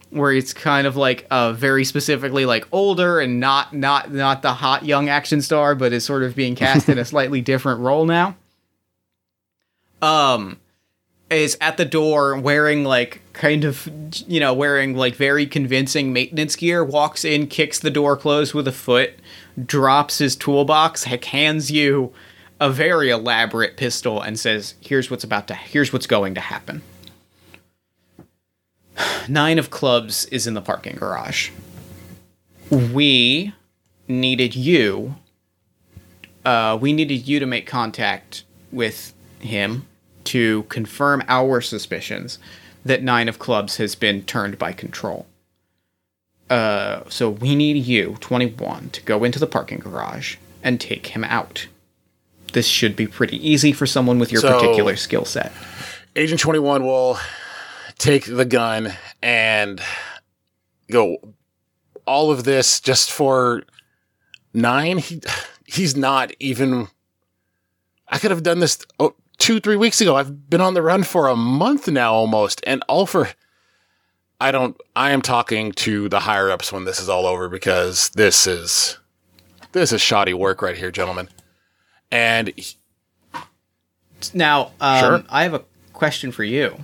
where 0.09 0.31
it's 0.31 0.51
kind 0.51 0.87
of 0.87 0.95
like 0.95 1.27
uh 1.29 1.53
very 1.53 1.85
specifically 1.85 2.47
like 2.47 2.67
older 2.71 3.19
and 3.19 3.39
not 3.39 3.71
not 3.71 4.11
not 4.11 4.41
the 4.41 4.53
hot 4.55 4.83
young 4.83 5.09
action 5.09 5.43
star, 5.43 5.75
but 5.75 5.93
is 5.93 6.03
sort 6.03 6.23
of 6.23 6.35
being 6.35 6.55
cast 6.55 6.89
in 6.89 6.97
a 6.97 7.05
slightly 7.05 7.39
different 7.39 7.81
role 7.81 8.07
now. 8.07 8.35
Um, 10.01 10.59
is 11.29 11.57
at 11.59 11.77
the 11.77 11.85
door 11.85 12.37
wearing 12.37 12.83
like 12.83 13.21
kind 13.33 13.63
of 13.63 13.89
you 14.27 14.39
know 14.39 14.53
wearing 14.53 14.95
like 14.95 15.15
very 15.15 15.45
convincing 15.45 16.13
maintenance 16.13 16.55
gear. 16.55 16.83
Walks 16.83 17.25
in, 17.25 17.47
kicks 17.47 17.79
the 17.79 17.89
door 17.89 18.15
closed 18.15 18.53
with 18.53 18.67
a 18.67 18.71
foot, 18.71 19.13
drops 19.63 20.19
his 20.19 20.35
toolbox, 20.35 21.05
hands 21.05 21.71
you 21.71 22.13
a 22.59 22.69
very 22.69 23.09
elaborate 23.09 23.75
pistol, 23.77 24.21
and 24.21 24.39
says, 24.39 24.75
"Here's 24.81 25.09
what's 25.09 25.23
about 25.23 25.47
to. 25.47 25.55
Here's 25.55 25.91
what's 25.91 26.07
going 26.07 26.35
to 26.35 26.41
happen." 26.41 26.81
Nine 29.27 29.59
of 29.59 29.69
clubs 29.69 30.25
is 30.25 30.47
in 30.47 30.53
the 30.53 30.61
parking 30.61 30.95
garage. 30.95 31.49
We 32.69 33.53
needed 34.07 34.55
you. 34.55 35.15
Uh, 36.43 36.77
we 36.79 36.93
needed 36.93 37.27
you 37.27 37.39
to 37.39 37.45
make 37.45 37.65
contact 37.65 38.43
with 38.71 39.13
him 39.39 39.87
to 40.25 40.63
confirm 40.63 41.23
our 41.27 41.61
suspicions 41.61 42.39
that 42.83 43.01
Nine 43.03 43.27
of 43.27 43.39
Clubs 43.39 43.77
has 43.77 43.95
been 43.95 44.23
turned 44.23 44.59
by 44.59 44.71
control. 44.71 45.25
Uh, 46.49 47.01
so 47.09 47.29
we 47.29 47.55
need 47.55 47.83
you, 47.85 48.17
21, 48.19 48.89
to 48.89 49.01
go 49.01 49.23
into 49.23 49.39
the 49.39 49.47
parking 49.47 49.79
garage 49.79 50.35
and 50.63 50.79
take 50.79 51.07
him 51.07 51.23
out. 51.23 51.67
This 52.53 52.67
should 52.67 52.95
be 52.95 53.07
pretty 53.07 53.37
easy 53.47 53.71
for 53.71 53.85
someone 53.87 54.19
with 54.19 54.31
your 54.31 54.41
So- 54.41 54.59
particular 54.59 54.95
skill 54.95 55.25
set. 55.25 55.51
Agent 56.15 56.39
21 56.39 56.83
will 56.85 57.17
take 57.97 58.25
the 58.25 58.45
gun 58.45 58.93
and 59.21 59.81
go 60.89 61.17
all 62.05 62.31
of 62.31 62.43
this 62.43 62.79
just 62.79 63.11
for 63.11 63.63
nine. 64.53 64.99
He, 64.99 65.21
he's 65.65 65.95
not 65.95 66.31
even. 66.39 66.87
I 68.07 68.19
could 68.19 68.31
have 68.31 68.43
done 68.43 68.59
this 68.59 68.77
oh, 68.99 69.15
two, 69.37 69.59
three 69.59 69.75
weeks 69.75 70.01
ago. 70.01 70.15
I've 70.15 70.49
been 70.49 70.61
on 70.61 70.73
the 70.73 70.81
run 70.81 71.03
for 71.03 71.27
a 71.27 71.35
month 71.35 71.87
now 71.87 72.13
almost, 72.13 72.61
and 72.65 72.83
all 72.87 73.05
for. 73.05 73.29
I 74.39 74.51
don't. 74.51 74.75
I 74.95 75.11
am 75.11 75.21
talking 75.21 75.71
to 75.73 76.09
the 76.09 76.19
higher 76.19 76.49
ups 76.51 76.71
when 76.73 76.85
this 76.85 76.99
is 76.99 77.07
all 77.09 77.25
over 77.25 77.47
because 77.49 78.09
this 78.09 78.47
is. 78.47 78.97
This 79.71 79.91
is 79.91 80.01
shoddy 80.01 80.33
work 80.33 80.61
right 80.61 80.77
here, 80.77 80.91
gentlemen. 80.91 81.27
And 82.11 82.53
he- 82.55 82.75
Now, 84.33 84.71
um, 84.79 84.99
Sure. 84.99 85.23
I 85.29 85.43
have 85.43 85.53
a 85.53 85.63
question 85.93 86.31
for 86.31 86.43
you. 86.43 86.83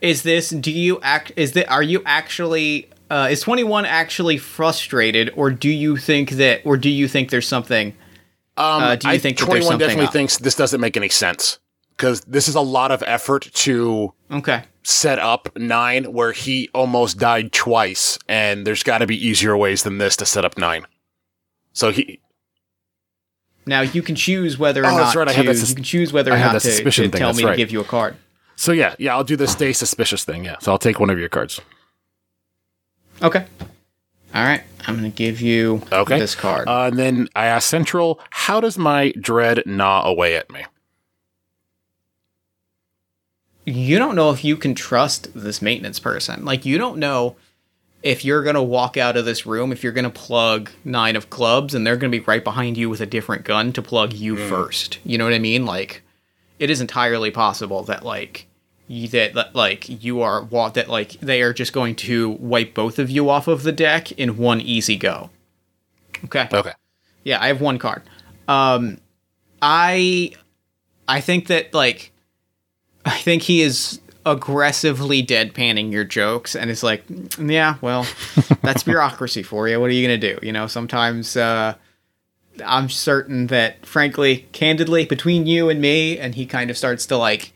Is 0.00 0.22
this? 0.22 0.50
Do 0.50 0.70
you 0.70 1.00
act? 1.02 1.32
Is 1.36 1.52
that? 1.52 1.70
Are 1.70 1.82
you 1.82 2.02
actually? 2.04 2.88
Uh, 3.10 3.28
is 3.30 3.40
twenty 3.40 3.64
one 3.64 3.84
actually 3.86 4.36
frustrated, 4.38 5.30
or 5.36 5.50
do 5.50 5.68
you 5.70 5.96
think 5.96 6.30
that, 6.32 6.60
or 6.64 6.76
do 6.76 6.88
you 6.90 7.06
think 7.08 7.30
there's 7.30 7.46
something? 7.48 7.94
Um, 8.56 8.82
Uh, 8.82 8.96
do 8.96 9.08
you 9.08 9.14
I, 9.14 9.18
think 9.18 9.36
21 9.38 9.78
definitely 9.78 10.06
up? 10.06 10.12
thinks 10.12 10.38
this 10.38 10.54
doesn't 10.54 10.80
make 10.80 10.96
any 10.96 11.08
sense 11.08 11.58
because 11.96 12.20
this 12.22 12.46
is 12.48 12.54
a 12.54 12.60
lot 12.60 12.90
of 12.92 13.02
effort 13.06 13.50
to 13.54 14.12
Okay. 14.30 14.62
set 14.84 15.18
up 15.18 15.48
nine 15.56 16.04
where 16.12 16.32
he 16.32 16.68
almost 16.74 17.18
died 17.18 17.52
twice, 17.52 18.18
and 18.28 18.66
there's 18.66 18.82
got 18.82 18.98
to 18.98 19.06
be 19.06 19.16
easier 19.26 19.56
ways 19.56 19.82
than 19.82 19.98
this 19.98 20.16
to 20.18 20.26
set 20.26 20.44
up 20.44 20.56
nine. 20.58 20.86
So 21.72 21.90
he, 21.90 22.20
Now 23.66 23.80
you 23.80 24.02
can 24.02 24.14
choose 24.14 24.58
whether 24.58 24.82
or 24.82 24.86
Oh, 24.86 24.96
not 24.98 25.14
right, 25.16 25.28
to. 25.34 25.54
sus- 25.56 25.70
you 25.70 25.74
can 25.76 25.84
choose 25.84 26.12
whether 26.12 26.32
or 26.32 26.38
not 26.38 26.60
to, 26.60 26.90
to 26.90 27.08
tell 27.08 27.32
me 27.32 27.42
to 27.44 27.56
give 27.56 27.70
you 27.72 27.80
a 27.80 27.84
card. 27.84 28.16
so 28.56 28.70
yeah, 28.72 28.94
yeah, 28.98 29.14
I'll 29.16 29.24
do 29.24 29.36
the 29.36 29.48
stay 29.48 29.72
suspicious 29.72 30.22
thing. 30.24 30.44
Yeah, 30.44 30.56
so 30.60 30.70
I'll 30.70 30.78
take 30.78 31.00
one 31.00 31.10
of 31.10 31.18
your 31.18 31.28
cards. 31.28 31.60
Okay. 33.22 33.46
All 34.34 34.42
right. 34.44 34.62
I'm 34.86 34.98
going 34.98 35.10
to 35.10 35.16
give 35.16 35.40
you 35.40 35.82
Okay. 35.92 36.18
this 36.18 36.34
card. 36.34 36.68
Uh, 36.68 36.88
and 36.90 36.98
then 36.98 37.28
I 37.34 37.46
ask 37.46 37.68
Central, 37.68 38.20
how 38.30 38.60
does 38.60 38.76
my 38.76 39.12
dread 39.18 39.62
gnaw 39.66 40.04
away 40.04 40.36
at 40.36 40.50
me? 40.50 40.64
you 43.66 43.98
don't 43.98 44.14
know 44.14 44.30
if 44.30 44.44
you 44.44 44.58
can 44.58 44.74
trust 44.74 45.28
this 45.34 45.62
maintenance 45.62 45.98
person. 45.98 46.44
Like 46.44 46.66
you 46.66 46.76
don't 46.76 46.98
know 46.98 47.34
if 48.02 48.22
you're 48.22 48.42
going 48.42 48.56
to 48.56 48.62
walk 48.62 48.98
out 48.98 49.16
of 49.16 49.24
this 49.24 49.46
room 49.46 49.72
if 49.72 49.82
you're 49.82 49.90
going 49.94 50.04
to 50.04 50.10
plug 50.10 50.70
9 50.84 51.16
of 51.16 51.30
clubs 51.30 51.74
and 51.74 51.86
they're 51.86 51.96
going 51.96 52.12
to 52.12 52.18
be 52.18 52.24
right 52.26 52.44
behind 52.44 52.76
you 52.76 52.90
with 52.90 53.00
a 53.00 53.06
different 53.06 53.44
gun 53.44 53.72
to 53.72 53.80
plug 53.80 54.12
you 54.12 54.36
first. 54.36 54.98
You 55.02 55.16
know 55.16 55.24
what 55.24 55.32
I 55.32 55.38
mean? 55.38 55.64
Like 55.64 56.02
it 56.58 56.68
is 56.68 56.82
entirely 56.82 57.30
possible 57.30 57.82
that 57.84 58.04
like 58.04 58.46
that, 58.88 59.34
that 59.34 59.54
like 59.54 60.02
you 60.02 60.20
are 60.20 60.44
that 60.70 60.88
like 60.88 61.12
they 61.20 61.42
are 61.42 61.52
just 61.52 61.72
going 61.72 61.96
to 61.96 62.30
wipe 62.30 62.74
both 62.74 62.98
of 62.98 63.10
you 63.10 63.30
off 63.30 63.48
of 63.48 63.62
the 63.62 63.72
deck 63.72 64.12
in 64.12 64.36
one 64.36 64.60
easy 64.60 64.96
go. 64.96 65.30
Okay. 66.24 66.48
Okay. 66.52 66.72
Yeah, 67.24 67.42
I 67.42 67.48
have 67.48 67.60
one 67.60 67.78
card. 67.78 68.02
Um, 68.48 68.98
I, 69.62 70.32
I 71.08 71.20
think 71.20 71.46
that 71.48 71.72
like, 71.72 72.12
I 73.04 73.18
think 73.18 73.42
he 73.42 73.62
is 73.62 74.00
aggressively 74.26 75.24
deadpanning 75.24 75.92
your 75.92 76.04
jokes, 76.04 76.54
and 76.54 76.70
it's 76.70 76.82
like, 76.82 77.06
"Mm, 77.08 77.50
yeah, 77.52 77.76
well, 77.80 78.06
that's 78.62 78.82
bureaucracy 78.84 79.42
for 79.42 79.68
you. 79.68 79.80
What 79.80 79.90
are 79.90 79.94
you 79.94 80.06
gonna 80.06 80.18
do? 80.18 80.38
You 80.42 80.52
know, 80.52 80.66
sometimes 80.66 81.36
uh, 81.36 81.74
I'm 82.64 82.88
certain 82.88 83.48
that, 83.48 83.84
frankly, 83.84 84.46
candidly, 84.52 85.04
between 85.04 85.46
you 85.46 85.68
and 85.68 85.80
me, 85.80 86.18
and 86.18 86.34
he 86.34 86.46
kind 86.46 86.70
of 86.70 86.78
starts 86.78 87.06
to 87.06 87.16
like 87.16 87.52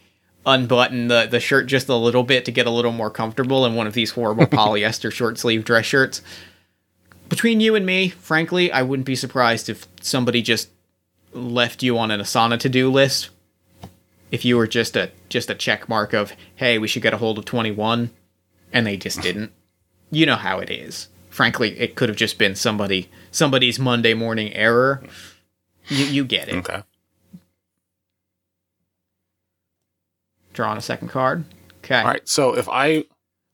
unbutton 0.47 1.09
the 1.09 1.27
the 1.27 1.41
shirt 1.41 1.67
just 1.67 1.89
a 1.89 1.95
little 1.95 2.23
bit 2.23 2.45
to 2.45 2.51
get 2.51 2.67
a 2.67 2.71
little 2.71 2.93
more 2.93 3.11
comfortable 3.11 3.67
in 3.67 3.75
one 3.75 3.87
of 3.87 3.93
these 3.93 4.13
horrible 4.13 4.47
polyester 4.47 5.13
short 5.13 5.39
sleeve 5.39 5.65
dress 5.65 5.85
shirts 5.85 6.23
between 7.29 7.61
you 7.61 7.75
and 7.75 7.85
me, 7.85 8.09
frankly, 8.09 8.73
I 8.73 8.83
wouldn't 8.83 9.07
be 9.07 9.17
surprised 9.17 9.69
if 9.69 9.87
somebody 10.01 10.43
just 10.43 10.71
left 11.33 11.83
you 11.83 11.99
on 11.99 12.11
an 12.11 12.21
Asana 12.21 12.59
to 12.61 12.69
do 12.69 12.91
list. 12.91 13.31
If 14.31 14.45
you 14.45 14.57
were 14.57 14.67
just 14.67 14.97
a 14.97 15.11
just 15.29 15.51
a 15.51 15.55
check 15.55 15.89
mark 15.89 16.13
of, 16.13 16.33
hey, 16.57 16.79
we 16.79 16.89
should 16.89 17.03
get 17.03 17.15
a 17.15 17.19
hold 17.19 17.39
of 17.39 17.45
twenty 17.45 17.71
one, 17.71 18.11
and 18.73 18.87
they 18.87 18.97
just 18.97 19.23
didn't. 19.23 19.53
You 20.11 20.27
know 20.27 20.37
how 20.37 20.59
it 20.59 20.71
is. 20.71 21.09
Frankly, 21.31 21.79
it 21.79 21.95
could 21.95 22.09
have 22.09 22.17
just 22.17 22.39
been 22.39 22.55
somebody 22.55 23.09
somebody's 23.31 23.79
Monday 23.79 24.15
morning 24.15 24.53
error. 24.53 25.03
You 25.89 26.05
you 26.05 26.25
get 26.25 26.49
it. 26.49 26.57
Okay. 26.57 26.83
Draw 30.59 30.73
on 30.73 30.77
a 30.77 30.81
second 30.81 31.07
card. 31.07 31.45
Okay. 31.85 32.01
All 32.01 32.05
right. 32.09 32.29
So 32.29 32.57
if 32.57 32.69
I 32.69 33.05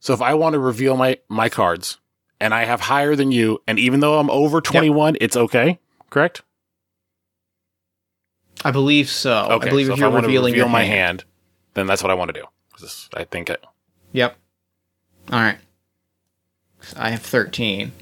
so 0.01 0.15
if 0.15 0.23
I 0.23 0.33
want 0.33 0.55
to 0.55 0.59
reveal 0.59 0.97
my 0.97 1.19
my 1.29 1.51
cards 1.51 1.99
and 2.41 2.55
I 2.55 2.65
have 2.65 2.81
higher 2.81 3.15
than 3.15 3.31
you, 3.31 3.61
and 3.67 3.79
even 3.79 4.01
though 4.01 4.19
I'm 4.19 4.31
over 4.31 4.63
21, 4.63 5.19
it's 5.21 5.37
okay. 5.37 5.79
Correct. 6.09 6.41
I 8.65 8.71
believe 8.71 9.11
so. 9.11 9.49
Okay. 9.51 9.67
I 9.67 9.71
believe 9.71 9.89
so 9.89 9.93
if 9.93 9.97
if 9.97 10.01
you're 10.01 10.09
I 10.09 10.13
want 10.15 10.23
to 10.25 10.29
revealing 10.29 10.53
reveal 10.55 10.65
your 10.65 10.73
my 10.73 10.85
hand. 10.85 11.21
hand, 11.21 11.25
then 11.75 11.87
that's 11.87 12.03
what 12.03 12.11
I 12.11 12.15
want 12.15 12.33
to 12.35 12.41
do. 12.41 12.47
this- 12.81 13.11
I 13.13 13.25
think 13.25 13.51
it, 13.51 13.63
Yep. 14.13 14.39
All 15.31 15.41
right. 15.41 15.59
I 16.97 17.11
have 17.11 17.21
13. 17.21 17.93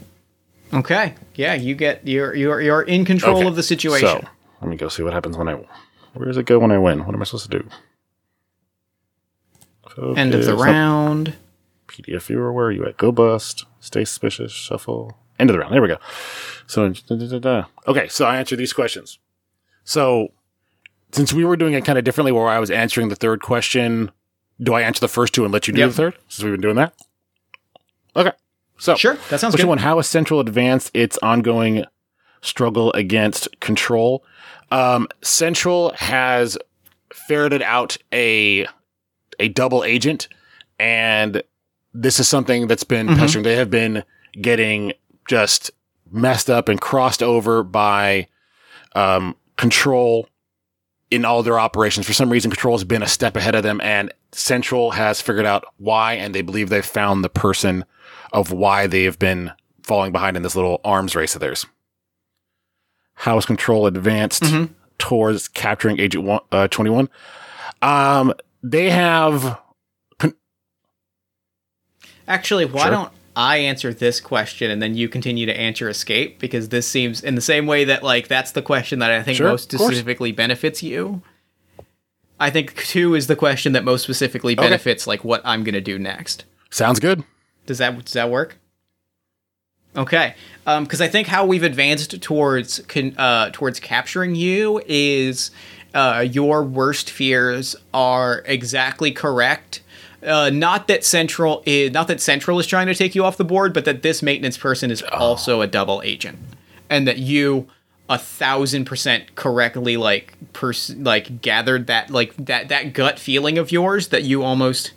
Okay. 0.72 1.14
Yeah, 1.34 1.54
you 1.54 1.74
get 1.74 2.06
you're 2.06 2.36
you're 2.36 2.60
you're 2.60 2.82
in 2.82 3.04
control 3.04 3.38
Okay. 3.38 3.48
of 3.48 3.56
the 3.56 3.64
situation. 3.64 4.06
So 4.06 4.24
let 4.60 4.70
me 4.70 4.76
go 4.76 4.86
see 4.88 5.02
what 5.02 5.12
happens 5.12 5.36
when 5.36 5.48
I. 5.48 5.54
Where 6.14 6.26
does 6.26 6.36
it 6.36 6.46
go 6.46 6.60
when 6.60 6.70
I 6.70 6.78
win? 6.78 7.04
What 7.04 7.16
am 7.16 7.20
I 7.20 7.24
supposed 7.24 7.50
to 7.50 7.58
do? 7.58 7.68
End 10.16 10.34
of 10.34 10.40
the 10.44 10.52
Focus. 10.52 10.64
round. 10.64 11.34
PDF 11.88 12.22
viewer, 12.22 12.52
where 12.52 12.66
are 12.66 12.72
you 12.72 12.84
at? 12.86 12.96
Go 12.96 13.12
bust. 13.12 13.64
Stay 13.80 14.04
suspicious. 14.04 14.50
Shuffle. 14.52 15.16
End 15.38 15.50
of 15.50 15.54
the 15.54 15.60
round. 15.60 15.74
There 15.74 15.82
we 15.82 15.88
go. 15.88 15.98
So, 16.66 16.88
da, 16.88 17.16
da, 17.16 17.38
da, 17.38 17.64
okay. 17.86 18.08
So 18.08 18.24
I 18.24 18.36
answered 18.36 18.56
these 18.58 18.72
questions. 18.72 19.18
So 19.84 20.28
since 21.12 21.32
we 21.32 21.44
were 21.44 21.56
doing 21.56 21.74
it 21.74 21.84
kind 21.84 21.98
of 21.98 22.04
differently, 22.04 22.32
where 22.32 22.46
I 22.48 22.58
was 22.58 22.70
answering 22.70 23.08
the 23.08 23.16
third 23.16 23.42
question, 23.42 24.10
do 24.62 24.72
I 24.74 24.82
answer 24.82 25.00
the 25.00 25.08
first 25.08 25.34
two 25.34 25.44
and 25.44 25.52
let 25.52 25.66
you 25.68 25.74
do 25.74 25.80
Yep. 25.80 25.90
the 25.90 25.94
third? 25.96 26.14
Since 26.28 26.44
we've 26.44 26.52
been 26.54 26.60
doing 26.60 26.76
that. 26.76 26.94
Okay. 28.16 28.32
So 28.78 28.94
Sure, 28.96 29.14
that 29.30 29.38
sounds 29.40 29.52
Question 29.54 29.66
good. 29.66 29.68
one: 29.70 29.78
How 29.78 29.96
has 29.96 30.08
Central 30.08 30.40
advanced 30.40 30.90
its 30.94 31.18
ongoing 31.22 31.84
struggle 32.40 32.92
against 32.94 33.48
Control? 33.60 34.24
Um, 34.70 35.06
Central 35.22 35.92
has 35.96 36.56
ferreted 37.12 37.62
out 37.62 37.96
a 38.12 38.66
a 39.42 39.48
double 39.48 39.84
agent, 39.84 40.28
and 40.78 41.42
this 41.92 42.18
is 42.20 42.28
something 42.28 42.66
that's 42.68 42.84
been 42.84 43.08
Mhm. 43.08 43.18
pestering. 43.18 43.44
They 43.44 43.56
have 43.56 43.70
been 43.70 44.04
getting 44.40 44.92
just 45.28 45.70
messed 46.10 46.48
up 46.48 46.68
and 46.68 46.80
crossed 46.80 47.22
over 47.22 47.62
by 47.62 48.28
um, 48.94 49.34
Control 49.56 50.28
in 51.10 51.24
all 51.24 51.42
their 51.42 51.58
operations. 51.58 52.06
For 52.06 52.12
some 52.12 52.30
reason, 52.30 52.50
Control 52.50 52.74
has 52.76 52.84
been 52.84 53.02
a 53.02 53.06
step 53.08 53.36
ahead 53.36 53.54
of 53.54 53.62
them, 53.62 53.80
and 53.82 54.12
Central 54.32 54.90
has 54.92 55.20
figured 55.20 55.46
out 55.46 55.64
why, 55.78 56.14
and 56.14 56.34
they 56.34 56.42
believe 56.42 56.68
they've 56.68 56.84
found 56.84 57.22
the 57.24 57.28
person 57.30 57.84
of 58.32 58.50
why 58.50 58.86
they 58.86 59.04
have 59.04 59.18
been 59.18 59.52
falling 59.82 60.12
behind 60.12 60.36
in 60.36 60.42
this 60.42 60.54
little 60.56 60.80
arms 60.84 61.14
race 61.16 61.34
of 61.34 61.40
theirs. 61.40 61.64
How 63.14 63.34
has 63.36 63.46
Control 63.46 63.86
advanced 63.86 64.42
Mhm. 64.42 64.70
towards 64.98 65.48
capturing 65.48 65.98
Agent 66.00 66.24
one, 66.24 66.40
uh, 66.50 66.68
21? 66.68 67.08
Um, 67.82 68.32
they 68.62 68.90
have 68.90 69.58
Actually, 72.28 72.64
why 72.64 72.82
Sure. 72.84 72.90
don't 72.92 73.12
I 73.34 73.56
answer 73.58 73.92
this 73.92 74.20
question 74.20 74.70
and 74.70 74.80
then 74.80 74.94
you 74.94 75.08
continue 75.08 75.46
to 75.46 75.58
answer 75.58 75.88
escape 75.88 76.38
because 76.38 76.68
this 76.68 76.86
seems 76.86 77.22
in 77.22 77.34
the 77.34 77.40
same 77.40 77.66
way 77.66 77.84
that 77.84 78.02
like 78.02 78.28
that's 78.28 78.52
the 78.52 78.62
question 78.62 78.98
that 79.00 79.10
I 79.10 79.22
think 79.22 79.38
Sure, 79.38 79.48
most 79.48 79.72
specifically 79.72 80.32
benefits 80.32 80.82
you. 80.82 81.22
I 82.38 82.50
think 82.50 82.76
2 82.76 83.14
is 83.14 83.26
the 83.26 83.36
question 83.36 83.72
that 83.72 83.84
most 83.84 84.02
specifically 84.02 84.52
Okay. 84.54 84.62
benefits 84.62 85.06
like 85.06 85.24
what 85.24 85.40
I'm 85.44 85.64
going 85.64 85.74
to 85.74 85.80
do 85.80 85.98
next. 85.98 86.44
sounds 86.70 87.00
good. 87.00 87.24
Does 87.66 87.78
that 87.78 88.04
does 88.04 88.14
that 88.14 88.30
work? 88.30 88.58
Okay, 89.94 90.34
because 90.64 91.00
I 91.02 91.08
think 91.08 91.28
how 91.28 91.44
we've 91.44 91.62
advanced 91.62 92.20
towards 92.22 92.80
con- 92.88 93.14
uh, 93.18 93.50
towards 93.52 93.78
capturing 93.78 94.34
you 94.34 94.80
is 94.86 95.50
uh, 95.94 96.26
your 96.28 96.62
worst 96.62 97.10
fears 97.10 97.76
are 97.92 98.42
exactly 98.46 99.12
correct. 99.12 99.82
Uh, 100.24 100.50
not 100.50 100.86
that 100.86 101.04
central 101.04 101.62
is 101.66 101.90
not 101.92 102.06
that 102.08 102.20
central 102.20 102.58
is 102.60 102.66
trying 102.66 102.86
to 102.86 102.94
take 102.94 103.14
you 103.14 103.24
off 103.24 103.36
the 103.36 103.44
board, 103.44 103.74
but 103.74 103.84
that 103.84 104.02
this 104.02 104.22
maintenance 104.22 104.56
person 104.56 104.90
is 104.90 105.02
also 105.02 105.60
a 105.60 105.66
double 105.66 106.00
agent, 106.04 106.38
and 106.88 107.08
that 107.08 107.18
you 107.18 107.68
a 108.08 108.18
thousand 108.18 108.84
percent 108.84 109.34
correctly 109.34 109.96
like 109.96 110.34
pers- 110.52 110.94
like 110.96 111.40
gathered 111.40 111.86
that 111.88 112.10
like 112.10 112.34
that 112.36 112.68
that 112.68 112.92
gut 112.92 113.18
feeling 113.18 113.58
of 113.58 113.72
yours 113.72 114.08
that 114.08 114.22
you 114.22 114.42
almost 114.42 114.92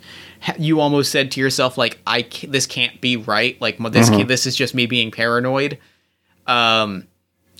you 0.58 0.80
almost 0.80 1.10
said 1.10 1.30
to 1.32 1.40
yourself 1.40 1.76
like 1.78 1.98
I 2.06 2.26
this 2.46 2.66
can't 2.66 3.00
be 3.00 3.16
right. 3.16 3.60
Like 3.60 3.78
this 3.92 4.10
ca- 4.10 4.24
this 4.24 4.46
is 4.46 4.54
just 4.54 4.74
me 4.74 4.86
being 4.86 5.10
paranoid. 5.10 5.78
Um 6.46 7.08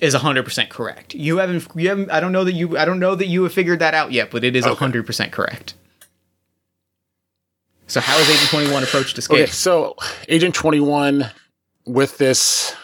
is 0.00 0.14
100% 0.14 0.68
correct. 0.68 1.14
You 1.14 1.38
haven't 1.38 1.66
you 1.74 1.88
haven't 1.88 2.10
I 2.10 2.20
don't 2.20 2.32
know 2.32 2.44
that 2.44 2.52
you 2.52 2.76
I 2.76 2.84
don't 2.84 2.98
know 2.98 3.14
that 3.14 3.26
you 3.26 3.42
have 3.44 3.52
figured 3.52 3.78
that 3.78 3.94
out 3.94 4.12
yet, 4.12 4.30
but 4.30 4.44
it 4.44 4.54
is 4.56 4.66
Okay. 4.66 4.84
100% 4.86 5.32
correct. 5.32 5.74
So 7.86 8.00
how 8.00 8.18
is 8.18 8.28
Agent 8.28 8.50
21 8.50 8.82
approached 8.82 9.16
escape? 9.16 9.34
Okay, 9.42 9.46
so 9.46 9.96
Agent 10.28 10.54
21 10.54 11.30
with 11.86 12.18
this 12.18 12.74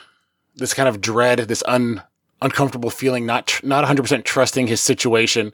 this 0.55 0.75
kind 0.75 0.89
of 0.89 1.01
dread, 1.01 1.39
this 1.41 1.63
un 1.67 2.03
uncomfortable 2.41 2.91
feeling, 2.91 3.25
not 3.27 3.47
tr- 3.47 3.67
not 3.67 3.85
100% 3.85 4.25
trusting 4.25 4.67
his 4.67 4.81
situation, 4.81 5.53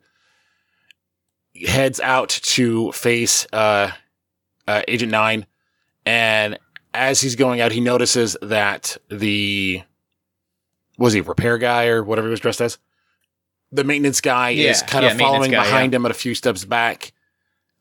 heads 1.66 2.00
out 2.00 2.28
to 2.28 2.92
face 2.92 3.46
uh, 3.52 3.90
uh, 4.66 4.82
Agent 4.86 5.10
9 5.12 5.46
and 6.06 6.58
as 6.94 7.20
he's 7.20 7.36
going 7.36 7.60
out 7.60 7.72
he 7.72 7.80
notices 7.80 8.36
that 8.42 8.96
the 9.10 9.82
was 10.98 11.14
he 11.14 11.20
a 11.20 11.22
repair 11.22 11.56
guy 11.56 11.86
or 11.86 12.04
whatever 12.04 12.28
he 12.28 12.30
was 12.32 12.40
dressed 12.40 12.60
as 12.60 12.76
the 13.72 13.84
maintenance 13.84 14.20
guy 14.20 14.50
is 14.50 14.82
kind 14.82 15.04
yeah, 15.04 15.12
of 15.12 15.18
following 15.18 15.50
guy, 15.50 15.62
behind 15.62 15.92
yeah. 15.92 15.96
him 15.96 16.04
at 16.04 16.10
a 16.10 16.14
few 16.14 16.34
steps 16.34 16.64
back 16.64 17.12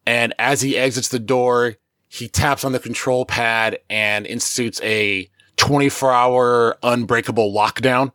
and 0.08 0.34
as 0.40 0.62
he 0.62 0.78
exits 0.78 1.10
the 1.10 1.20
door, 1.20 1.76
he 2.08 2.30
taps 2.30 2.64
on 2.64 2.72
the 2.72 2.80
control 2.80 3.26
pad 3.26 3.80
and 3.90 4.26
institutes 4.26 4.80
a 4.82 5.30
24 5.58 6.14
hour 6.14 6.78
unbreakable 6.82 7.54
lockdown 7.54 8.14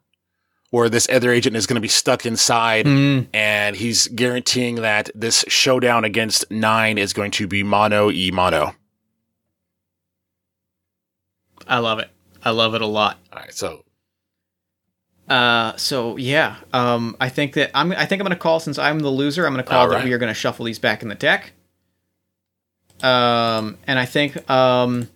where 0.70 0.88
this 0.88 1.06
other 1.10 1.30
agent 1.30 1.54
is 1.54 1.66
going 1.66 1.74
to 1.74 1.82
be 1.82 1.88
stuck 1.88 2.24
inside. 2.24 2.86
Mm, 2.86 3.26
And 3.34 3.76
he's 3.76 4.08
guaranteeing 4.08 4.76
that 4.76 5.10
this 5.14 5.44
showdown 5.48 6.04
against 6.04 6.50
nine 6.50 6.96
is 6.96 7.12
going 7.12 7.30
to 7.32 7.46
be 7.46 7.62
mono 7.62 8.10
e 8.10 8.30
mono. 8.30 8.74
I 11.68 11.78
love 11.78 11.98
it. 11.98 12.08
I 12.42 12.50
love 12.50 12.74
it 12.74 12.80
a 12.80 12.86
lot. 12.86 13.18
All 13.32 13.40
right. 13.40 13.52
So, 13.52 13.84
Uh, 15.32 15.74
so 15.78 16.18
yeah, 16.18 16.56
um, 16.74 17.16
I 17.18 17.30
think 17.30 17.54
that 17.54 17.70
I'm. 17.74 17.90
I 17.92 18.04
think 18.04 18.20
I'm 18.20 18.24
gonna 18.26 18.36
call 18.36 18.60
since 18.60 18.78
I'm 18.78 18.98
the 18.98 19.08
loser. 19.08 19.46
I'm 19.46 19.54
gonna 19.54 19.62
call 19.62 19.80
All 19.80 19.88
that 19.88 19.94
right. 19.96 20.04
we 20.04 20.12
are 20.12 20.18
gonna 20.18 20.34
shuffle 20.34 20.66
these 20.66 20.78
back 20.78 21.00
in 21.00 21.08
the 21.08 21.14
deck. 21.14 21.54
Um, 23.02 23.78
and 23.86 23.98
I 23.98 24.04
think 24.04 24.50
um, 24.50 25.08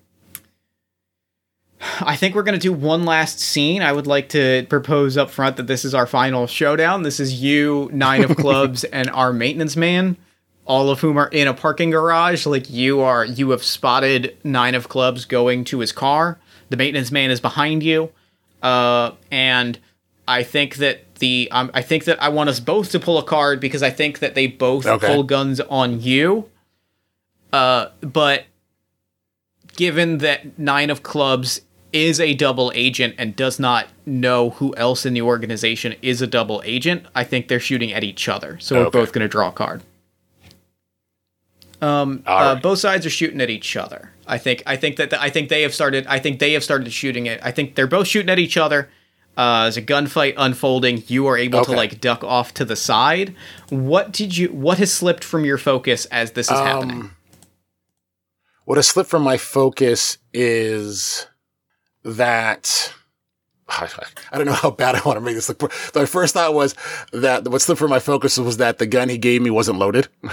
I 2.01 2.17
think 2.17 2.35
we're 2.35 2.45
gonna 2.45 2.57
do 2.57 2.73
one 2.73 3.05
last 3.05 3.41
scene. 3.41 3.83
I 3.83 3.93
would 3.93 4.07
like 4.07 4.31
to 4.31 4.67
propose 4.71 5.19
up 5.19 5.29
front 5.29 5.59
that 5.59 5.67
this 5.67 5.85
is 5.85 5.95
our 5.95 6.07
final 6.07 6.47
showdown. 6.47 7.03
This 7.03 7.21
is 7.21 7.43
you, 7.43 7.91
nine 7.93 8.25
of 8.25 8.35
clubs, 8.39 8.85
and 8.85 9.11
our 9.11 9.35
maintenance 9.35 9.77
man, 9.77 10.17
all 10.65 10.89
of 10.89 11.01
whom 11.01 11.19
are 11.19 11.29
in 11.29 11.47
a 11.47 11.53
parking 11.53 11.91
garage. 11.91 12.47
Like 12.47 12.71
you 12.71 13.03
are, 13.03 13.27
you 13.27 13.51
have 13.51 13.63
spotted 13.63 14.35
nine 14.43 14.75
of 14.75 14.89
clubs 14.89 15.27
going 15.27 15.65
to 15.65 15.81
his 15.81 15.93
car. 15.93 16.39
The 16.71 16.79
maintenance 16.79 17.13
man 17.13 17.31
is 17.31 17.39
behind 17.39 17.83
you, 17.83 18.13
uh, 18.63 19.11
and 19.31 19.79
I 20.29 20.43
think 20.43 20.77
that 20.77 21.15
the 21.17 21.49
um, 21.53 21.71
I 21.73 21.83
think 21.83 22.05
that 22.05 22.23
I 22.23 22.29
want 22.29 22.49
us 22.49 22.61
both 22.61 22.91
to 22.93 23.01
pull 23.01 23.19
a 23.19 23.23
card 23.23 23.61
because 23.61 23.83
I 23.83 23.91
think 23.91 24.19
that 24.19 24.35
they 24.35 24.47
both 24.47 24.87
Okay. 24.87 25.07
pull 25.07 25.23
guns 25.23 25.61
on 25.61 26.01
you. 26.01 26.51
Uh, 27.53 27.89
but 28.01 28.45
given 29.77 30.19
that 30.19 30.59
nine 30.59 30.91
of 30.91 31.03
clubs 31.03 31.61
is 31.93 32.21
a 32.21 32.35
double 32.35 32.73
agent 32.75 33.15
and 33.19 33.37
does 33.37 33.59
not 33.59 33.87
know 34.05 34.51
who 34.51 34.75
else 34.77 35.07
in 35.07 35.15
the 35.15 35.23
organization 35.23 35.95
is 36.03 36.21
a 36.21 36.27
double 36.27 36.61
agent, 36.65 37.07
I 37.15 37.25
think 37.25 37.49
they're 37.49 37.61
shooting 37.61 37.93
at 37.93 38.05
each 38.05 38.29
other. 38.29 38.59
So 38.59 38.85
we're 38.85 38.91
both 38.91 39.13
going 39.13 39.23
to 39.23 39.29
draw 39.29 39.49
a 39.49 39.53
card. 39.53 39.83
Um, 41.81 42.23
uh, 42.27 42.53
right. 42.55 42.63
both 42.63 42.79
sides 42.79 43.07
are 43.07 43.11
shooting 43.11 43.41
at 43.41 43.51
each 43.51 43.77
other. 43.77 44.11
I 44.27 44.39
think. 44.39 44.63
I 44.67 44.77
think 44.77 44.97
that. 44.97 45.11
The, 45.11 45.23
I 45.23 45.31
think 45.31 45.51
they 45.51 45.63
have 45.63 45.75
started. 45.75 46.07
I 46.09 46.19
think 46.19 46.41
they 46.41 46.53
have 46.55 46.65
started 46.65 46.91
shooting 46.93 47.27
it. 47.27 47.39
I 47.43 47.53
think 47.53 47.75
they're 47.77 47.87
both 47.87 48.09
shooting 48.09 48.31
at 48.31 48.39
each 48.39 48.57
other. 48.57 48.89
Uh, 49.37 49.65
as 49.67 49.77
a 49.77 49.83
gunfight 49.83 50.35
unfolding, 50.39 51.03
you 51.09 51.27
are 51.27 51.37
able 51.37 51.65
to 51.65 51.73
like 51.73 52.01
duck 52.01 52.25
off 52.25 52.55
to 52.55 52.65
the 52.65 52.77
side. 52.77 53.35
What 53.69 54.13
did 54.13 54.37
you? 54.37 54.49
What 54.49 54.79
has 54.79 54.93
slipped 54.93 55.25
from 55.25 55.45
your 55.45 55.59
focus 55.59 56.07
as 56.07 56.33
this 56.33 56.51
is 56.51 56.59
happening? 56.59 57.01
um, 57.01 57.17
what 58.65 58.79
has 58.79 58.89
slipped 58.89 59.11
from 59.11 59.23
my 59.23 59.37
focus 59.37 60.19
is 60.33 61.27
that 62.03 62.95
I 63.69 63.89
don't 64.33 64.47
know 64.47 64.53
how 64.53 64.71
bad 64.71 64.95
I 64.95 65.01
want 65.05 65.17
to 65.17 65.21
make 65.21 65.35
this 65.35 65.49
look. 65.49 65.73
My 65.95 66.07
first 66.07 66.35
thought 66.35 66.55
was 66.55 66.75
that 67.13 67.47
what 67.49 67.63
slipped 67.63 67.79
from 67.79 67.91
my 67.91 67.99
focus 67.99 68.39
was 68.39 68.59
that 68.59 68.79
the 68.79 68.87
gun 68.87 69.09
he 69.09 69.19
gave 69.19 69.43
me 69.43 69.51
wasn't 69.51 69.79
loaded. 69.79 70.09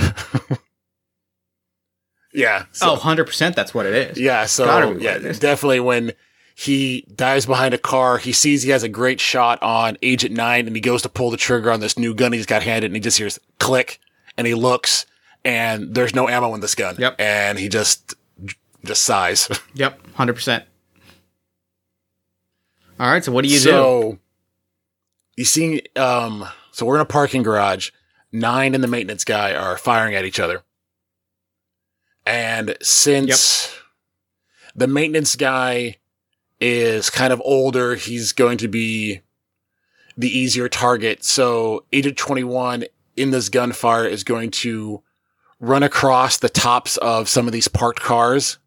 yeah. 2.33 2.65
So, 2.71 2.91
oh, 2.93 2.97
100% 2.97 3.55
that's 3.55 3.73
what 3.73 3.85
it 3.85 3.93
is. 3.93 4.19
Yeah. 4.19 4.45
So, 4.45 4.93
yeah, 4.97 5.17
definitely 5.19 5.79
when 5.79 6.13
he 6.55 7.05
dives 7.15 7.45
behind 7.45 7.73
a 7.73 7.77
car, 7.77 8.17
he 8.17 8.31
sees 8.31 8.63
he 8.63 8.69
has 8.69 8.83
a 8.83 8.89
great 8.89 9.19
shot 9.19 9.61
on 9.63 9.97
Agent 10.01 10.35
9 10.35 10.67
and 10.67 10.75
he 10.75 10.81
goes 10.81 11.01
to 11.01 11.09
pull 11.09 11.31
the 11.31 11.37
trigger 11.37 11.71
on 11.71 11.79
this 11.79 11.97
new 11.97 12.13
gun 12.13 12.31
he's 12.31 12.45
got 12.45 12.63
handed 12.63 12.87
and 12.87 12.95
he 12.95 13.01
just 13.01 13.17
hears 13.17 13.39
click 13.59 13.99
and 14.37 14.45
he 14.45 14.53
looks 14.53 15.05
and 15.43 15.93
there's 15.93 16.15
no 16.15 16.29
ammo 16.29 16.53
in 16.55 16.61
this 16.61 16.75
gun. 16.75 16.95
Yep. 16.97 17.15
And 17.19 17.59
he 17.59 17.69
just, 17.69 18.15
just 18.85 19.03
sighs. 19.03 19.49
Yep. 19.73 20.01
100%. 20.13 20.63
All 22.99 23.11
right. 23.11 23.23
So 23.23 23.31
what 23.31 23.43
do 23.43 23.49
you 23.49 23.57
so, 23.57 23.71
do? 23.71 23.73
So 23.73 24.19
you 25.35 25.45
see, 25.45 25.81
um, 25.95 26.45
so 26.71 26.85
we're 26.85 26.95
in 26.95 27.01
a 27.01 27.05
parking 27.05 27.41
garage. 27.41 27.89
Nine 28.31 28.75
and 28.75 28.83
the 28.83 28.87
maintenance 28.87 29.23
guy 29.23 29.53
are 29.53 29.77
firing 29.77 30.15
at 30.15 30.25
each 30.25 30.39
other. 30.39 30.63
And 32.25 32.77
since 32.81 33.67
yep. 33.73 33.81
the 34.75 34.87
maintenance 34.87 35.35
guy 35.35 35.97
is 36.63 37.09
kind 37.09 37.33
of 37.33 37.41
older, 37.43 37.95
he's 37.95 38.31
going 38.31 38.57
to 38.59 38.67
be 38.67 39.21
the 40.17 40.29
easier 40.29 40.69
target. 40.69 41.23
So 41.23 41.83
Agent 41.91 42.17
21 42.17 42.85
in 43.15 43.31
this 43.31 43.49
gunfire 43.49 44.05
is 44.05 44.23
going 44.23 44.51
to 44.51 45.01
run 45.59 45.83
across 45.83 46.37
the 46.37 46.49
tops 46.49 46.97
of 46.97 47.29
some 47.29 47.47
of 47.47 47.53
these 47.53 47.67
parked 47.67 48.01
cars 48.01 48.57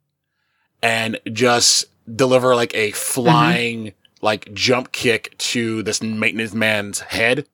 and 0.83 1.19
just 1.33 1.87
deliver 2.15 2.55
like 2.55 2.75
a 2.75 2.91
flying 2.93 3.87
mm-hmm 3.87 3.97
like 4.23 4.53
jump 4.53 4.93
kick 4.93 5.37
to 5.39 5.83
this 5.83 6.03
maintenance 6.03 6.55
man's 6.55 7.01
head. 7.01 7.47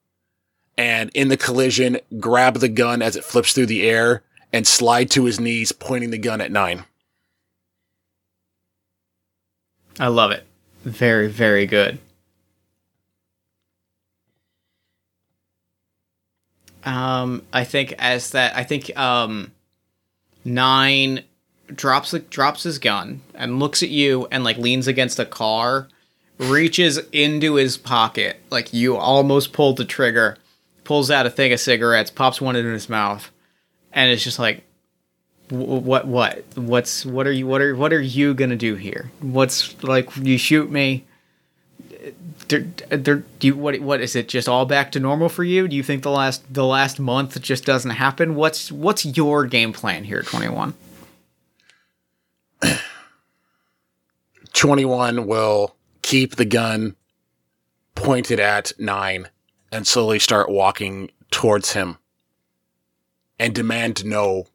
And 0.77 1.11
in 1.13 1.27
the 1.27 1.37
collision, 1.37 1.99
grab 2.19 2.55
the 2.55 2.69
gun 2.69 3.01
as 3.01 3.15
it 3.15 3.23
flips 3.23 3.53
through 3.53 3.67
the 3.67 3.87
air 3.87 4.23
and 4.51 4.65
slide 4.65 5.11
to 5.11 5.25
his 5.25 5.39
knees, 5.39 5.71
pointing 5.71 6.09
the 6.09 6.17
gun 6.17 6.41
at 6.41 6.51
nine. 6.51 6.85
I 9.99 10.07
love 10.07 10.31
it. 10.31 10.45
Very, 10.83 11.27
very 11.27 11.65
good. 11.65 11.99
Um, 16.83 17.43
I 17.53 17.63
think 17.63 17.93
as 17.97 18.31
that, 18.31 18.55
I 18.57 18.63
think 18.63 18.95
um, 18.97 19.51
nine 20.43 21.23
drops 21.73 22.13
drops 22.29 22.63
his 22.63 22.77
gun 22.77 23.21
and 23.33 23.59
looks 23.59 23.81
at 23.81 23.89
you 23.89 24.27
and 24.31 24.43
like 24.43 24.57
leans 24.57 24.87
against 24.87 25.17
a 25.17 25.25
car 25.25 25.87
reaches 26.37 26.97
into 27.11 27.55
his 27.55 27.77
pocket, 27.77 28.41
like 28.49 28.73
you 28.73 28.97
almost 28.97 29.53
pulled 29.53 29.77
the 29.77 29.85
trigger, 29.85 30.37
pulls 30.83 31.09
out 31.09 31.25
a 31.25 31.29
thing 31.29 31.53
of 31.53 31.59
cigarettes, 31.59 32.11
pops 32.11 32.41
one 32.41 32.55
in 32.55 32.65
his 32.65 32.89
mouth, 32.89 33.31
and 33.91 34.11
it's 34.11 34.23
just 34.23 34.39
like, 34.39 34.63
what, 35.53 36.07
what, 36.07 36.43
what's, 36.55 37.05
what 37.05 37.27
are 37.27 37.31
you, 37.31 37.45
what 37.47 37.61
are, 37.61 37.75
what 37.75 37.93
are 37.93 38.01
you 38.01 38.33
gonna 38.33 38.55
do 38.55 38.75
here? 38.75 39.11
What's 39.21 39.81
like, 39.83 40.15
you 40.17 40.37
shoot 40.37 40.71
me? 40.71 41.05
Do 42.47 42.71
you, 43.39 43.55
what, 43.55 43.79
what 43.79 44.01
is 44.01 44.15
it? 44.15 44.27
Just 44.27 44.49
all 44.49 44.65
back 44.65 44.91
to 44.91 44.99
normal 44.99 45.29
for 45.29 45.43
you? 45.43 45.67
Do 45.67 45.75
you 45.75 45.83
think 45.83 46.03
the 46.03 46.11
last, 46.11 46.53
the 46.53 46.65
last 46.65 46.99
month 46.99 47.41
just 47.41 47.65
doesn't 47.65 47.91
happen? 47.91 48.35
What's, 48.35 48.71
what's 48.71 49.05
your 49.05 49.45
game 49.45 49.73
plan 49.73 50.03
here, 50.03 50.21
twenty 50.21 50.49
one? 50.49 50.73
21 54.53 55.25
will 55.27 55.75
keep 56.01 56.35
the 56.35 56.45
gun 56.45 56.95
pointed 57.95 58.39
at 58.39 58.71
nine 58.77 59.29
and 59.71 59.87
slowly 59.87 60.19
start 60.19 60.49
walking 60.49 61.11
towards 61.31 61.73
him 61.73 61.97
and 63.39 63.53
demand 63.55 63.95
to 63.97 64.07
know 64.07 64.47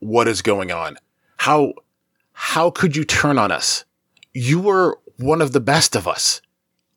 what 0.00 0.28
is 0.28 0.42
going 0.42 0.70
on. 0.72 0.98
How, 1.38 1.74
how 2.32 2.70
could 2.70 2.96
you 2.96 3.04
turn 3.04 3.38
on 3.38 3.50
us? 3.50 3.84
You 4.32 4.60
were 4.60 4.98
one 5.18 5.40
of 5.40 5.52
the 5.52 5.60
best 5.60 5.96
of 5.96 6.06
us. 6.06 6.40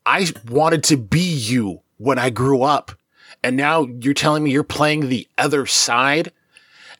I 0.05 0.27
wanted 0.49 0.83
to 0.85 0.97
be 0.97 1.19
you 1.19 1.81
when 1.97 2.19
I 2.19 2.29
grew 2.29 2.63
up. 2.63 2.91
And 3.43 3.55
now 3.55 3.87
you're 4.01 4.13
telling 4.13 4.43
me 4.43 4.51
you're 4.51 4.63
playing 4.63 5.07
the 5.07 5.27
other 5.37 5.65
side? 5.65 6.31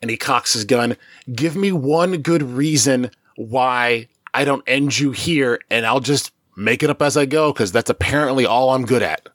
And 0.01 0.09
he 0.09 0.15
cocks 0.15 0.53
his 0.53 0.63
gun. 0.63 0.95
Give 1.33 1.55
me 1.55 1.71
one 1.71 2.21
good 2.21 2.41
reason 2.41 3.11
why 3.35 4.07
I 4.33 4.45
don't 4.45 4.63
end 4.67 4.97
you 4.97 5.11
here 5.11 5.59
and 5.69 5.85
I'll 5.85 5.99
just 5.99 6.31
make 6.55 6.83
it 6.83 6.89
up 6.89 7.01
as 7.01 7.17
I 7.17 7.25
go 7.25 7.51
because 7.51 7.71
that's 7.71 7.89
apparently 7.89 8.45
all 8.45 8.69
I'm 8.71 8.85
good 8.85 9.01
at. 9.01 9.27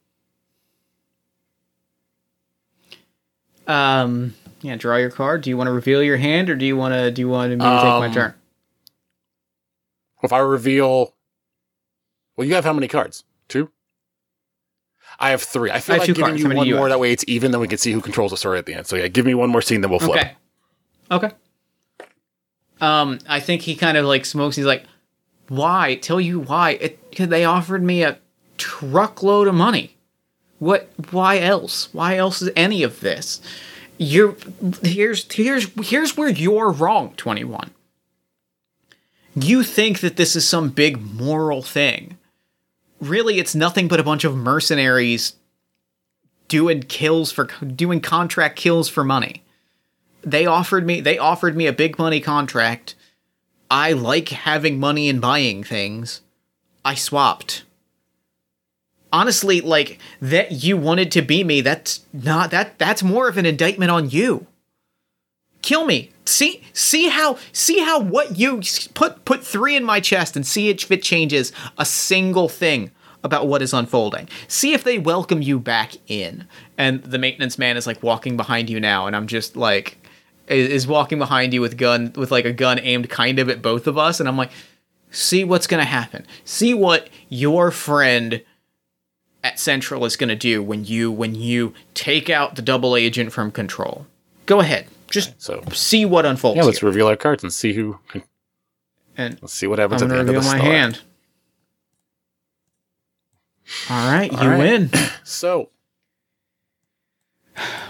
Um. 3.66 4.34
Yeah. 4.64 4.76
Draw 4.76 4.96
your 4.96 5.10
card. 5.10 5.42
Do 5.42 5.50
you 5.50 5.58
want 5.58 5.68
to 5.68 5.72
reveal 5.72 6.02
your 6.02 6.16
hand, 6.16 6.48
or 6.48 6.56
do 6.56 6.64
you 6.64 6.76
want 6.76 6.94
to? 6.94 7.10
Do 7.10 7.20
you 7.20 7.28
want 7.28 7.50
me 7.50 7.58
to 7.58 7.64
um, 7.64 7.76
take 7.76 7.84
my 7.84 8.06
um, 8.06 8.12
turn? 8.14 8.34
If 10.22 10.32
I 10.32 10.38
reveal, 10.38 11.14
well, 12.34 12.46
you 12.48 12.54
have 12.54 12.64
how 12.64 12.72
many 12.72 12.88
cards? 12.88 13.24
Two. 13.46 13.70
I 15.20 15.30
have 15.30 15.42
three. 15.42 15.70
I 15.70 15.80
feel 15.80 15.96
I 15.96 15.98
like 15.98 16.06
giving 16.06 16.24
cards. 16.24 16.42
you 16.42 16.48
one 16.48 16.66
you 16.66 16.76
more. 16.76 16.88
That 16.88 16.98
way, 16.98 17.12
it's 17.12 17.24
even. 17.28 17.50
Then 17.50 17.60
we 17.60 17.68
can 17.68 17.76
see 17.76 17.92
who 17.92 18.00
controls 18.00 18.30
the 18.30 18.38
story 18.38 18.58
at 18.58 18.64
the 18.64 18.72
end. 18.72 18.86
So 18.86 18.96
yeah, 18.96 19.08
give 19.08 19.26
me 19.26 19.34
one 19.34 19.50
more 19.50 19.60
scene, 19.60 19.82
then 19.82 19.90
we'll 19.90 20.00
flip. 20.00 20.18
Okay. 20.18 20.32
Okay. 21.10 21.30
Um, 22.80 23.18
I 23.28 23.40
think 23.40 23.62
he 23.62 23.76
kind 23.76 23.98
of 23.98 24.06
like 24.06 24.24
smokes. 24.24 24.56
He's 24.56 24.64
like, 24.64 24.84
why? 25.48 25.96
Tell 25.96 26.20
you 26.20 26.40
why? 26.40 26.70
It, 26.70 27.16
they 27.16 27.44
offered 27.44 27.82
me 27.82 28.02
a 28.02 28.18
truckload 28.56 29.46
of 29.46 29.54
money. 29.54 29.96
What? 30.58 30.88
Why 31.10 31.38
else? 31.38 31.92
Why 31.92 32.16
else 32.16 32.40
is 32.40 32.50
any 32.56 32.82
of 32.82 33.00
this? 33.00 33.42
You're 33.98 34.36
here's 34.82 35.32
here's 35.32 35.68
here's 35.88 36.16
where 36.16 36.28
you're 36.28 36.70
wrong. 36.70 37.14
Twenty 37.16 37.44
one. 37.44 37.70
You 39.34 39.62
think 39.62 40.00
that 40.00 40.16
this 40.16 40.36
is 40.36 40.46
some 40.46 40.70
big 40.70 41.00
moral 41.00 41.62
thing. 41.62 42.18
Really, 43.00 43.38
it's 43.38 43.54
nothing 43.54 43.88
but 43.88 44.00
a 44.00 44.04
bunch 44.04 44.24
of 44.24 44.36
mercenaries 44.36 45.34
doing 46.48 46.82
kills 46.82 47.32
for 47.32 47.44
doing 47.44 48.00
contract 48.00 48.56
kills 48.56 48.88
for 48.88 49.04
money. 49.04 49.42
They 50.22 50.46
offered 50.46 50.86
me 50.86 51.00
they 51.00 51.18
offered 51.18 51.56
me 51.56 51.66
a 51.66 51.72
big 51.72 51.98
money 51.98 52.20
contract 52.20 52.94
I 53.70 53.92
like 53.92 54.28
having 54.28 54.78
money 54.78 55.08
and 55.08 55.20
buying 55.20 55.64
things. 55.64 56.20
I 56.84 56.94
swapped. 56.94 57.64
Honestly, 59.14 59.60
like 59.60 60.00
that 60.20 60.50
you 60.64 60.76
wanted 60.76 61.12
to 61.12 61.22
be 61.22 61.44
me, 61.44 61.60
that's 61.60 62.04
not 62.12 62.50
that 62.50 62.80
that's 62.80 63.00
more 63.00 63.28
of 63.28 63.38
an 63.38 63.46
indictment 63.46 63.92
on 63.92 64.10
you. 64.10 64.48
Kill 65.62 65.84
me. 65.84 66.10
See 66.24 66.64
see 66.72 67.10
how 67.10 67.38
see 67.52 67.78
how 67.78 68.00
what 68.00 68.36
you 68.40 68.60
put 68.94 69.24
put 69.24 69.44
3 69.44 69.76
in 69.76 69.84
my 69.84 70.00
chest 70.00 70.34
and 70.34 70.44
see 70.44 70.68
if 70.68 70.90
it 70.90 71.00
changes 71.00 71.52
a 71.78 71.84
single 71.84 72.48
thing 72.48 72.90
about 73.22 73.46
what 73.46 73.62
is 73.62 73.72
unfolding. 73.72 74.28
See 74.48 74.72
if 74.72 74.82
they 74.82 74.98
welcome 74.98 75.42
you 75.42 75.60
back 75.60 75.92
in. 76.08 76.48
And 76.76 77.00
the 77.04 77.18
maintenance 77.18 77.56
man 77.56 77.76
is 77.76 77.86
like 77.86 78.02
walking 78.02 78.36
behind 78.36 78.68
you 78.68 78.80
now 78.80 79.06
and 79.06 79.14
I'm 79.14 79.28
just 79.28 79.54
like 79.54 79.96
is 80.48 80.88
walking 80.88 81.20
behind 81.20 81.54
you 81.54 81.60
with 81.60 81.76
gun 81.76 82.12
with 82.16 82.32
like 82.32 82.46
a 82.46 82.52
gun 82.52 82.80
aimed 82.80 83.08
kind 83.10 83.38
of 83.38 83.48
at 83.48 83.62
both 83.62 83.86
of 83.86 83.96
us 83.96 84.18
and 84.18 84.28
I'm 84.28 84.36
like 84.36 84.50
see 85.12 85.44
what's 85.44 85.68
going 85.68 85.80
to 85.80 85.88
happen 85.88 86.26
see 86.44 86.74
what 86.74 87.08
your 87.28 87.70
friend 87.70 88.42
at 89.44 89.60
central 89.60 90.04
is 90.06 90.16
going 90.16 90.30
to 90.30 90.34
do 90.34 90.62
when 90.62 90.84
you 90.84 91.12
when 91.12 91.34
you 91.34 91.74
take 91.92 92.30
out 92.30 92.56
the 92.56 92.62
double 92.62 92.96
agent 92.96 93.30
from 93.30 93.52
control. 93.52 94.06
Go 94.46 94.60
ahead. 94.60 94.88
Just 95.08 95.40
so 95.40 95.62
see 95.72 96.04
what 96.04 96.26
unfolds 96.26 96.56
yeah 96.56 96.64
let's 96.64 96.80
here. 96.80 96.88
reveal 96.88 97.06
our 97.06 97.14
cards 97.14 97.44
and 97.44 97.52
see 97.52 97.74
who 97.74 98.00
and 99.16 99.38
let's 99.40 99.52
see 99.52 99.68
what 99.68 99.78
happens 99.78 100.02
I'm 100.02 100.10
at 100.10 100.14
the 100.14 100.20
end 100.20 100.28
of 100.30 100.42
the 100.42 100.50
my 100.50 100.58
hand. 100.58 101.00
All 103.88 104.10
right 104.10 104.32
all 104.32 104.42
you 104.42 104.50
right. 104.50 104.58
win. 104.58 104.90
So 105.26 105.70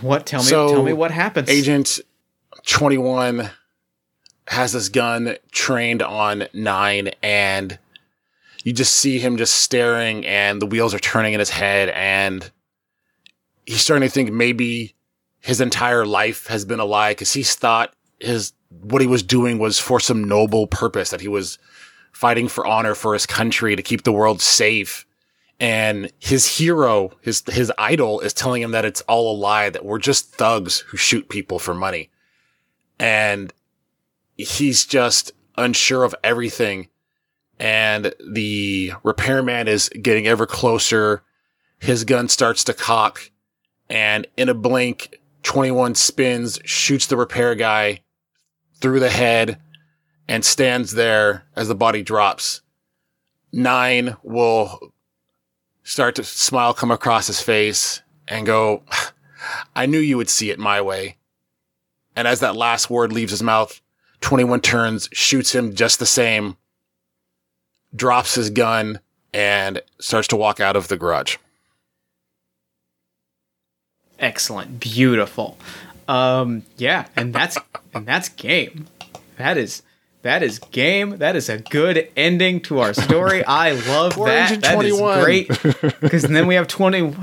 what 0.02 0.24
tell 0.26 0.40
me 0.40 0.46
so, 0.46 0.68
tell 0.68 0.82
me 0.84 0.92
what 0.92 1.10
happens. 1.10 1.48
Agent 1.48 2.00
21 2.66 3.50
has 4.48 4.72
this 4.72 4.88
gun 4.88 5.36
trained 5.50 6.00
on 6.02 6.46
nine 6.52 7.10
and 7.22 7.78
you 8.64 8.72
just 8.72 8.94
see 8.94 9.18
him 9.18 9.36
just 9.36 9.54
staring 9.54 10.26
and 10.26 10.60
the 10.60 10.66
wheels 10.66 10.92
are 10.92 10.98
turning 10.98 11.34
in 11.34 11.38
his 11.38 11.50
head 11.50 11.90
and 11.90 12.50
he's 13.66 13.80
starting 13.80 14.08
to 14.08 14.12
think 14.12 14.32
maybe 14.32 14.94
his 15.40 15.60
entire 15.60 16.04
life 16.04 16.48
has 16.48 16.64
been 16.64 16.80
a 16.80 16.84
lie 16.84 17.12
because 17.12 17.32
he's 17.32 17.54
thought 17.54 17.94
his 18.18 18.52
what 18.82 19.00
he 19.00 19.06
was 19.06 19.22
doing 19.22 19.58
was 19.58 19.78
for 19.78 20.00
some 20.00 20.24
noble 20.24 20.66
purpose 20.66 21.10
that 21.10 21.20
he 21.20 21.28
was 21.28 21.58
fighting 22.12 22.48
for 22.48 22.66
honor 22.66 22.94
for 22.94 23.12
his 23.12 23.26
country 23.26 23.76
to 23.76 23.82
keep 23.82 24.02
the 24.02 24.12
world 24.12 24.40
safe 24.40 25.06
and 25.60 26.10
his 26.18 26.58
hero 26.58 27.12
his 27.20 27.44
his 27.48 27.70
idol 27.78 28.18
is 28.20 28.32
telling 28.32 28.60
him 28.60 28.72
that 28.72 28.84
it's 28.84 29.02
all 29.02 29.34
a 29.34 29.38
lie 29.38 29.70
that 29.70 29.84
we're 29.84 29.98
just 29.98 30.34
thugs 30.34 30.80
who 30.80 30.96
shoot 30.96 31.28
people 31.28 31.58
for 31.60 31.74
money 31.74 32.10
and 32.98 33.52
he's 34.36 34.84
just 34.84 35.32
unsure 35.56 36.04
of 36.04 36.14
everything. 36.22 36.88
And 37.58 38.14
the 38.32 38.92
repairman 39.02 39.68
is 39.68 39.88
getting 39.88 40.26
ever 40.26 40.46
closer. 40.46 41.22
His 41.78 42.04
gun 42.04 42.28
starts 42.28 42.64
to 42.64 42.74
cock, 42.74 43.30
and 43.88 44.26
in 44.36 44.48
a 44.48 44.54
blink, 44.54 45.20
21 45.42 45.94
spins, 45.94 46.58
shoots 46.64 47.06
the 47.06 47.16
repair 47.16 47.54
guy 47.54 48.00
through 48.80 49.00
the 49.00 49.10
head, 49.10 49.60
and 50.26 50.44
stands 50.44 50.92
there 50.92 51.44
as 51.54 51.68
the 51.68 51.74
body 51.74 52.02
drops. 52.02 52.62
Nine 53.52 54.16
will 54.22 54.92
start 55.82 56.14
to 56.16 56.24
smile 56.24 56.74
come 56.74 56.90
across 56.90 57.26
his 57.26 57.40
face 57.40 58.00
and 58.26 58.46
go, 58.46 58.82
I 59.76 59.86
knew 59.86 59.98
you 59.98 60.16
would 60.16 60.30
see 60.30 60.50
it 60.50 60.58
my 60.58 60.80
way. 60.80 61.18
And 62.16 62.26
as 62.26 62.40
that 62.40 62.56
last 62.56 62.88
word 62.88 63.12
leaves 63.12 63.32
his 63.32 63.42
mouth, 63.42 63.80
21 64.20 64.60
turns, 64.62 65.08
shoots 65.12 65.54
him 65.54 65.74
just 65.74 65.98
the 65.98 66.06
same, 66.06 66.56
drops 67.94 68.34
his 68.34 68.50
gun, 68.50 69.00
and 69.32 69.80
starts 69.98 70.28
to 70.28 70.36
walk 70.36 70.60
out 70.60 70.76
of 70.76 70.88
the 70.88 70.96
garage. 70.96 71.36
Excellent. 74.18 74.80
Beautiful. 74.80 75.58
Um, 76.06 76.62
yeah, 76.76 77.06
and 77.16 77.34
that's 77.34 77.58
and 77.92 78.06
that's 78.06 78.28
game. 78.28 78.86
That 79.36 79.56
is 79.56 79.82
that 80.22 80.42
is 80.42 80.58
game. 80.58 81.18
That 81.18 81.36
is 81.36 81.48
a 81.48 81.58
good 81.58 82.08
ending 82.16 82.60
to 82.62 82.80
our 82.80 82.94
story. 82.94 83.44
I 83.44 83.72
love 83.72 84.16
that. 84.16 84.60
That 84.62 84.84
is 84.84 84.96
21. 84.96 85.24
great. 85.24 85.48
Because 86.00 86.22
then 86.22 86.46
we 86.46 86.54
have 86.54 86.68
20. 86.68 87.14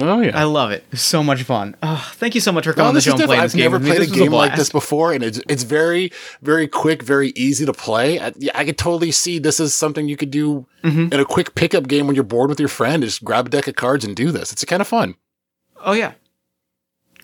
Oh 0.00 0.20
yeah. 0.20 0.38
I 0.38 0.44
love 0.44 0.70
it. 0.70 0.84
It's 0.92 1.02
so 1.02 1.22
much 1.22 1.42
fun. 1.42 1.74
Oh, 1.82 2.10
thank 2.16 2.34
you 2.34 2.40
so 2.40 2.52
much 2.52 2.64
for 2.64 2.72
coming 2.72 2.82
Well, 2.82 2.88
on 2.88 2.94
the 2.94 2.98
this 2.98 3.04
show 3.04 3.10
and 3.12 3.22
playing 3.24 3.42
different. 3.42 3.42
this 3.42 3.54
I've 3.54 3.56
game. 3.58 3.64
never 3.72 3.78
with 3.78 3.86
played 3.88 3.96
a 4.08 4.10
was 4.10 4.18
game 4.20 4.32
like 4.32 4.56
this 4.56 4.70
before, 4.70 5.12
and 5.12 5.24
it's 5.24 5.40
it's 5.48 5.62
very 5.64 6.12
very 6.42 6.68
quick, 6.68 7.02
very 7.02 7.30
easy 7.30 7.66
to 7.66 7.72
play. 7.72 8.20
I, 8.20 8.32
yeah, 8.38 8.52
I 8.54 8.64
could 8.64 8.78
totally 8.78 9.10
see 9.10 9.38
this 9.38 9.58
is 9.60 9.74
something 9.74 10.08
you 10.08 10.16
could 10.16 10.30
do 10.30 10.66
Mm-hmm. 10.84 11.12
in 11.12 11.18
a 11.20 11.24
quick 11.24 11.56
pickup 11.56 11.88
game 11.88 12.06
when 12.06 12.14
you're 12.14 12.22
bored 12.22 12.48
with 12.48 12.60
your 12.60 12.68
friend. 12.68 13.02
Just 13.02 13.24
grab 13.24 13.46
a 13.46 13.50
deck 13.50 13.66
of 13.66 13.74
cards 13.74 14.04
and 14.04 14.14
do 14.14 14.30
this. 14.30 14.52
It's 14.52 14.64
kind 14.64 14.80
of 14.80 14.86
fun. 14.86 15.16
Oh 15.84 15.92
yeah. 15.92 16.12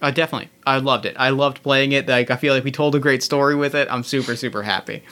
Uh, 0.02 0.10
definitely. 0.10 0.50
I 0.66 0.78
loved 0.78 1.06
it. 1.06 1.14
I 1.18 1.30
loved 1.30 1.62
playing 1.62 1.92
it. 1.92 2.08
Like 2.08 2.30
I 2.32 2.36
feel 2.36 2.52
like 2.52 2.64
we 2.64 2.72
told 2.72 2.94
a 2.96 2.98
great 2.98 3.22
story 3.22 3.54
with 3.54 3.74
it. 3.76 3.86
I'm 3.90 4.02
super 4.02 4.34
super 4.34 4.62
happy. 4.64 5.04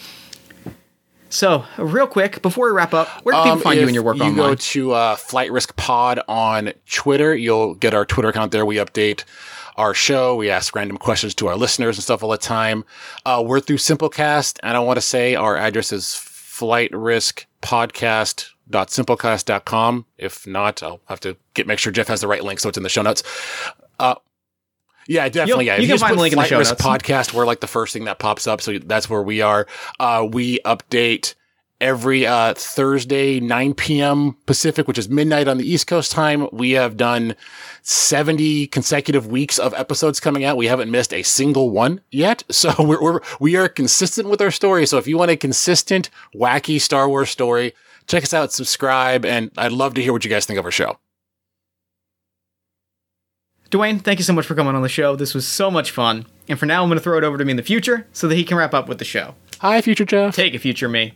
So, 1.32 1.64
real 1.78 2.06
quick 2.06 2.42
before 2.42 2.66
we 2.66 2.72
wrap 2.76 2.92
up, 2.92 3.08
where 3.24 3.34
do 3.34 3.42
people 3.42 3.60
find 3.60 3.76
you 3.76 3.82
Um, 3.84 3.88
and 3.88 3.94
your 3.94 4.04
work 4.04 4.16
you 4.18 4.24
online? 4.24 4.36
go 4.36 4.54
to 4.54 4.92
uh, 4.92 5.16
Flight 5.16 5.50
Risk 5.50 5.74
Pod 5.76 6.20
on 6.28 6.72
Twitter. 6.90 7.34
You'll 7.34 7.74
get 7.74 7.94
our 7.94 8.04
Twitter 8.04 8.28
account 8.28 8.52
there. 8.52 8.66
We 8.66 8.76
update 8.76 9.24
our 9.76 9.94
show. 9.94 10.36
We 10.36 10.50
ask 10.50 10.76
random 10.76 10.98
questions 10.98 11.34
to 11.36 11.48
our 11.48 11.56
listeners 11.56 11.96
and 11.96 12.04
stuff 12.04 12.22
all 12.22 12.28
the 12.30 12.36
time. 12.36 12.84
Uh, 13.24 13.42
we're 13.46 13.60
through 13.60 13.78
Simplecast, 13.78 14.58
and 14.62 14.76
I 14.76 14.80
want 14.80 14.98
to 14.98 15.00
say 15.00 15.34
our 15.34 15.56
address 15.56 15.90
is 15.90 16.14
Flight 16.14 16.90
Risk 16.92 17.46
Podcast 17.62 18.50
simplecast.com 18.70 20.06
if 20.16 20.46
not 20.46 20.82
i'll 20.82 21.00
have 21.06 21.20
to 21.20 21.36
get 21.52 21.66
make 21.66 21.78
sure 21.78 21.92
jeff 21.92 22.06
has 22.08 22.22
the 22.22 22.28
right 22.28 22.42
link 22.42 22.58
so 22.58 22.70
it's 22.70 22.78
in 22.78 22.82
the 22.82 22.88
show 22.88 23.02
notes 23.02 23.22
uh 23.98 24.14
yeah, 25.08 25.28
definitely. 25.28 25.66
You'll- 25.66 25.74
yeah, 25.74 25.76
you 25.76 25.82
if 25.82 25.88
can 25.88 25.94
just 25.98 26.04
find 26.04 26.16
the 26.16 26.20
link 26.22 26.32
in 26.32 26.38
the 26.38 26.44
show 26.46 26.58
notes. 26.58 26.72
Podcast. 26.72 27.32
We're 27.34 27.46
like 27.46 27.60
the 27.60 27.66
first 27.66 27.92
thing 27.92 28.04
that 28.04 28.18
pops 28.18 28.46
up, 28.46 28.60
so 28.60 28.78
that's 28.78 29.08
where 29.10 29.22
we 29.22 29.40
are. 29.40 29.66
Uh, 30.00 30.26
we 30.30 30.58
update 30.64 31.34
every 31.80 32.24
uh, 32.24 32.54
Thursday, 32.54 33.40
9 33.40 33.74
p.m. 33.74 34.36
Pacific, 34.46 34.86
which 34.86 34.98
is 34.98 35.08
midnight 35.08 35.48
on 35.48 35.58
the 35.58 35.68
East 35.68 35.88
Coast 35.88 36.12
time. 36.12 36.46
We 36.52 36.70
have 36.72 36.96
done 36.96 37.34
70 37.82 38.68
consecutive 38.68 39.26
weeks 39.26 39.58
of 39.58 39.74
episodes 39.74 40.20
coming 40.20 40.44
out. 40.44 40.56
We 40.56 40.66
haven't 40.68 40.92
missed 40.92 41.12
a 41.12 41.24
single 41.24 41.70
one 41.70 42.00
yet. 42.10 42.44
So 42.52 42.72
we're, 42.78 43.02
we're 43.02 43.20
we 43.40 43.56
are 43.56 43.68
consistent 43.68 44.28
with 44.28 44.40
our 44.40 44.52
story. 44.52 44.86
So 44.86 44.96
if 44.98 45.08
you 45.08 45.18
want 45.18 45.32
a 45.32 45.36
consistent, 45.36 46.10
wacky 46.32 46.80
Star 46.80 47.08
Wars 47.08 47.28
story, 47.30 47.72
check 48.06 48.22
us 48.22 48.32
out, 48.32 48.52
subscribe, 48.52 49.24
and 49.24 49.50
I'd 49.58 49.72
love 49.72 49.94
to 49.94 50.02
hear 50.02 50.12
what 50.12 50.24
you 50.24 50.30
guys 50.30 50.46
think 50.46 50.60
of 50.60 50.64
our 50.64 50.70
show. 50.70 50.98
Dwayne, 53.72 54.02
thank 54.02 54.18
you 54.18 54.24
so 54.24 54.34
much 54.34 54.44
for 54.44 54.54
coming 54.54 54.74
on 54.74 54.82
the 54.82 54.88
show. 54.88 55.16
This 55.16 55.34
was 55.34 55.48
so 55.48 55.70
much 55.70 55.90
fun. 55.90 56.26
And 56.46 56.58
for 56.58 56.66
now, 56.66 56.82
I'm 56.82 56.90
going 56.90 56.98
to 56.98 57.02
throw 57.02 57.16
it 57.16 57.24
over 57.24 57.38
to 57.38 57.44
me 57.44 57.52
in 57.52 57.56
the 57.56 57.62
future 57.62 58.06
so 58.12 58.28
that 58.28 58.34
he 58.34 58.44
can 58.44 58.58
wrap 58.58 58.74
up 58.74 58.86
with 58.86 58.98
the 58.98 59.04
show. 59.04 59.34
Hi, 59.60 59.80
future 59.80 60.04
Jeff. 60.04 60.36
Take 60.36 60.52
it, 60.52 60.58
future 60.58 60.90
me. 60.90 61.14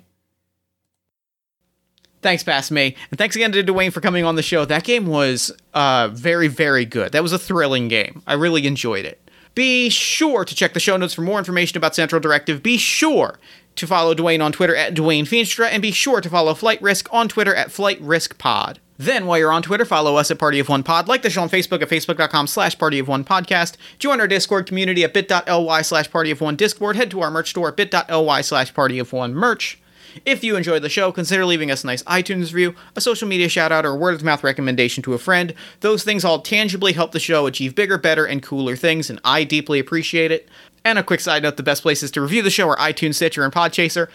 Thanks, 2.22 2.42
past 2.42 2.70
me. 2.70 2.96
And 3.10 3.18
thanks 3.18 3.36
again 3.36 3.52
to 3.52 3.62
Dwayne 3.62 3.92
for 3.92 4.00
coming 4.00 4.24
on 4.24 4.36
the 4.36 4.42
show. 4.42 4.64
That 4.64 4.84
game 4.84 5.06
was 5.06 5.52
uh, 5.74 6.08
very, 6.12 6.48
very 6.48 6.86
good. 6.86 7.12
That 7.12 7.22
was 7.22 7.34
a 7.34 7.38
thrilling 7.38 7.88
game. 7.88 8.22
I 8.26 8.32
really 8.32 8.66
enjoyed 8.66 9.04
it. 9.04 9.20
Be 9.54 9.90
sure 9.90 10.44
to 10.46 10.54
check 10.54 10.72
the 10.72 10.80
show 10.80 10.96
notes 10.96 11.12
for 11.12 11.20
more 11.20 11.38
information 11.38 11.76
about 11.76 11.94
Central 11.94 12.20
Directive. 12.20 12.62
Be 12.62 12.78
sure 12.78 13.38
to 13.76 13.86
follow 13.86 14.14
Dwayne 14.14 14.44
on 14.44 14.52
Twitter 14.52 14.74
at 14.74 14.94
Dwayne 14.94 15.22
Feenstra, 15.22 15.68
and 15.70 15.80
be 15.80 15.92
sure 15.92 16.20
to 16.20 16.28
follow 16.28 16.54
Flight 16.54 16.82
Risk 16.82 17.08
on 17.12 17.28
Twitter 17.28 17.54
at 17.54 17.70
Flight 17.70 18.00
Risk 18.00 18.38
Pod. 18.38 18.80
Then, 18.98 19.26
while 19.26 19.38
you're 19.38 19.52
on 19.52 19.62
Twitter, 19.62 19.84
follow 19.84 20.16
us 20.16 20.30
at 20.30 20.38
Party 20.38 20.58
of 20.58 20.70
One 20.70 20.82
Pod. 20.82 21.06
Like 21.06 21.20
the 21.22 21.28
show 21.28 21.42
on 21.42 21.50
Facebook 21.50 21.82
at 21.82 21.88
facebook.com 21.88 22.46
slash 22.46 22.78
Party 22.78 22.98
of 22.98 23.08
One 23.08 23.24
Podcast. 23.24 23.76
Join 23.98 24.20
our 24.20 24.26
Discord 24.26 24.66
community 24.66 25.04
at 25.04 25.12
bit.ly 25.12 25.82
slash 25.82 26.10
Party 26.10 26.30
of 26.30 26.40
One 26.40 26.56
Discord. 26.56 26.96
Head 26.96 27.10
to 27.10 27.20
our 27.20 27.30
merch 27.30 27.50
store 27.50 27.68
at 27.68 27.76
bit.ly 27.76 28.40
slash 28.40 28.72
Party 28.72 28.98
of 28.98 29.12
One 29.12 29.34
Merch. 29.34 29.78
If 30.24 30.42
you 30.42 30.56
enjoyed 30.56 30.80
the 30.80 30.88
show, 30.88 31.12
consider 31.12 31.44
leaving 31.44 31.70
us 31.70 31.84
a 31.84 31.88
nice 31.88 32.02
iTunes 32.04 32.54
review, 32.54 32.74
a 32.94 33.02
social 33.02 33.28
media 33.28 33.50
shout 33.50 33.70
out, 33.70 33.84
or 33.84 33.90
a 33.90 33.96
word 33.96 34.14
of 34.14 34.24
mouth 34.24 34.42
recommendation 34.42 35.02
to 35.02 35.12
a 35.12 35.18
friend. 35.18 35.52
Those 35.80 36.04
things 36.04 36.24
all 36.24 36.40
tangibly 36.40 36.94
help 36.94 37.12
the 37.12 37.20
show 37.20 37.46
achieve 37.46 37.74
bigger, 37.74 37.98
better, 37.98 38.24
and 38.24 38.42
cooler 38.42 38.76
things, 38.76 39.10
and 39.10 39.20
I 39.24 39.44
deeply 39.44 39.78
appreciate 39.78 40.32
it. 40.32 40.48
And 40.86 41.00
a 41.00 41.02
quick 41.02 41.18
side 41.18 41.42
note 41.42 41.56
the 41.56 41.64
best 41.64 41.82
places 41.82 42.12
to 42.12 42.20
review 42.20 42.42
the 42.42 42.50
show 42.50 42.68
are 42.68 42.76
iTunes, 42.76 43.16
Stitcher, 43.16 43.42
and 43.42 43.52
Podchaser. 43.52 44.06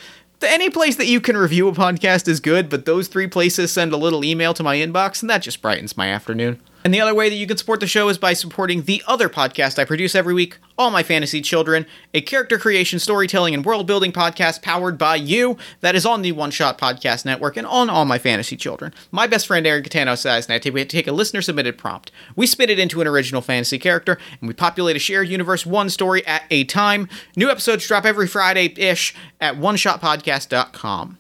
Any 0.41 0.69
place 0.69 0.95
that 0.95 1.05
you 1.05 1.19
can 1.19 1.35
review 1.35 1.67
a 1.67 1.73
podcast 1.73 2.29
is 2.29 2.39
good, 2.39 2.69
but 2.69 2.85
those 2.85 3.09
three 3.09 3.27
places 3.27 3.73
send 3.73 3.91
a 3.91 3.97
little 3.97 4.23
email 4.23 4.53
to 4.53 4.63
my 4.63 4.77
inbox, 4.77 5.21
and 5.21 5.29
that 5.29 5.41
just 5.41 5.61
brightens 5.61 5.97
my 5.97 6.07
afternoon. 6.07 6.61
And 6.83 6.93
the 6.93 7.01
other 7.01 7.13
way 7.13 7.29
that 7.29 7.35
you 7.35 7.45
can 7.45 7.57
support 7.57 7.79
the 7.79 7.87
show 7.87 8.09
is 8.09 8.17
by 8.17 8.33
supporting 8.33 8.83
the 8.83 9.03
other 9.07 9.29
podcast 9.29 9.77
I 9.77 9.85
produce 9.85 10.15
every 10.15 10.33
week, 10.33 10.57
All 10.79 10.89
My 10.89 11.03
Fantasy 11.03 11.39
Children, 11.39 11.85
a 12.13 12.21
character 12.21 12.57
creation, 12.57 12.97
storytelling, 12.97 13.53
and 13.53 13.63
world 13.63 13.85
building 13.85 14.11
podcast 14.11 14.63
powered 14.63 14.97
by 14.97 15.15
you 15.17 15.57
that 15.81 15.93
is 15.93 16.07
on 16.07 16.23
the 16.23 16.31
One 16.31 16.49
Shot 16.49 16.79
Podcast 16.79 17.23
Network 17.23 17.55
and 17.55 17.67
on 17.67 17.89
All 17.89 18.05
My 18.05 18.17
Fantasy 18.17 18.57
Children. 18.57 18.93
My 19.11 19.27
best 19.27 19.45
friend 19.45 19.67
Eric 19.67 19.85
Catano 19.85 20.17
says, 20.17 20.47
and 20.47 20.55
I 20.55 20.59
take, 20.59 20.73
we 20.73 20.83
take 20.85 21.07
a 21.07 21.11
listener 21.11 21.43
submitted 21.43 21.77
prompt. 21.77 22.11
We 22.35 22.47
spit 22.47 22.71
it 22.71 22.79
into 22.79 22.99
an 22.99 23.07
original 23.07 23.41
fantasy 23.41 23.77
character, 23.77 24.17
and 24.39 24.47
we 24.47 24.55
populate 24.55 24.95
a 24.95 24.99
shared 24.99 25.29
universe 25.29 25.65
one 25.65 25.89
story 25.89 26.25
at 26.25 26.43
a 26.49 26.63
time. 26.63 27.07
New 27.35 27.51
episodes 27.51 27.87
drop 27.87 28.05
every 28.05 28.27
Friday 28.27 28.73
ish 28.75 29.13
at 29.39 29.55
oneshotpodcast.com. 29.55 31.19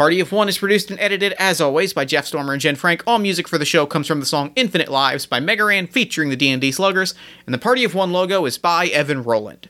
Party 0.00 0.18
of 0.20 0.32
One 0.32 0.48
is 0.48 0.56
produced 0.56 0.90
and 0.90 0.98
edited, 0.98 1.34
as 1.34 1.60
always, 1.60 1.92
by 1.92 2.06
Jeff 2.06 2.24
Stormer 2.24 2.54
and 2.54 2.62
Jen 2.62 2.74
Frank. 2.74 3.02
All 3.06 3.18
music 3.18 3.46
for 3.46 3.58
the 3.58 3.66
show 3.66 3.84
comes 3.84 4.06
from 4.06 4.18
the 4.18 4.24
song 4.24 4.50
Infinite 4.56 4.88
Lives 4.88 5.26
by 5.26 5.40
Mega 5.40 5.62
Ran, 5.62 5.86
featuring 5.86 6.30
the 6.30 6.36
D&D 6.36 6.72
Sluggers, 6.72 7.14
and 7.44 7.52
the 7.52 7.58
Party 7.58 7.84
of 7.84 7.94
One 7.94 8.10
logo 8.10 8.46
is 8.46 8.56
by 8.56 8.86
Evan 8.86 9.22
Rowland. 9.22 9.68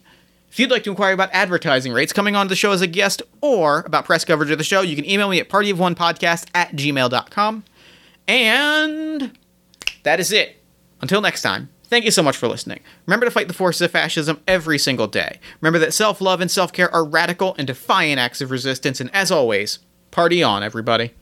If 0.48 0.60
you'd 0.60 0.70
like 0.70 0.84
to 0.84 0.90
inquire 0.90 1.14
about 1.14 1.30
advertising 1.32 1.92
rates, 1.92 2.12
coming 2.12 2.36
on 2.36 2.46
the 2.46 2.54
show 2.54 2.70
as 2.70 2.80
a 2.80 2.86
guest, 2.86 3.22
or 3.40 3.80
about 3.80 4.04
press 4.04 4.24
coverage 4.24 4.52
of 4.52 4.58
the 4.58 4.62
show, 4.62 4.82
you 4.82 4.94
can 4.94 5.04
email 5.04 5.28
me 5.28 5.40
at 5.40 5.48
partyofonepodcast 5.48 6.46
at 6.54 6.76
gmail.com. 6.76 7.64
And 8.28 9.36
that 10.04 10.20
is 10.20 10.30
it. 10.30 10.62
Until 11.00 11.22
next 11.22 11.42
time, 11.42 11.70
thank 11.86 12.04
you 12.04 12.12
so 12.12 12.22
much 12.22 12.36
for 12.36 12.46
listening. 12.46 12.78
Remember 13.06 13.26
to 13.26 13.32
fight 13.32 13.48
the 13.48 13.52
forces 13.52 13.82
of 13.82 13.90
fascism 13.90 14.40
every 14.46 14.78
single 14.78 15.08
day. 15.08 15.40
Remember 15.60 15.80
that 15.80 15.92
self 15.92 16.20
love 16.20 16.40
and 16.40 16.48
self 16.48 16.72
care 16.72 16.94
are 16.94 17.04
radical 17.04 17.56
and 17.58 17.66
defiant 17.66 18.20
acts 18.20 18.40
of 18.40 18.52
resistance, 18.52 19.00
and 19.00 19.12
as 19.12 19.32
always, 19.32 19.80
party 20.10 20.42
on, 20.42 20.62
everybody. 20.62 21.12